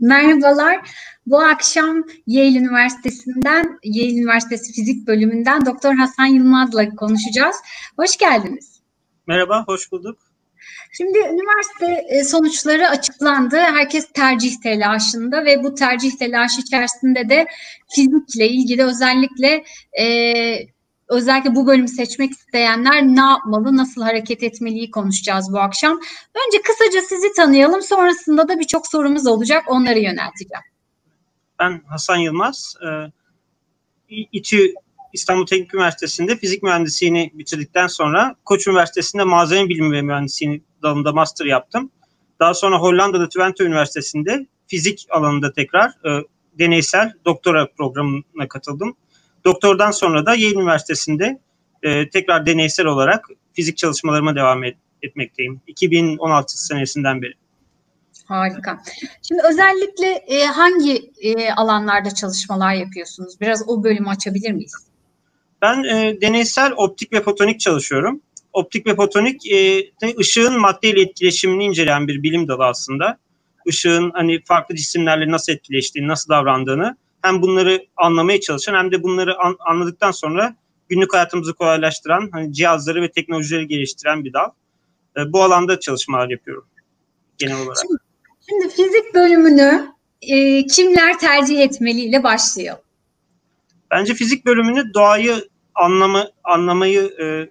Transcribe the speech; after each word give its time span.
Merhabalar. 0.00 0.90
Bu 1.26 1.40
akşam 1.40 2.04
Yale 2.26 2.58
Üniversitesi'nden, 2.58 3.78
Yale 3.84 4.12
Üniversitesi 4.12 4.72
Fizik 4.72 5.06
Bölümünden 5.06 5.66
Doktor 5.66 5.94
Hasan 5.94 6.26
Yılmaz'la 6.26 6.90
konuşacağız. 6.90 7.56
Hoş 7.96 8.16
geldiniz. 8.16 8.80
Merhaba, 9.26 9.64
hoş 9.66 9.92
bulduk. 9.92 10.18
Şimdi 10.92 11.18
üniversite 11.18 12.06
e, 12.08 12.24
sonuçları 12.24 12.88
açıklandı. 12.88 13.56
Herkes 13.56 14.12
tercih 14.12 14.60
telaşında 14.62 15.44
ve 15.44 15.64
bu 15.64 15.74
tercih 15.74 16.18
telaşı 16.18 16.60
içerisinde 16.60 17.28
de 17.28 17.46
fizikle 17.94 18.48
ilgili 18.48 18.84
özellikle 18.84 19.64
e, 20.00 20.04
özellikle 21.10 21.54
bu 21.54 21.66
bölümü 21.66 21.88
seçmek 21.88 22.32
isteyenler 22.32 23.02
ne 23.02 23.20
yapmalı, 23.20 23.76
nasıl 23.76 24.02
hareket 24.02 24.42
etmeliyi 24.42 24.90
konuşacağız 24.90 25.52
bu 25.52 25.58
akşam. 25.58 26.00
Önce 26.46 26.62
kısaca 26.62 27.00
sizi 27.00 27.32
tanıyalım, 27.32 27.82
sonrasında 27.82 28.48
da 28.48 28.58
birçok 28.58 28.86
sorumuz 28.86 29.26
olacak, 29.26 29.64
onları 29.68 29.98
yönelteceğim. 29.98 30.64
Ben 31.58 31.82
Hasan 31.88 32.16
Yılmaz. 32.16 32.74
Ee, 32.84 33.12
İTÜ 34.32 34.74
İstanbul 35.12 35.46
Teknik 35.46 35.74
Üniversitesi'nde 35.74 36.36
fizik 36.36 36.62
mühendisliğini 36.62 37.30
bitirdikten 37.34 37.86
sonra 37.86 38.34
Koç 38.44 38.66
Üniversitesi'nde 38.66 39.24
malzeme 39.24 39.68
bilimi 39.68 39.92
ve 39.92 40.02
mühendisliği 40.02 40.62
dalında 40.82 41.12
master 41.12 41.46
yaptım. 41.46 41.90
Daha 42.40 42.54
sonra 42.54 42.78
Hollanda'da 42.78 43.28
Twente 43.28 43.64
Üniversitesi'nde 43.64 44.46
fizik 44.66 45.06
alanında 45.10 45.52
tekrar 45.52 45.88
e, 45.88 46.24
deneysel 46.58 47.12
doktora 47.24 47.68
programına 47.78 48.48
katıldım. 48.48 48.96
Doktordan 49.44 49.90
sonra 49.90 50.26
da 50.26 50.34
Yale 50.34 50.54
Üniversitesi'nde 50.54 51.40
e, 51.82 52.10
tekrar 52.10 52.46
deneysel 52.46 52.86
olarak 52.86 53.28
fizik 53.52 53.76
çalışmalarıma 53.76 54.36
devam 54.36 54.64
et, 54.64 54.76
etmekteyim. 55.02 55.60
2016 55.66 56.66
senesinden 56.66 57.22
beri. 57.22 57.32
Harika. 58.26 58.82
Şimdi 59.22 59.42
özellikle 59.50 60.06
e, 60.06 60.44
hangi 60.44 61.12
e, 61.22 61.52
alanlarda 61.52 62.14
çalışmalar 62.14 62.74
yapıyorsunuz? 62.74 63.40
Biraz 63.40 63.68
o 63.68 63.84
bölümü 63.84 64.08
açabilir 64.08 64.52
miyiz? 64.52 64.72
Ben 65.62 65.84
e, 65.84 66.20
deneysel 66.20 66.72
optik 66.76 67.12
ve 67.12 67.22
fotonik 67.22 67.60
çalışıyorum. 67.60 68.20
Optik 68.52 68.86
ve 68.86 68.96
fotonik 68.96 69.52
e, 69.52 69.90
ışığın 70.18 70.60
maddeyle 70.60 71.00
etkileşimini 71.00 71.64
inceleyen 71.64 72.08
bir 72.08 72.22
bilim 72.22 72.48
dalı 72.48 72.66
aslında. 72.66 73.18
Işığın 73.66 74.10
hani 74.14 74.42
farklı 74.44 74.74
cisimlerle 74.74 75.30
nasıl 75.30 75.52
etkileştiğini, 75.52 76.08
nasıl 76.08 76.28
davrandığını 76.28 76.96
hem 77.22 77.42
bunları 77.42 77.86
anlamaya 77.96 78.40
çalışan 78.40 78.74
hem 78.74 78.92
de 78.92 79.02
bunları 79.02 79.38
an, 79.38 79.56
anladıktan 79.58 80.10
sonra 80.10 80.56
günlük 80.88 81.14
hayatımızı 81.14 81.54
kolaylaştıran 81.54 82.28
hani 82.32 82.52
cihazları 82.52 83.02
ve 83.02 83.10
teknolojileri 83.10 83.66
geliştiren 83.66 84.24
bir 84.24 84.32
dal. 84.32 84.50
E, 85.16 85.32
bu 85.32 85.42
alanda 85.42 85.80
çalışmalar 85.80 86.28
yapıyorum 86.30 86.66
genel 87.40 87.56
olarak. 87.56 87.76
Şimdi, 87.76 88.02
şimdi 88.48 88.74
fizik 88.74 89.14
bölümünü 89.14 89.92
e, 90.22 90.66
kimler 90.66 91.18
tercih 91.18 91.60
etmeliyle 91.60 92.22
başlıyor? 92.22 92.76
Bence 93.90 94.14
fizik 94.14 94.46
bölümünü 94.46 94.94
doğayı 94.94 95.48
anlamı 95.74 96.30
anlamayı 96.44 97.02
e, 97.20 97.50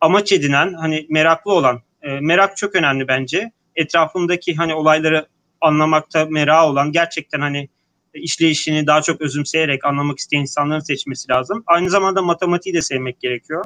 amaç 0.00 0.32
edinen, 0.32 0.74
hani 0.74 1.06
meraklı 1.08 1.52
olan, 1.52 1.82
e, 2.02 2.20
merak 2.20 2.56
çok 2.56 2.74
önemli 2.74 3.08
bence. 3.08 3.52
Etrafındaki 3.76 4.54
hani 4.54 4.74
olayları 4.74 5.26
anlamakta 5.60 6.24
merak 6.24 6.64
olan, 6.64 6.92
gerçekten 6.92 7.40
hani 7.40 7.68
işleyişini 8.14 8.86
daha 8.86 9.02
çok 9.02 9.20
özümseyerek 9.20 9.84
anlamak 9.84 10.18
isteyen 10.18 10.40
insanların 10.40 10.80
seçmesi 10.80 11.28
lazım. 11.30 11.62
Aynı 11.66 11.90
zamanda 11.90 12.22
matematiği 12.22 12.74
de 12.74 12.82
sevmek 12.82 13.20
gerekiyor. 13.20 13.64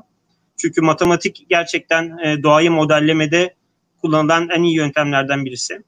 Çünkü 0.57 0.81
matematik 0.81 1.47
gerçekten 1.49 2.19
e, 2.25 2.43
doğayı 2.43 2.71
modellemede 2.71 3.55
kullanılan 4.03 4.49
en 4.49 4.63
iyi 4.63 4.77
yöntemlerden 4.77 5.45
birisi. 5.45 5.83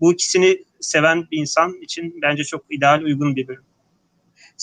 Bu 0.00 0.12
ikisini 0.12 0.64
seven 0.80 1.26
bir 1.30 1.38
insan 1.38 1.82
için 1.82 2.18
bence 2.22 2.44
çok 2.44 2.64
ideal, 2.70 3.02
uygun 3.02 3.36
bir 3.36 3.48
bölüm. 3.48 3.64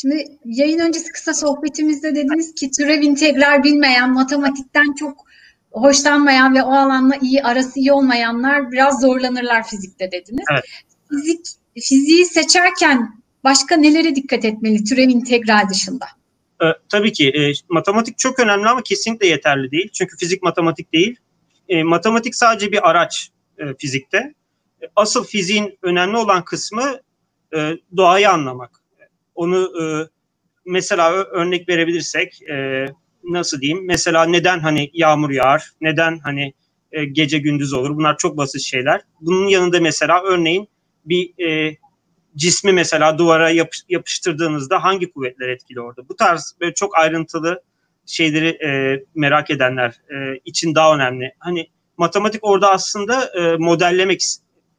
Şimdi 0.02 0.26
yayın 0.46 0.80
öncesi 0.80 1.12
kısa 1.12 1.34
sohbetimizde 1.34 2.16
dediniz 2.16 2.56
ki 2.56 2.72
türev 2.72 3.02
integral 3.02 3.64
bilmeyen, 3.64 4.14
matematikten 4.14 4.94
çok 4.94 5.26
hoşlanmayan 5.72 6.56
ve 6.56 6.64
o 6.64 6.72
alanla 6.72 7.16
iyi 7.22 7.44
arası 7.44 7.80
iyi 7.80 7.92
olmayanlar 7.92 8.72
biraz 8.72 9.02
zorlanırlar 9.02 9.68
fizikte 9.68 10.12
dediniz. 10.12 10.46
Evet. 10.52 10.64
Fizik 11.10 11.46
fiziği 11.82 12.26
seçerken 12.26 13.19
başka 13.44 13.76
nelere 13.76 14.16
dikkat 14.16 14.46
etmeli 14.46 14.84
türev 14.84 15.10
integral 15.10 15.70
dışında? 15.70 16.06
E, 16.64 16.66
tabii 16.90 17.12
ki 17.12 17.30
e, 17.30 17.54
matematik 17.70 18.18
çok 18.18 18.40
önemli 18.40 18.68
ama 18.68 18.82
kesinlikle 18.84 19.28
yeterli 19.28 19.72
değil. 19.72 19.90
Çünkü 19.94 20.18
fizik 20.18 20.44
matematik 20.44 20.94
değil. 20.94 21.16
E, 21.70 21.84
matematik 21.84 22.36
sadece 22.36 22.72
bir 22.72 22.90
araç 22.90 23.30
e, 23.58 23.64
fizikte. 23.80 24.18
E, 24.82 24.86
asıl 24.96 25.26
fiziğin 25.26 25.78
önemli 25.82 26.18
olan 26.18 26.46
kısmı 26.46 27.00
e, 27.56 27.78
doğayı 27.98 28.30
anlamak. 28.30 28.72
Onu 29.36 29.72
e, 29.82 29.84
mesela 30.66 31.12
örnek 31.14 31.70
verebilirsek 31.70 32.42
e, 32.50 32.86
nasıl 33.24 33.62
diyeyim? 33.62 33.86
Mesela 33.86 34.26
neden 34.26 34.60
hani 34.60 34.90
yağmur 34.94 35.30
yağar? 35.30 35.72
Neden 35.82 36.20
hani 36.20 36.54
e, 36.92 37.06
gece 37.06 37.38
gündüz 37.38 37.74
olur? 37.74 37.96
Bunlar 37.96 38.18
çok 38.18 38.38
basit 38.38 38.62
şeyler. 38.62 39.02
Bunun 39.22 39.48
yanında 39.48 39.80
mesela 39.80 40.24
örneğin 40.24 40.68
bir 41.06 41.46
e, 41.48 41.78
cismi 42.36 42.74
mesela 42.74 43.18
duvara 43.18 43.50
yapış, 43.50 43.84
yapıştırdığınızda 43.90 44.84
hangi 44.84 45.12
kuvvetler 45.12 45.50
etkili 45.50 45.82
orada? 45.82 46.10
Bu 46.10 46.16
tarz 46.16 46.56
böyle 46.62 46.74
çok 46.74 46.98
ayrıntılı 46.98 47.64
şeyleri 48.06 48.48
e, 48.48 49.04
merak 49.16 49.50
edenler 49.50 50.02
e, 50.10 50.40
için 50.46 50.76
daha 50.76 50.96
önemli. 50.96 51.34
Hani 51.40 51.68
matematik 51.98 52.40
orada 52.44 52.72
aslında 52.72 53.26
e, 53.26 53.56
modellemek, 53.58 54.24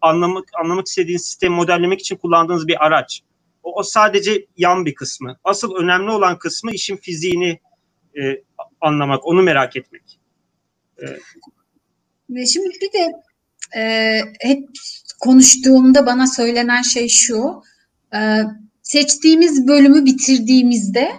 anlamak 0.00 0.44
anlamak 0.61 0.87
istediğiniz 0.87 1.25
sistemi 1.25 1.55
modellemek 1.55 2.00
için 2.00 2.16
kullandığınız 2.16 2.69
bir 2.69 2.87
araç. 2.87 3.22
O, 3.62 3.78
o 3.78 3.82
sadece 3.82 4.47
yan 4.56 4.87
bir 4.87 4.94
kısmı. 4.94 5.37
Asıl 5.44 5.75
önemli 5.75 6.11
olan 6.11 6.38
kısmı 6.38 6.72
işin 6.72 6.97
fiziğini 6.97 7.61
e, 8.21 8.43
anlamak, 8.81 9.27
onu 9.27 9.43
merak 9.43 9.77
etmek. 9.77 10.21
Ve 12.31 12.47
şimdi 12.47 12.69
bir 12.81 12.93
de 12.93 13.12
e, 13.76 14.20
hep 14.41 14.69
konuştuğumda 15.20 16.06
bana 16.06 16.26
söylenen 16.26 16.82
şey 16.82 17.08
şu. 17.08 17.62
E, 18.14 18.19
seçtiğimiz 18.82 19.66
bölümü 19.66 20.04
bitirdiğimizde 20.04 21.12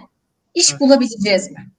iş 0.54 0.80
bulabileceğiz 0.80 1.50
mi? 1.50 1.70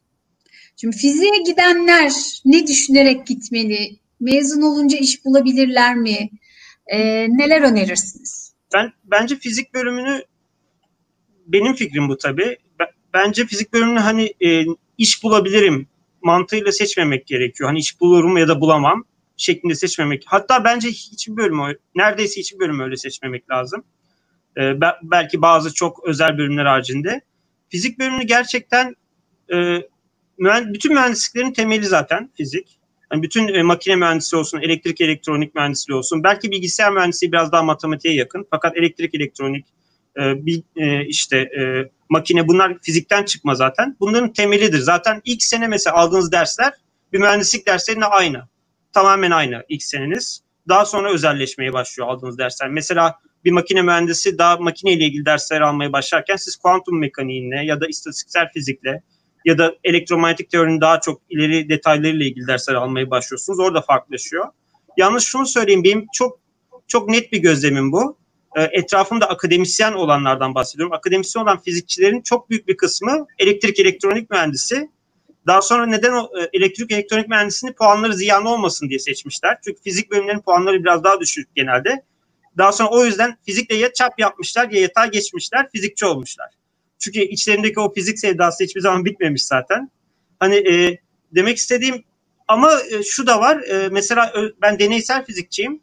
Şimdi 0.78 0.98
fiziğe 0.98 1.44
gidenler 1.46 2.12
ne 2.46 2.68
düşünerek 2.68 3.28
gitmeli? 3.28 3.98
Mezun 4.20 4.62
olunca 4.62 4.98
iş 4.98 5.26
bulabilirler 5.26 5.96
mi? 5.96 6.30
E, 6.88 7.00
neler 7.30 7.62
önerirsiniz? 7.62 8.54
Ben 8.74 8.94
bence 9.04 9.36
fizik 9.36 9.74
bölümünü 9.74 10.24
benim 11.48 11.74
fikrim 11.74 12.10
bu 12.10 12.18
tabii. 12.18 12.58
Bence 13.14 13.46
fizik 13.46 13.74
bölümünü 13.74 14.00
hani 14.00 14.34
e, 14.46 14.64
iş 14.98 15.24
bulabilirim 15.24 15.88
mantığıyla 16.22 16.72
seçmemek 16.72 17.28
gerekiyor. 17.28 17.70
Hani 17.70 17.80
iş 17.80 18.02
bulurum 18.02 18.38
ya 18.38 18.48
da 18.48 18.62
bulamam 18.62 19.04
şeklinde 19.38 19.76
seçmemek. 19.76 20.24
Hatta 20.26 20.64
bence 20.64 20.88
hiçbir 20.90 21.38
bölüm 21.38 21.60
neredeyse 21.96 22.40
hiçbir 22.40 22.60
bölüm 22.60 22.80
öyle 22.80 22.98
seçmemek 22.98 23.50
lazım. 23.52 23.84
Ee, 24.58 24.74
belki 25.04 25.42
bazı 25.42 25.74
çok 25.74 26.04
özel 26.04 26.38
bölümler 26.38 26.66
haricinde. 26.66 27.22
Fizik 27.70 28.00
bölümünü 28.00 28.24
gerçekten 28.24 28.96
e, 29.54 29.82
bütün 30.74 30.94
mühendisliklerin 30.94 31.54
temeli 31.54 31.86
zaten 31.86 32.32
fizik. 32.38 32.80
Yani 33.12 33.24
bütün 33.24 33.48
e, 33.48 33.64
makine 33.64 33.96
mühendisi 33.96 34.36
olsun, 34.36 34.62
elektrik 34.62 35.02
elektronik 35.02 35.56
mühendisliği 35.56 35.98
olsun. 35.98 36.24
Belki 36.24 36.52
bilgisayar 36.52 36.92
mühendisliği 36.92 37.32
biraz 37.32 37.52
daha 37.52 37.64
matematiğe 37.64 38.14
yakın. 38.14 38.48
Fakat 38.50 38.78
elektrik 38.78 39.16
elektronik, 39.16 39.66
e, 40.18 40.46
bir, 40.46 40.64
e, 40.76 41.06
işte 41.06 41.38
e, 41.38 41.90
makine 42.10 42.48
bunlar 42.48 42.78
fizikten 42.82 43.24
çıkma 43.24 43.56
zaten. 43.56 43.98
Bunların 44.00 44.34
temelidir. 44.34 44.80
Zaten 44.80 45.22
ilk 45.26 45.44
sene 45.44 45.68
mesela 45.68 45.96
aldığınız 45.96 46.32
dersler 46.32 46.74
bir 47.14 47.20
mühendislik 47.20 47.68
derslerine 47.68 48.06
aynı 48.06 48.48
tamamen 48.94 49.32
aynı 49.32 49.64
ilk 49.70 49.84
seneniz. 49.84 50.44
Daha 50.70 50.86
sonra 50.86 51.14
özelleşmeye 51.14 51.74
başlıyor 51.74 52.10
aldığınız 52.10 52.38
dersler. 52.38 52.70
Mesela 52.70 53.20
bir 53.46 53.52
makine 53.52 53.82
mühendisi 53.82 54.38
daha 54.38 54.58
makine 54.58 54.94
ile 54.94 55.06
ilgili 55.06 55.26
dersler 55.26 55.62
almaya 55.62 55.94
başlarken 55.94 56.36
siz 56.36 56.56
kuantum 56.56 57.00
mekaniğine 57.00 57.66
ya 57.66 57.82
da 57.82 57.88
istatistiksel 57.88 58.50
fizikle 58.54 59.04
ya 59.46 59.58
da 59.58 59.76
elektromanyetik 59.84 60.50
teorinin 60.50 60.82
daha 60.82 61.00
çok 61.00 61.22
ileri 61.30 61.70
detaylarıyla 61.70 62.26
ilgili 62.26 62.48
dersler 62.48 62.74
almaya 62.74 63.10
başlıyorsunuz. 63.10 63.60
Orada 63.60 63.82
farklılaşıyor. 63.82 64.48
Yalnız 64.98 65.24
şunu 65.24 65.46
söyleyeyim 65.46 65.84
benim 65.84 66.06
çok 66.14 66.40
çok 66.88 67.10
net 67.10 67.32
bir 67.32 67.38
gözlemim 67.38 67.92
bu. 67.92 68.18
Ee, 68.56 68.62
etrafımda 68.72 69.30
akademisyen 69.30 69.94
olanlardan 69.94 70.56
bahsediyorum. 70.56 70.94
Akademisyen 70.94 71.44
olan 71.44 71.60
fizikçilerin 71.60 72.22
çok 72.22 72.50
büyük 72.50 72.68
bir 72.68 72.78
kısmı 72.78 73.26
elektrik 73.40 73.80
elektronik 73.80 74.30
mühendisi 74.30 74.90
daha 75.48 75.62
sonra 75.62 75.86
neden 75.86 76.12
o 76.12 76.30
e, 76.40 76.50
elektrik 76.54 76.92
elektronik 76.92 77.28
mühendisliğini 77.28 77.76
puanları 77.76 78.14
ziyan 78.14 78.46
olmasın 78.46 78.90
diye 78.90 79.00
seçmişler. 79.00 79.58
Çünkü 79.66 79.82
fizik 79.82 80.12
bölümlerinin 80.12 80.42
puanları 80.42 80.84
biraz 80.84 81.04
daha 81.04 81.20
düşük 81.20 81.56
genelde. 81.56 82.04
Daha 82.58 82.72
sonra 82.72 82.90
o 82.90 83.06
yüzden 83.06 83.38
fizikle 83.46 83.76
ya 83.76 83.94
çap 83.94 84.20
yapmışlar 84.20 84.70
ya 84.72 84.82
yatay 84.82 85.12
geçmişler, 85.12 85.70
fizikçi 85.72 86.06
olmuşlar. 86.06 86.50
Çünkü 87.00 87.20
içlerindeki 87.20 87.80
o 87.80 87.94
fizik 87.94 88.20
sevdası 88.20 88.64
hiçbir 88.64 88.82
zaman 88.82 89.06
bitmemiş 89.06 89.46
zaten. 89.46 89.90
Hani 90.40 90.56
e, 90.56 91.00
demek 91.36 91.58
istediğim 91.58 92.04
ama 92.48 92.72
e, 92.92 93.04
şu 93.04 93.28
da 93.28 93.40
var. 93.40 93.58
E, 93.58 93.90
mesela 93.90 94.34
ben 94.62 94.80
deneysel 94.80 95.26
fizikçiyim. 95.26 95.82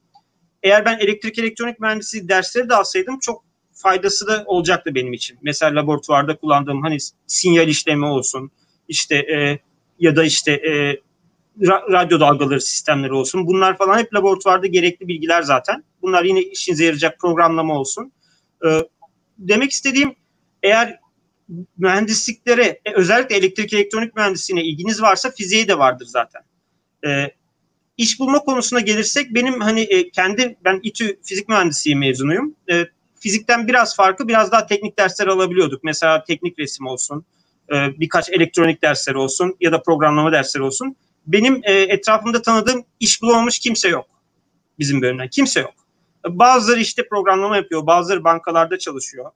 eğer 0.62 0.84
ben 0.84 0.98
elektrik 0.98 1.38
elektronik 1.38 1.80
mühendisliği 1.80 2.28
dersleri 2.28 2.68
de 2.68 2.74
alsaydım 2.74 3.18
çok 3.18 3.44
faydası 3.72 4.26
da 4.26 4.44
olacaktı 4.46 4.94
benim 4.94 5.12
için. 5.12 5.38
Mesela 5.42 5.80
laboratuvarda 5.80 6.36
kullandığım 6.36 6.82
hani 6.82 6.96
sinyal 7.26 7.68
işlemi 7.68 8.06
olsun, 8.06 8.50
işte 8.90 9.16
e, 9.16 9.58
ya 9.98 10.16
da 10.16 10.25
işte 10.25 10.52
e, 10.52 11.00
radyo 11.66 12.20
dalgaları 12.20 12.60
sistemleri 12.60 13.12
olsun. 13.12 13.46
Bunlar 13.46 13.78
falan 13.78 13.98
hep 13.98 14.14
laboratuvarda 14.14 14.66
gerekli 14.66 15.08
bilgiler 15.08 15.42
zaten. 15.42 15.84
Bunlar 16.02 16.25
yine 16.25 16.42
işinize 16.42 16.84
yarayacak 16.84 17.19
programlama 17.20 17.78
olsun. 17.78 18.12
E, 18.66 18.69
demek 19.38 19.70
istediğim 19.70 20.14
eğer 20.62 21.00
mühendisliklere 21.78 22.81
e, 22.84 22.92
özellikle 22.94 23.37
elektrik 23.37 23.72
elektronik 23.72 24.16
mühendisliğine 24.16 24.64
ilginiz 24.64 25.02
varsa 25.02 25.31
fiziğe 25.31 25.69
de 25.69 25.78
vardır 25.78 26.06
zaten. 26.06 26.42
E, 27.06 27.31
iş 27.96 28.20
bulma 28.20 28.38
konusuna 28.38 28.81
gelirsek 28.81 29.34
benim 29.34 29.60
hani 29.60 29.81
e, 29.81 30.10
kendi 30.10 30.56
ben 30.64 30.81
İTÜ 30.82 31.20
fizik 31.22 31.48
mühendisliği 31.48 31.96
mezunuyum. 31.96 32.56
E, 32.70 32.87
fizikten 33.20 33.69
biraz 33.69 33.96
farkı 33.96 34.28
biraz 34.28 34.52
daha 34.52 34.66
teknik 34.66 34.98
dersler 34.98 35.26
alabiliyorduk. 35.26 35.84
Mesela 35.84 36.25
teknik 36.25 36.58
resim 36.58 36.87
olsun, 36.87 37.25
e, 37.72 38.00
birkaç 38.00 38.31
elektronik 38.31 38.82
dersler 38.82 39.14
olsun 39.14 39.56
ya 39.61 39.72
da 39.72 39.82
programlama 39.82 40.32
dersleri 40.32 40.62
olsun. 40.62 40.96
Benim 41.26 41.61
e, 41.64 41.72
etrafımda 41.72 42.43
tanıdığım 42.43 42.84
iş 43.00 43.22
bulamamış 43.22 43.58
kimse 43.58 43.88
yok 43.88 44.06
bizim 44.78 45.02
bölümden. 45.02 45.28
Kimse 45.28 45.61
yok. 45.61 45.75
Bazıları 46.28 46.81
işte 46.81 47.08
programlama 47.08 47.56
yapıyor, 47.56 47.87
bazıları 47.87 48.25
bankalarda 48.25 48.78
çalışıyor. 48.78 49.31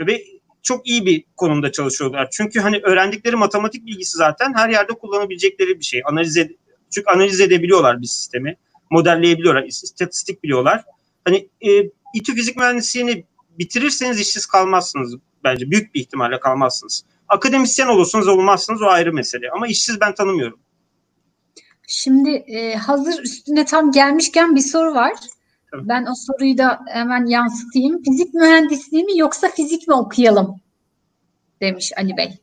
Ve 0.00 0.24
çok 0.62 0.88
iyi 0.88 1.06
bir 1.06 1.24
konumda 1.36 1.72
çalışıyorlar. 1.72 2.28
Çünkü 2.32 2.60
hani 2.60 2.80
öğrendikleri 2.82 3.36
matematik 3.36 3.86
bilgisi 3.86 4.16
zaten 4.16 4.54
her 4.54 4.68
yerde 4.68 4.92
kullanabilecekleri 4.92 5.78
bir 5.78 5.84
şey. 5.84 6.02
Analiz 6.04 6.36
ed- 6.36 6.56
çünkü 6.90 7.10
analiz 7.10 7.40
edebiliyorlar 7.40 8.02
bir 8.02 8.06
sistemi. 8.06 8.56
Modelleyebiliyorlar, 8.90 9.62
istatistik 9.62 10.42
biliyorlar. 10.42 10.84
Hani 11.24 11.48
e, 11.60 11.90
İTÜ 12.14 12.34
fizik 12.34 12.56
mühendisliğini 12.56 13.24
bitirirseniz 13.58 14.20
işsiz 14.20 14.46
kalmazsınız 14.46 15.14
bence. 15.44 15.70
Büyük 15.70 15.94
bir 15.94 16.00
ihtimalle 16.00 16.40
kalmazsınız. 16.40 17.04
Akademisyen 17.28 17.88
olursunuz 17.88 18.28
olmazsınız 18.28 18.82
o 18.82 18.86
ayrı 18.86 19.12
mesele. 19.12 19.50
Ama 19.50 19.66
işsiz 19.66 20.00
ben 20.00 20.14
tanımıyorum. 20.14 20.60
Şimdi 21.88 22.30
e, 22.30 22.74
hazır 22.74 23.22
üstüne 23.22 23.64
tam 23.64 23.92
gelmişken 23.92 24.56
bir 24.56 24.60
soru 24.60 24.94
var. 24.94 25.12
Tabii. 25.70 25.88
Ben 25.88 26.06
o 26.06 26.14
soruyu 26.14 26.58
da 26.58 26.80
hemen 26.86 27.26
yansıtayım. 27.26 28.02
Fizik 28.02 28.34
mühendisliği 28.34 29.04
mi 29.04 29.18
yoksa 29.18 29.48
fizik 29.48 29.88
mi 29.88 29.94
okuyalım? 29.94 30.60
Demiş 31.60 31.92
Ali 31.96 32.16
Bey. 32.16 32.38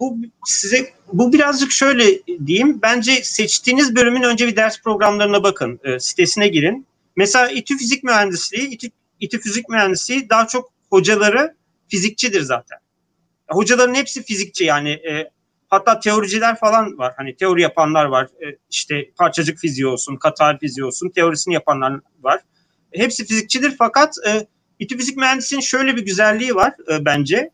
Bu 0.00 0.16
size 0.46 0.90
bu 1.12 1.32
birazcık 1.32 1.72
şöyle 1.72 2.04
diyeyim. 2.46 2.78
Bence 2.82 3.24
seçtiğiniz 3.24 3.96
bölümün 3.96 4.22
önce 4.22 4.46
bir 4.46 4.56
ders 4.56 4.82
programlarına 4.82 5.42
bakın. 5.42 5.80
E, 5.84 6.00
sitesine 6.00 6.48
girin. 6.48 6.86
Mesela 7.16 7.48
İTÜ 7.48 7.76
Fizik 7.76 8.04
Mühendisliği, 8.04 8.68
İTÜ, 8.68 8.88
İTÜ 9.20 9.40
Fizik 9.40 9.68
Mühendisliği 9.68 10.30
daha 10.30 10.46
çok 10.46 10.72
hocaları 10.90 11.54
fizikçidir 11.88 12.40
zaten. 12.40 12.78
Hocaların 13.48 13.94
hepsi 13.94 14.22
fizikçi 14.22 14.64
yani 14.64 14.90
e, 14.90 15.30
hatta 15.68 16.00
teoriciler 16.00 16.58
falan 16.58 16.98
var. 16.98 17.14
Hani 17.16 17.36
teori 17.36 17.62
yapanlar 17.62 18.04
var. 18.04 18.24
E, 18.24 18.56
işte 18.70 19.10
parçacık 19.16 19.58
fiziği 19.58 19.86
olsun, 19.86 20.16
katar 20.16 20.58
fiziği 20.58 20.84
olsun 20.84 21.10
teorisini 21.10 21.54
yapanlar 21.54 22.00
var. 22.20 22.40
Hepsi 22.92 23.26
fizikçidir 23.26 23.74
fakat 23.78 24.14
e, 24.26 24.46
İTÜ 24.78 24.96
Fizik 24.96 25.16
Mühendisliği'nin 25.16 25.64
şöyle 25.64 25.96
bir 25.96 26.04
güzelliği 26.04 26.54
var 26.54 26.74
e, 26.92 27.04
bence. 27.04 27.50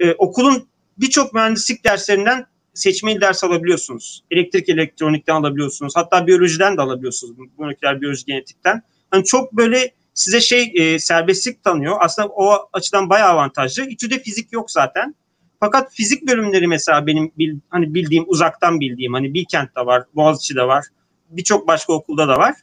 E, 0.00 0.12
okulun 0.12 0.68
birçok 0.98 1.34
mühendislik 1.34 1.84
derslerinden 1.84 2.46
seçmeli 2.74 3.20
ders 3.20 3.44
alabiliyorsunuz. 3.44 4.24
Elektrik 4.30 4.68
elektronikten 4.68 5.34
alabiliyorsunuz. 5.34 5.92
Hatta 5.96 6.26
biyolojiden 6.26 6.76
de 6.76 6.82
alabiliyorsunuz. 6.82 7.36
Moleküler 7.58 8.00
biyoloji 8.00 8.24
genetikten. 8.24 8.82
Hani 9.10 9.24
çok 9.24 9.52
böyle 9.52 9.92
size 10.14 10.40
şey 10.40 10.72
e, 10.74 10.98
serbestlik 10.98 11.64
tanıyor. 11.64 11.96
Aslında 12.00 12.28
o 12.28 12.68
açıdan 12.72 13.10
bayağı 13.10 13.28
avantajlı. 13.28 13.86
İTÜ'de 13.86 14.22
fizik 14.22 14.52
yok 14.52 14.70
zaten. 14.70 15.14
Fakat 15.60 15.92
fizik 15.92 16.28
bölümleri 16.28 16.66
mesela 16.66 17.06
benim 17.06 17.32
bil, 17.38 17.58
hani 17.68 17.94
bildiğim 17.94 18.24
uzaktan 18.26 18.80
bildiğim 18.80 19.12
hani 19.12 19.34
Bilkent'te 19.34 19.86
var, 19.86 20.04
Boğaziçi'de 20.14 20.62
var, 20.62 20.84
birçok 21.30 21.68
başka 21.68 21.92
okulda 21.92 22.28
da 22.28 22.38
var. 22.38 22.54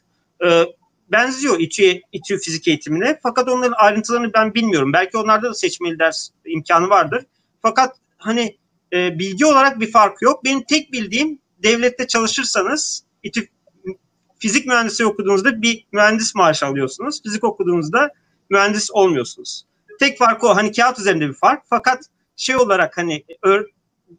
Ee, 0.44 0.64
benziyor 1.12 1.60
İTÜ, 1.60 2.00
İTÜ 2.12 2.38
fizik 2.38 2.68
eğitimine. 2.68 3.18
Fakat 3.22 3.48
onların 3.48 3.74
ayrıntılarını 3.76 4.32
ben 4.34 4.54
bilmiyorum. 4.54 4.92
Belki 4.92 5.16
onlarda 5.16 5.48
da 5.48 5.54
seçmeli 5.54 5.98
ders 5.98 6.28
imkanı 6.44 6.88
vardır. 6.88 7.24
Fakat 7.62 7.96
hani 8.16 8.56
e, 8.92 9.18
bilgi 9.18 9.46
olarak 9.46 9.80
bir 9.80 9.90
fark 9.90 10.22
yok. 10.22 10.44
Benim 10.44 10.62
tek 10.62 10.92
bildiğim 10.92 11.38
devlette 11.62 12.06
çalışırsanız 12.06 13.04
İTÜ 13.22 13.48
fizik 14.38 14.66
mühendisi 14.66 15.06
okuduğunuzda 15.06 15.62
bir 15.62 15.86
mühendis 15.92 16.34
maaşı 16.34 16.66
alıyorsunuz. 16.66 17.22
Fizik 17.22 17.44
okuduğunuzda 17.44 18.10
mühendis 18.50 18.90
olmuyorsunuz. 18.90 19.64
Tek 20.00 20.18
fark 20.18 20.44
o. 20.44 20.56
Hani 20.56 20.72
kağıt 20.72 20.98
üzerinde 20.98 21.28
bir 21.28 21.34
fark. 21.34 21.62
Fakat 21.70 22.04
şey 22.36 22.56
olarak 22.56 22.98
hani 22.98 23.24
ör, 23.42 23.64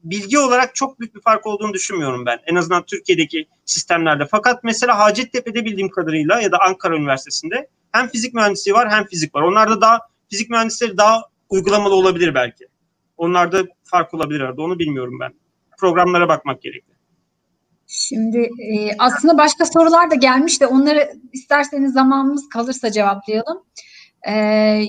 bilgi 0.03 0.39
olarak 0.39 0.75
çok 0.75 1.00
büyük 1.00 1.15
bir 1.15 1.21
fark 1.21 1.45
olduğunu 1.45 1.73
düşünmüyorum 1.73 2.25
ben. 2.25 2.39
En 2.45 2.56
azından 2.56 2.85
Türkiye'deki 2.85 3.47
sistemlerde. 3.65 4.27
Fakat 4.31 4.63
mesela 4.63 5.00
Hacettepe'de 5.00 5.65
bildiğim 5.65 5.89
kadarıyla 5.89 6.41
ya 6.41 6.51
da 6.51 6.57
Ankara 6.67 6.95
Üniversitesi'nde 6.95 7.69
hem 7.91 8.07
fizik 8.07 8.33
mühendisliği 8.33 8.75
var 8.75 8.91
hem 8.91 9.06
fizik 9.07 9.35
var. 9.35 9.41
Onlarda 9.41 9.81
daha 9.81 10.00
fizik 10.29 10.50
mühendisleri 10.50 10.97
daha 10.97 11.21
uygulamalı 11.50 11.95
olabilir 11.95 12.35
belki. 12.35 12.67
Onlarda 13.17 13.63
fark 13.83 14.13
olabilir 14.13 14.39
arada. 14.41 14.62
Onu 14.62 14.79
bilmiyorum 14.79 15.19
ben. 15.19 15.33
Programlara 15.79 16.27
bakmak 16.27 16.62
gerekli. 16.62 16.95
Şimdi 17.88 18.38
e, 18.38 18.95
aslında 19.00 19.38
başka 19.38 19.65
sorular 19.65 20.12
da 20.12 20.15
gelmiş 20.15 20.62
de 20.62 20.67
onları 20.67 21.13
isterseniz 21.33 21.94
zamanımız 21.94 22.50
kalırsa 22.50 22.91
cevaplayalım. 22.91 23.63
E, 24.27 24.33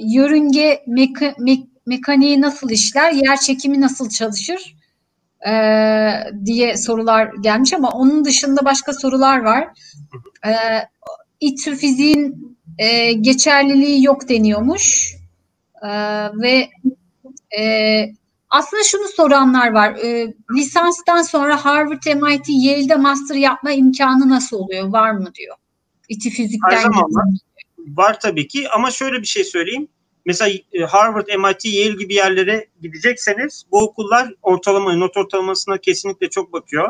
yörünge 0.05 0.85
meka, 0.87 1.35
me, 1.39 1.57
mekaniği 1.87 2.41
nasıl 2.41 2.71
işler, 2.71 3.13
yer 3.13 3.37
çekimi 3.37 3.81
nasıl 3.81 4.09
çalışır 4.09 4.77
e, 5.47 5.53
diye 6.45 6.77
sorular 6.77 7.31
gelmiş 7.41 7.73
ama 7.73 7.91
onun 7.91 8.25
dışında 8.25 8.65
başka 8.65 8.93
sorular 8.93 9.39
var. 9.39 9.69
E, 10.47 10.53
İTÜ 11.41 11.77
fiziğin 11.77 12.57
e, 12.79 13.13
geçerliliği 13.13 14.05
yok 14.05 14.29
deniyormuş 14.29 15.15
e, 15.83 15.89
ve 16.43 16.69
e, 17.59 17.63
aslında 18.51 18.83
şunu 18.83 19.09
soranlar 19.09 19.73
var. 19.73 19.95
E, 19.95 20.35
lisanstan 20.57 21.23
sonra 21.23 21.65
Harvard, 21.65 22.03
MIT, 22.23 22.45
Yale'de 22.49 22.97
master 22.97 23.35
yapma 23.35 23.71
imkanı 23.71 24.29
nasıl 24.29 24.57
oluyor? 24.57 24.89
Var 24.89 25.11
mı 25.11 25.35
diyor. 25.35 25.57
İTÜ 26.09 26.31
fizikten. 26.31 26.77
Her 26.77 26.83
zaman 26.83 27.03
var. 27.03 27.25
Var 27.87 28.21
tabii 28.21 28.49
ki 28.49 28.69
ama 28.69 28.91
şöyle 28.91 29.23
bir 29.23 29.27
şey 29.27 29.45
söyleyeyim. 29.45 29.89
Mesela 30.27 30.59
e, 30.73 30.81
Harvard, 30.81 31.27
MIT, 31.27 31.65
Yale 31.65 31.95
gibi 31.95 32.15
yerlere 32.15 32.67
gidecekseniz 32.83 33.65
bu 33.71 33.79
okullar 33.79 34.35
ortalama, 34.43 34.95
not 34.95 35.17
ortalamasına 35.17 35.79
kesinlikle 35.79 36.31
çok 36.31 36.53
bakıyor. 36.53 36.89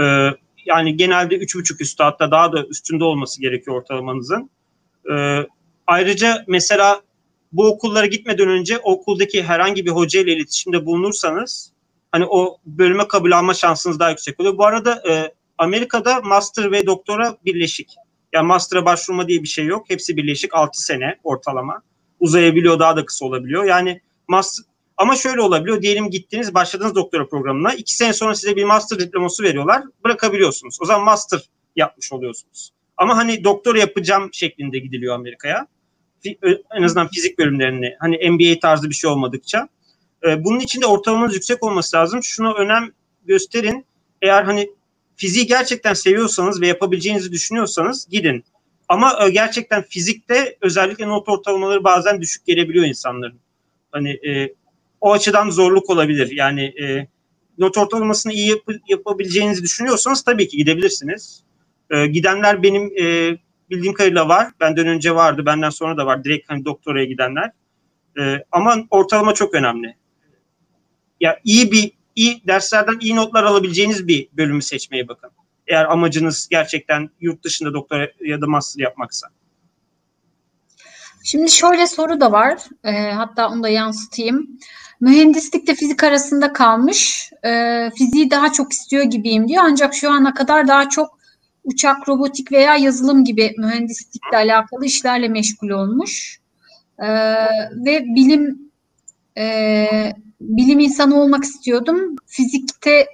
Ee, 0.00 0.30
yani 0.66 0.96
genelde 0.96 1.36
3,5 1.36 1.82
üstü 1.82 2.02
hatta 2.02 2.30
daha 2.30 2.52
da 2.52 2.64
üstünde 2.64 3.04
olması 3.04 3.40
gerekiyor 3.40 3.76
ortalamanızın. 3.76 4.50
Ee, 5.12 5.46
ayrıca 5.86 6.44
mesela 6.46 7.02
bu 7.52 7.66
okullara 7.66 8.06
gitmeden 8.06 8.48
önce 8.48 8.78
okuldaki 8.78 9.42
herhangi 9.42 9.86
bir 9.86 9.90
hoca 9.90 10.20
ile 10.20 10.32
iletişimde 10.32 10.86
bulunursanız 10.86 11.72
hani 12.12 12.26
o 12.26 12.58
bölüme 12.66 13.08
kabul 13.08 13.32
alma 13.32 13.54
şansınız 13.54 14.00
daha 14.00 14.10
yüksek 14.10 14.40
oluyor. 14.40 14.58
Bu 14.58 14.66
arada 14.66 15.02
e, 15.10 15.34
Amerika'da 15.58 16.20
master 16.20 16.72
ve 16.72 16.86
doktora 16.86 17.36
birleşik. 17.44 17.94
Yani 18.32 18.46
master'a 18.46 18.84
başvurma 18.84 19.28
diye 19.28 19.42
bir 19.42 19.48
şey 19.48 19.66
yok. 19.66 19.90
Hepsi 19.90 20.16
birleşik 20.16 20.54
6 20.54 20.82
sene 20.82 21.18
ortalama. 21.24 21.82
Uzayabiliyor 22.20 22.78
daha 22.78 22.96
da 22.96 23.04
kısa 23.04 23.24
olabiliyor. 23.24 23.64
Yani 23.64 24.00
master 24.28 24.64
ama 24.96 25.16
şöyle 25.16 25.40
olabiliyor. 25.40 25.82
Diyelim 25.82 26.10
gittiniz 26.10 26.54
başladınız 26.54 26.94
doktora 26.94 27.28
programına. 27.28 27.74
iki 27.74 27.94
sene 27.94 28.12
sonra 28.12 28.34
size 28.34 28.56
bir 28.56 28.64
master 28.64 28.98
diploması 28.98 29.42
veriyorlar. 29.42 29.82
Bırakabiliyorsunuz. 30.04 30.78
O 30.82 30.84
zaman 30.84 31.04
master 31.04 31.40
yapmış 31.76 32.12
oluyorsunuz. 32.12 32.72
Ama 32.96 33.16
hani 33.16 33.44
doktora 33.44 33.78
yapacağım 33.78 34.28
şeklinde 34.32 34.78
gidiliyor 34.78 35.14
Amerika'ya 35.14 35.66
en 36.76 36.82
azından 36.82 37.08
fizik 37.08 37.38
bölümlerini 37.38 37.96
hani 38.00 38.30
MBA 38.30 38.60
tarzı 38.60 38.90
bir 38.90 38.94
şey 38.94 39.10
olmadıkça 39.10 39.68
e, 40.26 40.44
bunun 40.44 40.60
için 40.60 40.80
de 40.80 40.86
ortalamanız 40.86 41.34
yüksek 41.34 41.62
olması 41.62 41.96
lazım. 41.96 42.22
Şuna 42.22 42.52
önem 42.52 42.92
gösterin. 43.24 43.86
Eğer 44.22 44.42
hani 44.42 44.70
fiziği 45.16 45.46
gerçekten 45.46 45.94
seviyorsanız 45.94 46.60
ve 46.60 46.66
yapabileceğinizi 46.66 47.32
düşünüyorsanız 47.32 48.08
gidin. 48.08 48.44
Ama 48.88 49.18
e, 49.26 49.30
gerçekten 49.30 49.82
fizikte 49.82 50.56
özellikle 50.60 51.08
not 51.08 51.28
ortalamaları 51.28 51.84
bazen 51.84 52.20
düşük 52.20 52.46
gelebiliyor 52.46 52.84
insanların. 52.84 53.38
Hani 53.92 54.10
e, 54.10 54.54
o 55.00 55.12
açıdan 55.12 55.50
zorluk 55.50 55.90
olabilir. 55.90 56.30
Yani 56.30 56.62
e, 56.62 57.08
not 57.58 57.78
ortalamasını 57.78 58.32
iyi 58.32 58.48
yap- 58.48 58.80
yapabileceğinizi 58.88 59.62
düşünüyorsanız 59.62 60.22
tabii 60.22 60.48
ki 60.48 60.56
gidebilirsiniz. 60.56 61.42
E, 61.90 62.06
gidenler 62.06 62.62
benim 62.62 62.92
e, 63.00 63.36
bildiğim 63.70 63.94
kadarıyla 63.94 64.28
var. 64.28 64.48
Benden 64.60 64.86
önce 64.86 65.14
vardı, 65.14 65.46
benden 65.46 65.70
sonra 65.70 65.96
da 65.96 66.06
var. 66.06 66.24
Direkt 66.24 66.50
hani 66.50 66.64
doktoraya 66.64 67.04
gidenler. 67.04 67.50
Ee, 68.18 68.44
ama 68.52 68.76
ortalama 68.90 69.34
çok 69.34 69.54
önemli. 69.54 69.96
Ya 71.20 71.40
iyi 71.44 71.72
bir 71.72 71.92
iyi 72.16 72.42
derslerden 72.46 72.98
iyi 73.00 73.16
notlar 73.16 73.44
alabileceğiniz 73.44 74.08
bir 74.08 74.28
bölümü 74.32 74.62
seçmeye 74.62 75.08
bakın. 75.08 75.30
Eğer 75.66 75.84
amacınız 75.84 76.48
gerçekten 76.50 77.10
yurt 77.20 77.44
dışında 77.44 77.74
doktora 77.74 78.08
ya 78.20 78.40
da 78.40 78.46
master 78.46 78.82
yapmaksa. 78.82 79.28
Şimdi 81.24 81.50
şöyle 81.50 81.86
soru 81.86 82.20
da 82.20 82.32
var. 82.32 82.58
E, 82.84 83.12
hatta 83.12 83.48
onu 83.48 83.62
da 83.62 83.68
yansıtayım. 83.68 84.48
Mühendislikle 85.00 85.74
fizik 85.74 86.04
arasında 86.04 86.52
kalmış. 86.52 87.30
E, 87.44 87.90
fiziği 87.98 88.30
daha 88.30 88.52
çok 88.52 88.72
istiyor 88.72 89.04
gibiyim 89.04 89.48
diyor. 89.48 89.62
Ancak 89.66 89.94
şu 89.94 90.10
ana 90.10 90.34
kadar 90.34 90.68
daha 90.68 90.88
çok 90.88 91.18
uçak, 91.64 92.08
robotik 92.08 92.52
veya 92.52 92.76
yazılım 92.76 93.24
gibi 93.24 93.54
mühendislikle 93.58 94.36
alakalı 94.36 94.84
işlerle 94.84 95.28
meşgul 95.28 95.68
olmuş. 95.68 96.40
E, 96.98 97.08
ve 97.86 98.04
bilim 98.04 98.58
e, 99.38 99.86
bilim 100.40 100.78
insanı 100.78 101.20
olmak 101.20 101.44
istiyordum. 101.44 102.16
Fizikte 102.26 103.06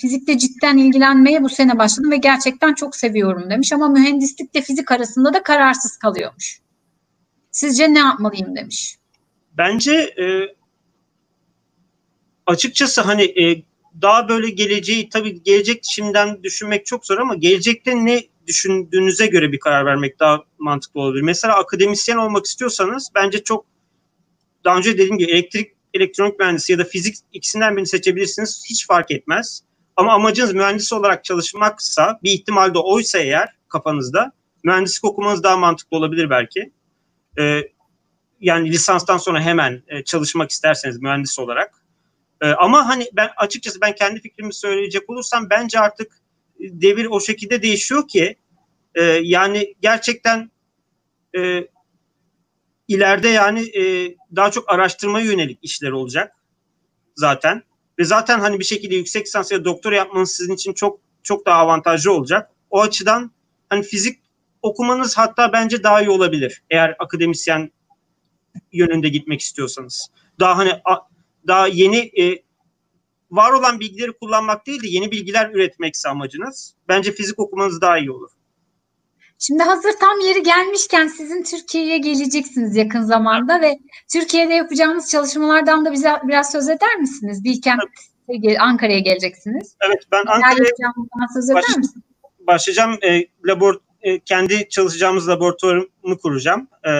fizikle 0.00 0.38
cidden 0.38 0.76
ilgilenmeye 0.76 1.42
bu 1.42 1.48
sene 1.48 1.78
başladım 1.78 2.10
ve 2.10 2.16
gerçekten 2.16 2.74
çok 2.74 2.96
seviyorum 2.96 3.50
demiş 3.50 3.72
ama 3.72 3.88
mühendislikle 3.88 4.62
fizik 4.62 4.92
arasında 4.92 5.34
da 5.34 5.42
kararsız 5.42 5.96
kalıyormuş. 5.96 6.60
Sizce 7.50 7.94
ne 7.94 7.98
yapmalıyım 7.98 8.56
demiş. 8.56 8.96
Bence 9.52 9.92
e, 9.92 10.54
açıkçası 12.46 13.00
hani 13.00 13.22
e, 13.22 13.62
daha 14.02 14.28
böyle 14.28 14.50
geleceği 14.50 15.08
tabii 15.08 15.42
gelecek 15.42 15.80
şimdiden 15.90 16.42
düşünmek 16.42 16.86
çok 16.86 17.06
zor 17.06 17.18
ama 17.18 17.34
gelecekte 17.34 18.04
ne 18.04 18.22
düşündüğünüze 18.46 19.26
göre 19.26 19.52
bir 19.52 19.60
karar 19.60 19.86
vermek 19.86 20.20
daha 20.20 20.44
mantıklı 20.58 21.00
olabilir. 21.00 21.22
Mesela 21.22 21.58
akademisyen 21.58 22.16
olmak 22.16 22.46
istiyorsanız 22.46 23.08
bence 23.14 23.42
çok 23.42 23.66
daha 24.64 24.76
önce 24.76 24.94
dediğim 24.94 25.18
gibi 25.18 25.30
elektrik 25.30 25.77
elektronik 25.98 26.38
mühendisi 26.38 26.72
ya 26.72 26.78
da 26.78 26.84
fizik 26.84 27.16
ikisinden 27.32 27.76
birini 27.76 27.86
seçebilirsiniz. 27.86 28.64
Hiç 28.70 28.86
fark 28.86 29.10
etmez. 29.10 29.62
Ama 29.96 30.12
amacınız 30.12 30.54
mühendis 30.54 30.92
olarak 30.92 31.24
çalışmaksa 31.24 32.18
bir 32.22 32.30
ihtimal 32.30 32.74
de 32.74 32.78
oysa 32.78 33.18
eğer 33.18 33.48
kafanızda 33.68 34.32
mühendislik 34.64 35.04
okumanız 35.04 35.42
daha 35.42 35.56
mantıklı 35.56 35.96
olabilir 35.96 36.30
belki. 36.30 36.72
Ee, 37.38 37.62
yani 38.40 38.70
lisanstan 38.70 39.16
sonra 39.16 39.40
hemen 39.40 39.82
e, 39.88 40.04
çalışmak 40.04 40.50
isterseniz 40.50 41.02
mühendis 41.02 41.38
olarak. 41.38 41.74
Ee, 42.40 42.46
ama 42.46 42.88
hani 42.88 43.08
ben 43.12 43.30
açıkçası 43.36 43.80
ben 43.80 43.94
kendi 43.94 44.20
fikrimi 44.20 44.54
söyleyecek 44.54 45.10
olursam 45.10 45.50
bence 45.50 45.80
artık 45.80 46.12
devir 46.58 47.06
o 47.06 47.20
şekilde 47.20 47.62
değişiyor 47.62 48.08
ki 48.08 48.36
e, 48.94 49.02
yani 49.04 49.74
gerçekten 49.80 50.50
e, 51.38 51.68
ileride 52.88 53.28
yani 53.28 53.60
e, 53.60 54.14
daha 54.36 54.50
çok 54.50 54.72
araştırmaya 54.72 55.26
yönelik 55.26 55.58
işler 55.62 55.90
olacak 55.90 56.32
zaten. 57.16 57.62
Ve 57.98 58.04
zaten 58.04 58.40
hani 58.40 58.58
bir 58.58 58.64
şekilde 58.64 58.94
yüksek 58.94 59.26
lisans 59.26 59.52
ya 59.52 59.64
doktora 59.64 59.96
yapmanız 59.96 60.32
sizin 60.32 60.54
için 60.54 60.72
çok 60.72 61.00
çok 61.22 61.46
daha 61.46 61.60
avantajlı 61.60 62.12
olacak. 62.12 62.50
O 62.70 62.82
açıdan 62.82 63.30
hani 63.68 63.82
fizik 63.82 64.22
okumanız 64.62 65.18
hatta 65.18 65.52
bence 65.52 65.82
daha 65.82 66.02
iyi 66.02 66.10
olabilir. 66.10 66.62
Eğer 66.70 66.96
akademisyen 66.98 67.70
yönünde 68.72 69.08
gitmek 69.08 69.40
istiyorsanız. 69.40 70.08
Daha 70.40 70.58
hani 70.58 70.72
daha 71.46 71.66
yeni 71.66 71.98
e, 71.98 72.42
var 73.30 73.52
olan 73.52 73.80
bilgileri 73.80 74.12
kullanmak 74.12 74.66
değil 74.66 74.82
de 74.82 74.88
yeni 74.88 75.10
bilgiler 75.10 75.50
üretmekse 75.50 76.08
amacınız. 76.08 76.74
Bence 76.88 77.12
fizik 77.12 77.38
okumanız 77.38 77.80
daha 77.80 77.98
iyi 77.98 78.10
olur. 78.10 78.30
Şimdi 79.38 79.62
hazır 79.62 79.92
tam 80.00 80.20
yeri 80.20 80.42
gelmişken 80.42 81.08
sizin 81.08 81.42
Türkiye'ye 81.42 81.98
geleceksiniz 81.98 82.76
yakın 82.76 83.02
zamanda 83.02 83.60
ve 83.60 83.78
Türkiye'de 84.12 84.54
yapacağımız 84.54 85.10
çalışmalardan 85.10 85.84
da 85.84 85.92
bize 85.92 86.12
biraz 86.24 86.52
söz 86.52 86.68
eder 86.68 86.96
misiniz? 86.96 87.44
Bilkent. 87.44 87.80
Ankara'ya 88.58 88.98
geleceksiniz. 88.98 89.76
Evet 89.86 90.02
ben 90.12 90.24
Ankara'ya 90.26 90.70
söz 91.34 91.50
eder 91.50 91.62
baş, 91.62 91.76
misiniz? 91.76 92.04
başlayacağım. 92.46 92.98
E, 93.02 93.26
labor, 93.48 93.74
e, 94.02 94.18
kendi 94.18 94.68
çalışacağımız 94.68 95.28
laboratuvarımı 95.28 96.18
kuracağım. 96.22 96.68
E, 96.86 96.90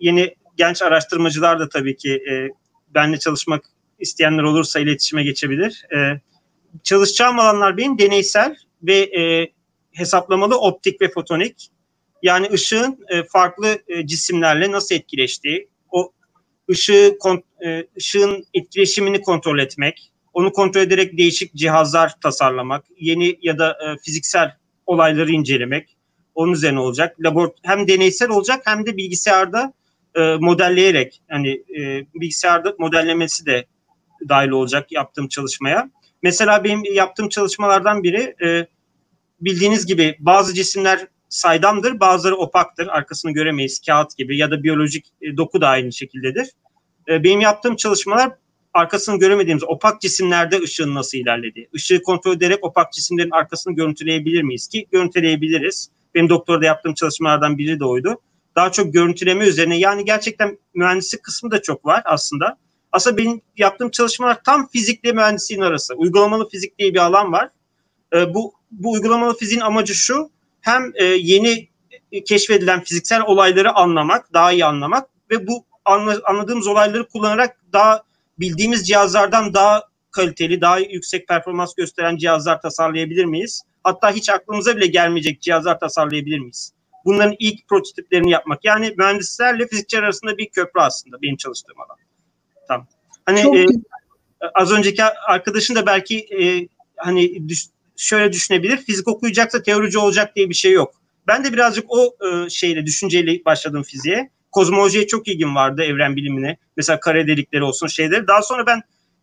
yeni 0.00 0.34
genç 0.56 0.82
araştırmacılar 0.82 1.60
da 1.60 1.68
tabii 1.68 1.96
ki 1.96 2.12
e, 2.14 2.48
benimle 2.94 3.18
çalışmak 3.18 3.64
isteyenler 3.98 4.42
olursa 4.42 4.80
iletişime 4.80 5.22
geçebilir. 5.24 5.86
E, 5.94 6.20
çalışacağım 6.82 7.38
alanlar 7.38 7.76
benim 7.76 7.98
deneysel 7.98 8.56
ve 8.82 8.98
e, 8.98 9.52
hesaplamalı 9.92 10.60
optik 10.60 11.00
ve 11.00 11.10
fotonik. 11.10 11.71
Yani 12.22 12.48
ışığın 12.52 12.98
e, 13.08 13.22
farklı 13.24 13.78
e, 13.88 14.06
cisimlerle 14.06 14.70
nasıl 14.70 14.94
etkileştiği, 14.94 15.68
o 15.90 16.12
ışığı 16.70 17.18
e, 17.66 17.86
ışığın 17.96 18.46
etkileşimini 18.54 19.20
kontrol 19.20 19.58
etmek, 19.58 20.12
onu 20.32 20.52
kontrol 20.52 20.80
ederek 20.80 21.18
değişik 21.18 21.54
cihazlar 21.54 22.20
tasarlamak, 22.20 22.84
yeni 22.96 23.38
ya 23.42 23.58
da 23.58 23.76
fiziksel 24.02 24.56
olayları 24.86 25.30
incelemek, 25.30 25.96
onun 26.34 26.52
üzerine 26.52 26.80
olacak. 26.80 27.16
Labor 27.20 27.50
hem 27.62 27.88
deneysel 27.88 28.30
olacak 28.30 28.62
hem 28.64 28.86
de 28.86 28.96
bilgisayarda 28.96 29.72
modelleyerek, 30.40 31.22
hani 31.30 31.62
bilgisayarda 32.14 32.74
modellemesi 32.78 33.46
de 33.46 33.66
dahil 34.28 34.48
olacak 34.48 34.92
yaptığım 34.92 35.28
çalışmaya. 35.28 35.90
Mesela 36.22 36.64
benim 36.64 36.84
yaptığım 36.84 37.28
çalışmalardan 37.28 38.02
biri 38.02 38.34
bildiğiniz 39.40 39.86
gibi 39.86 40.16
bazı 40.18 40.54
cisimler 40.54 41.06
saydamdır, 41.32 42.00
bazıları 42.00 42.36
opaktır. 42.36 42.86
Arkasını 42.86 43.32
göremeyiz 43.32 43.80
kağıt 43.86 44.16
gibi 44.16 44.36
ya 44.36 44.50
da 44.50 44.62
biyolojik 44.62 45.06
e, 45.22 45.36
doku 45.36 45.60
da 45.60 45.68
aynı 45.68 45.92
şekildedir. 45.92 46.48
E, 47.08 47.24
benim 47.24 47.40
yaptığım 47.40 47.76
çalışmalar 47.76 48.32
arkasını 48.74 49.18
göremediğimiz 49.18 49.64
opak 49.64 50.00
cisimlerde 50.00 50.58
ışığın 50.58 50.94
nasıl 50.94 51.18
ilerlediği. 51.18 51.68
Işığı 51.72 52.02
kontrol 52.02 52.32
ederek 52.32 52.64
opak 52.64 52.92
cisimlerin 52.92 53.30
arkasını 53.30 53.74
görüntüleyebilir 53.74 54.42
miyiz 54.42 54.68
ki? 54.68 54.86
Görüntüleyebiliriz. 54.92 55.88
Benim 56.14 56.28
doktorda 56.28 56.64
yaptığım 56.64 56.94
çalışmalardan 56.94 57.58
biri 57.58 57.80
de 57.80 57.84
oydu. 57.84 58.20
Daha 58.56 58.72
çok 58.72 58.92
görüntüleme 58.92 59.46
üzerine 59.46 59.78
yani 59.78 60.04
gerçekten 60.04 60.58
mühendislik 60.74 61.22
kısmı 61.22 61.50
da 61.50 61.62
çok 61.62 61.86
var 61.86 62.02
aslında. 62.04 62.56
Aslında 62.92 63.16
benim 63.16 63.40
yaptığım 63.56 63.90
çalışmalar 63.90 64.42
tam 64.44 64.68
fizikle 64.68 65.12
mühendisliğin 65.12 65.62
arası. 65.62 65.94
Uygulamalı 65.94 66.48
fizik 66.48 66.78
diye 66.78 66.94
bir 66.94 66.98
alan 66.98 67.32
var. 67.32 67.50
E, 68.14 68.34
bu 68.34 68.54
bu 68.70 68.92
uygulamalı 68.92 69.36
fiziğin 69.36 69.60
amacı 69.60 69.94
şu. 69.94 70.30
Hem 70.62 70.92
e, 70.94 71.04
yeni 71.04 71.68
keşfedilen 72.26 72.80
fiziksel 72.80 73.22
olayları 73.22 73.72
anlamak, 73.72 74.32
daha 74.32 74.52
iyi 74.52 74.64
anlamak 74.64 75.08
ve 75.30 75.46
bu 75.46 75.64
anla, 75.84 76.20
anladığımız 76.24 76.66
olayları 76.66 77.08
kullanarak 77.08 77.56
daha 77.72 78.02
bildiğimiz 78.40 78.88
cihazlardan 78.88 79.54
daha 79.54 79.82
kaliteli, 80.10 80.60
daha 80.60 80.78
yüksek 80.78 81.28
performans 81.28 81.74
gösteren 81.74 82.16
cihazlar 82.16 82.60
tasarlayabilir 82.60 83.24
miyiz? 83.24 83.62
Hatta 83.84 84.10
hiç 84.10 84.28
aklımıza 84.28 84.76
bile 84.76 84.86
gelmeyecek 84.86 85.42
cihazlar 85.42 85.80
tasarlayabilir 85.80 86.38
miyiz? 86.38 86.72
Bunların 87.04 87.36
ilk 87.38 87.68
prototiplerini 87.68 88.30
yapmak. 88.30 88.64
Yani 88.64 88.94
mühendislerle 88.96 89.66
fizikçiler 89.66 90.02
arasında 90.02 90.38
bir 90.38 90.48
köprü 90.48 90.80
aslında 90.80 91.22
benim 91.22 91.36
çalıştığım 91.36 91.80
alan. 91.80 91.96
Tamam. 92.68 92.86
Hani 93.26 93.58
e, 93.60 93.66
az 94.54 94.72
önceki 94.72 95.04
arkadaşın 95.04 95.74
da 95.74 95.86
belki 95.86 96.18
e, 96.18 96.68
hani 96.96 97.48
düş, 97.48 97.66
şöyle 97.96 98.32
düşünebilir. 98.32 98.76
Fizik 98.76 99.08
okuyacaksa 99.08 99.62
teorici 99.62 99.98
olacak 99.98 100.36
diye 100.36 100.48
bir 100.48 100.54
şey 100.54 100.72
yok. 100.72 100.94
Ben 101.26 101.44
de 101.44 101.52
birazcık 101.52 101.84
o 101.88 102.16
e, 102.26 102.50
şeyle 102.50 102.86
düşünceyle 102.86 103.44
başladım 103.44 103.82
fiziğe. 103.82 104.30
Kozmolojiye 104.52 105.06
çok 105.06 105.28
ilgim 105.28 105.54
vardı 105.54 105.82
evren 105.82 106.16
bilimine. 106.16 106.56
Mesela 106.76 107.00
kare 107.00 107.26
delikleri 107.26 107.62
olsun 107.62 107.86
şeyleri. 107.86 108.26
Daha 108.26 108.42
sonra 108.42 108.66
ben 108.66 108.82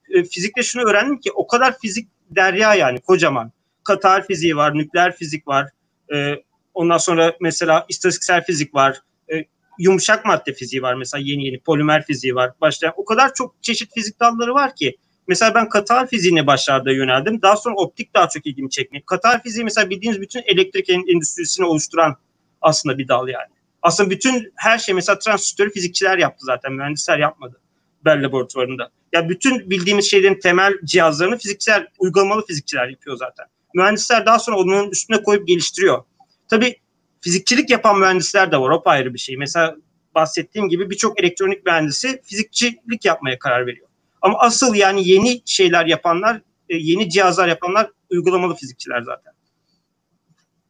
e, 0.10 0.24
fizikte 0.24 0.64
şunu 0.64 0.90
öğrendim 0.90 1.20
ki 1.20 1.32
o 1.32 1.48
kadar 1.48 1.80
fizik 1.80 2.10
derya 2.30 2.76
yani 2.76 3.02
kocaman. 3.02 3.52
Katar 3.84 4.28
fiziği 4.28 4.56
var, 4.56 4.78
nükleer 4.78 5.16
fizik 5.16 5.48
var. 5.48 5.70
E, 6.14 6.36
ondan 6.74 6.98
sonra 6.98 7.36
mesela 7.42 7.86
istatistiksel 7.90 8.44
fizik 8.44 8.76
var. 8.76 9.02
E, 9.34 9.46
yumuşak 9.80 10.26
madde 10.26 10.54
fiziği 10.54 10.82
var 10.82 10.94
mesela 10.94 11.22
yeni 11.26 11.46
yeni 11.46 11.60
polimer 11.60 12.06
fiziği 12.06 12.36
var. 12.36 12.52
Başlayan 12.62 12.94
o 12.98 13.06
kadar 13.06 13.34
çok 13.34 13.64
çeşit 13.64 13.94
fizik 13.94 14.20
dalları 14.20 14.54
var 14.54 14.76
ki 14.76 14.98
Mesela 15.30 15.56
ben 15.56 15.70
Katar 15.70 16.08
fiziğine 16.08 16.48
başlarda 16.48 16.92
yöneldim. 16.92 17.42
Daha 17.42 17.56
sonra 17.56 17.76
optik 17.76 18.14
daha 18.14 18.30
çok 18.30 18.46
ilgimi 18.46 18.70
çekmeye. 18.70 19.02
Katar 19.06 19.44
fiziği 19.44 19.64
mesela 19.64 19.90
bildiğiniz 19.90 20.22
bütün 20.22 20.44
elektrik 20.46 20.90
endüstrisini 20.90 21.66
oluşturan 21.66 22.16
aslında 22.62 22.98
bir 22.98 23.08
dal 23.08 23.28
yani. 23.28 23.48
Aslında 23.82 24.10
bütün 24.10 24.54
her 24.56 24.78
şey 24.78 24.96
mesela 24.96 25.20
transistörü 25.20 25.72
fizikçiler 25.72 26.18
yaptı 26.18 26.46
zaten. 26.46 26.74
Mühendisler 26.74 27.20
yapmadı. 27.20 27.60
Bell 28.06 28.24
laboratuvarında. 28.24 28.92
Ya 29.14 29.30
bütün 29.30 29.70
bildiğimiz 29.70 30.12
şeylerin 30.12 30.40
temel 30.40 30.74
cihazlarını 30.86 31.38
fizikçiler, 31.38 31.88
uygulamalı 32.00 32.46
fizikçiler 32.46 32.88
yapıyor 32.88 33.18
zaten. 33.18 33.46
Mühendisler 33.74 34.26
daha 34.26 34.40
sonra 34.40 34.58
onun 34.58 34.90
üstüne 34.90 35.24
koyup 35.24 35.48
geliştiriyor. 35.48 36.04
Tabii 36.48 36.76
fizikçilik 37.22 37.70
yapan 37.70 38.00
mühendisler 38.00 38.52
de 38.52 38.58
var. 38.58 38.70
O 38.70 38.82
ayrı 38.86 39.14
bir 39.14 39.20
şey. 39.20 39.38
Mesela 39.38 39.76
bahsettiğim 40.16 40.70
gibi 40.70 40.90
birçok 40.90 41.20
elektronik 41.20 41.66
mühendisi 41.66 42.22
fizikçilik 42.24 43.06
yapmaya 43.06 43.40
karar 43.40 43.68
veriyor. 43.68 43.89
Ama 44.22 44.40
asıl 44.40 44.76
yani 44.76 45.08
yeni 45.10 45.42
şeyler 45.46 45.86
yapanlar, 45.86 46.42
e, 46.70 46.78
yeni 46.78 47.10
cihazlar 47.10 47.48
yapanlar 47.48 47.92
uygulamalı 48.10 48.56
fizikçiler 48.56 49.02
zaten. 49.02 49.34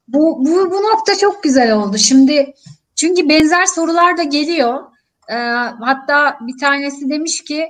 Bu, 0.08 0.46
bu, 0.46 0.72
bu 0.72 0.76
nokta 0.76 1.18
çok 1.18 1.44
güzel 1.44 1.74
oldu. 1.74 1.98
Şimdi 1.98 2.54
çünkü 2.96 3.30
benzer 3.30 3.66
sorular 3.66 4.18
da 4.18 4.24
geliyor. 4.24 4.80
Ee, 5.30 5.36
hatta 5.80 6.38
bir 6.42 6.58
tanesi 6.60 7.10
demiş 7.10 7.44
ki 7.44 7.70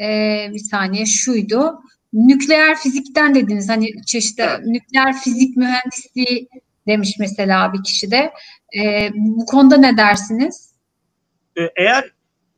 e, 0.00 0.06
bir 0.54 0.58
saniye 0.58 1.06
şuydu. 1.06 1.80
Nükleer 2.12 2.76
fizikten 2.76 3.34
dediniz 3.34 3.68
hani 3.68 4.04
çeşitli 4.06 4.42
evet. 4.42 4.66
nükleer 4.66 5.20
fizik 5.20 5.56
mühendisliği 5.56 6.48
demiş 6.86 7.16
mesela 7.18 7.72
bir 7.72 7.82
kişi 7.82 8.10
de. 8.10 8.32
Ee, 8.78 9.10
bu 9.14 9.46
konuda 9.46 9.76
ne 9.76 9.96
dersiniz? 9.96 10.72
E, 11.56 11.62
eğer 11.76 12.12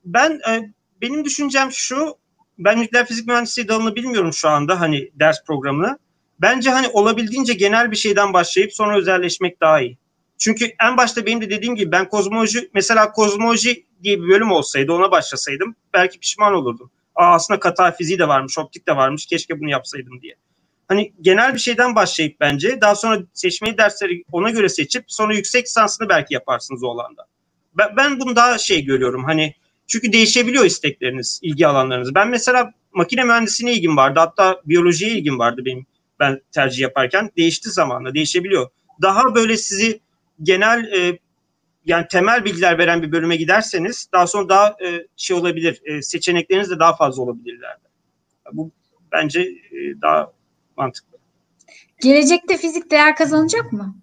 ben 0.05 0.31
e, 0.51 0.73
benim 1.03 1.25
düşüncem 1.25 1.73
şu 1.73 2.19
ben 2.59 2.81
nükleer 2.81 3.07
fizik 3.07 3.27
mühendisliği 3.27 3.69
dalını 3.69 3.97
bilmiyorum 3.97 4.33
şu 4.33 4.49
anda 4.49 4.81
hani 4.81 5.11
ders 5.15 5.45
programını. 5.45 5.99
Bence 6.41 6.71
hani 6.71 6.89
olabildiğince 6.89 7.55
genel 7.55 7.91
bir 7.91 7.97
şeyden 7.97 8.33
başlayıp 8.33 8.75
sonra 8.75 8.99
özelleşmek 8.99 9.61
daha 9.61 9.81
iyi. 9.81 9.99
Çünkü 10.39 10.67
en 10.83 10.97
başta 10.97 11.27
benim 11.27 11.41
de 11.41 11.51
dediğim 11.51 11.77
gibi 11.77 11.93
ben 11.93 12.09
kozmoloji 12.09 12.71
mesela 12.75 13.13
kozmoloji 13.13 13.85
diye 14.03 14.23
bir 14.23 14.29
bölüm 14.29 14.53
olsaydı 14.53 14.93
ona 14.93 15.11
başlasaydım 15.11 15.75
belki 15.95 16.19
pişman 16.19 16.55
olurdum. 16.55 16.91
Aa, 17.15 17.35
aslında 17.35 17.61
katar 17.61 17.97
fiziği 17.97 18.19
de 18.19 18.29
varmış, 18.29 18.59
optik 18.59 18.89
de 18.89 18.97
varmış. 18.97 19.27
Keşke 19.27 19.61
bunu 19.61 19.71
yapsaydım 19.71 20.21
diye. 20.23 20.35
Hani 20.89 21.13
genel 21.21 21.55
bir 21.55 21.59
şeyden 21.59 21.95
başlayıp 21.95 22.41
bence 22.41 22.81
daha 22.81 22.95
sonra 22.95 23.19
seçmeli 23.35 23.79
dersleri 23.79 24.25
ona 24.33 24.51
göre 24.51 24.69
seçip 24.69 25.05
sonra 25.09 25.35
yüksek 25.35 25.67
lisansını 25.67 26.09
belki 26.09 26.35
yaparsınız 26.35 26.85
o 26.85 26.89
alanda. 26.91 27.27
Ben, 27.75 27.97
ben 27.97 28.21
bunu 28.21 28.37
daha 28.37 28.59
şey 28.59 28.85
görüyorum. 28.85 29.25
Hani 29.25 29.55
çünkü 29.89 30.13
değişebiliyor 30.13 30.65
istekleriniz, 30.65 31.41
ilgi 31.43 31.67
alanlarınız. 31.67 32.15
Ben 32.15 32.29
mesela 32.29 32.73
makine 32.93 33.25
mühendisliğine 33.25 33.77
ilgim 33.77 33.97
vardı. 33.97 34.21
Hatta 34.21 34.61
biyolojiye 34.65 35.11
ilgim 35.11 35.39
vardı 35.39 35.65
benim 35.65 35.87
ben 36.21 36.41
tercih 36.53 36.81
yaparken. 36.83 37.31
Değişti 37.37 37.71
zamanla, 37.71 38.15
değişebiliyor. 38.15 38.71
Daha 39.03 39.35
böyle 39.35 39.57
sizi 39.57 40.01
genel 40.43 40.93
e, 40.93 41.19
yani 41.85 42.07
temel 42.09 42.45
bilgiler 42.45 42.79
veren 42.79 43.03
bir 43.03 43.13
bölüme 43.13 43.37
giderseniz 43.37 44.09
daha 44.13 44.27
sonra 44.27 44.49
daha 44.49 44.77
e, 44.85 45.07
şey 45.17 45.37
olabilir. 45.37 45.81
E, 45.85 46.03
seçenekleriniz 46.03 46.71
de 46.71 46.79
daha 46.79 46.97
fazla 46.97 47.23
olabilirler. 47.23 47.77
Bu 48.53 48.71
bence 49.13 49.41
e, 49.41 50.01
daha 50.03 50.33
mantıklı. 50.77 51.19
Gelecekte 52.03 52.57
fizik 52.57 52.91
değer 52.91 53.17
kazanacak 53.17 53.73
mı? 53.73 53.97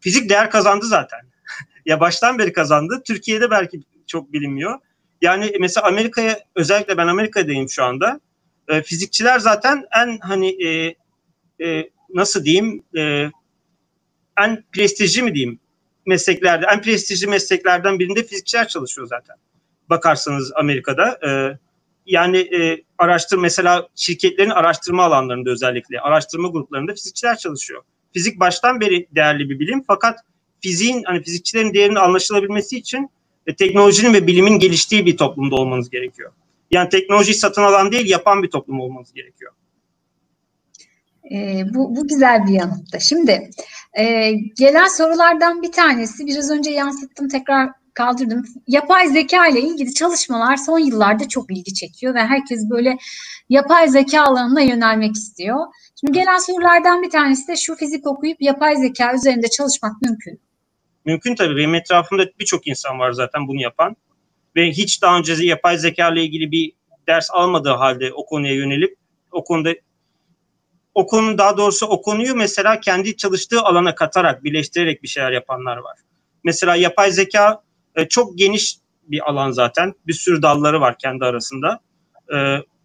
Fizik 0.00 0.30
değer 0.30 0.50
kazandı 0.50 0.86
zaten. 0.86 1.20
ya 1.86 2.00
baştan 2.00 2.38
beri 2.38 2.52
kazandı. 2.52 3.02
Türkiye'de 3.06 3.50
belki 3.50 3.80
çok 4.06 4.32
bilinmiyor. 4.32 4.78
Yani 5.22 5.52
mesela 5.60 5.86
Amerika'ya 5.86 6.40
özellikle 6.54 6.96
ben 6.96 7.06
Amerika'dayım 7.06 7.68
şu 7.68 7.84
anda. 7.84 8.20
E, 8.68 8.82
fizikçiler 8.82 9.38
zaten 9.38 9.84
en 9.96 10.18
hani 10.18 10.66
e, 10.66 10.94
e, 11.64 11.90
nasıl 12.14 12.44
diyeyim 12.44 12.82
e, 12.96 13.30
en 14.38 14.64
prestijli 14.72 15.22
mi 15.22 15.34
diyeyim 15.34 15.58
mesleklerde 16.06 16.66
en 16.72 16.82
prestijli 16.82 17.26
mesleklerden 17.26 17.98
birinde 17.98 18.22
fizikçiler 18.22 18.68
çalışıyor 18.68 19.06
zaten. 19.06 19.36
Bakarsanız 19.90 20.52
Amerika'da 20.54 21.18
e, 21.28 21.58
yani 22.06 22.38
e, 22.38 22.84
araştır 22.98 23.38
mesela 23.38 23.88
şirketlerin 23.94 24.50
araştırma 24.50 25.04
alanlarında 25.04 25.50
özellikle 25.50 26.00
araştırma 26.00 26.48
gruplarında 26.48 26.94
fizikçiler 26.94 27.38
çalışıyor. 27.38 27.82
Fizik 28.14 28.40
baştan 28.40 28.80
beri 28.80 29.06
değerli 29.14 29.50
bir 29.50 29.58
bilim 29.58 29.84
fakat 29.86 30.18
fiziğin 30.60 31.02
hani 31.02 31.22
fizikçilerin 31.22 31.74
değerinin 31.74 31.96
anlaşılabilmesi 31.96 32.76
için 32.76 33.10
e, 33.46 33.54
teknolojinin 33.54 34.14
ve 34.14 34.26
bilimin 34.26 34.58
geliştiği 34.58 35.06
bir 35.06 35.16
toplumda 35.16 35.56
olmanız 35.56 35.90
gerekiyor. 35.90 36.32
Yani 36.70 36.88
teknolojiyi 36.88 37.34
satın 37.34 37.62
alan 37.62 37.92
değil 37.92 38.10
yapan 38.10 38.42
bir 38.42 38.50
toplum 38.50 38.80
olmanız 38.80 39.12
gerekiyor. 39.12 39.52
E, 41.32 41.64
bu, 41.74 41.96
bu 41.96 42.08
güzel 42.08 42.46
bir 42.46 42.52
yanıttı. 42.52 43.00
Şimdi 43.00 43.50
e, 43.98 44.32
gelen 44.56 44.88
sorulardan 44.88 45.62
bir 45.62 45.72
tanesi 45.72 46.26
biraz 46.26 46.50
önce 46.50 46.70
yansıttım 46.70 47.28
tekrar 47.28 47.70
kaldırdım. 47.94 48.44
Yapay 48.68 49.08
zeka 49.08 49.46
ile 49.46 49.60
ilgili 49.60 49.94
çalışmalar 49.94 50.56
son 50.56 50.78
yıllarda 50.78 51.28
çok 51.28 51.50
ilgi 51.50 51.74
çekiyor 51.74 52.14
ve 52.14 52.20
herkes 52.20 52.70
böyle 52.70 52.96
yapay 53.48 53.88
zeka 53.88 54.22
alanına 54.22 54.60
yönelmek 54.60 55.14
istiyor. 55.14 55.66
Şimdi 56.00 56.12
gelen 56.12 56.38
sorulardan 56.38 57.02
bir 57.02 57.10
tanesi 57.10 57.48
de 57.48 57.56
şu 57.56 57.74
fizik 57.74 58.06
okuyup 58.06 58.42
yapay 58.42 58.76
zeka 58.76 59.14
üzerinde 59.14 59.48
çalışmak 59.48 60.02
mümkün. 60.02 60.40
Mümkün 61.06 61.34
tabii. 61.34 61.56
Benim 61.56 61.74
etrafımda 61.74 62.26
birçok 62.40 62.66
insan 62.66 62.98
var 62.98 63.12
zaten 63.12 63.48
bunu 63.48 63.60
yapan. 63.60 63.96
Ve 64.56 64.70
hiç 64.70 65.02
daha 65.02 65.18
önce 65.18 65.44
yapay 65.44 65.78
zeka 65.78 66.08
ile 66.08 66.22
ilgili 66.24 66.50
bir 66.50 66.72
ders 67.08 67.28
almadığı 67.30 67.70
halde 67.70 68.12
o 68.12 68.26
konuya 68.26 68.54
yönelip 68.54 68.96
o 69.32 69.44
konuda 69.44 69.74
o 70.94 71.06
konu 71.06 71.38
daha 71.38 71.56
doğrusu 71.56 71.86
o 71.86 72.02
konuyu 72.02 72.34
mesela 72.34 72.80
kendi 72.80 73.16
çalıştığı 73.16 73.60
alana 73.60 73.94
katarak, 73.94 74.44
birleştirerek 74.44 75.02
bir 75.02 75.08
şeyler 75.08 75.32
yapanlar 75.32 75.76
var. 75.76 75.98
Mesela 76.44 76.76
yapay 76.76 77.12
zeka 77.12 77.62
e, 77.96 78.08
çok 78.08 78.38
geniş 78.38 78.76
bir 79.02 79.30
alan 79.30 79.50
zaten. 79.50 79.94
Bir 80.06 80.12
sürü 80.12 80.42
dalları 80.42 80.80
var 80.80 80.98
kendi 80.98 81.24
arasında. 81.24 81.80
E, 82.34 82.36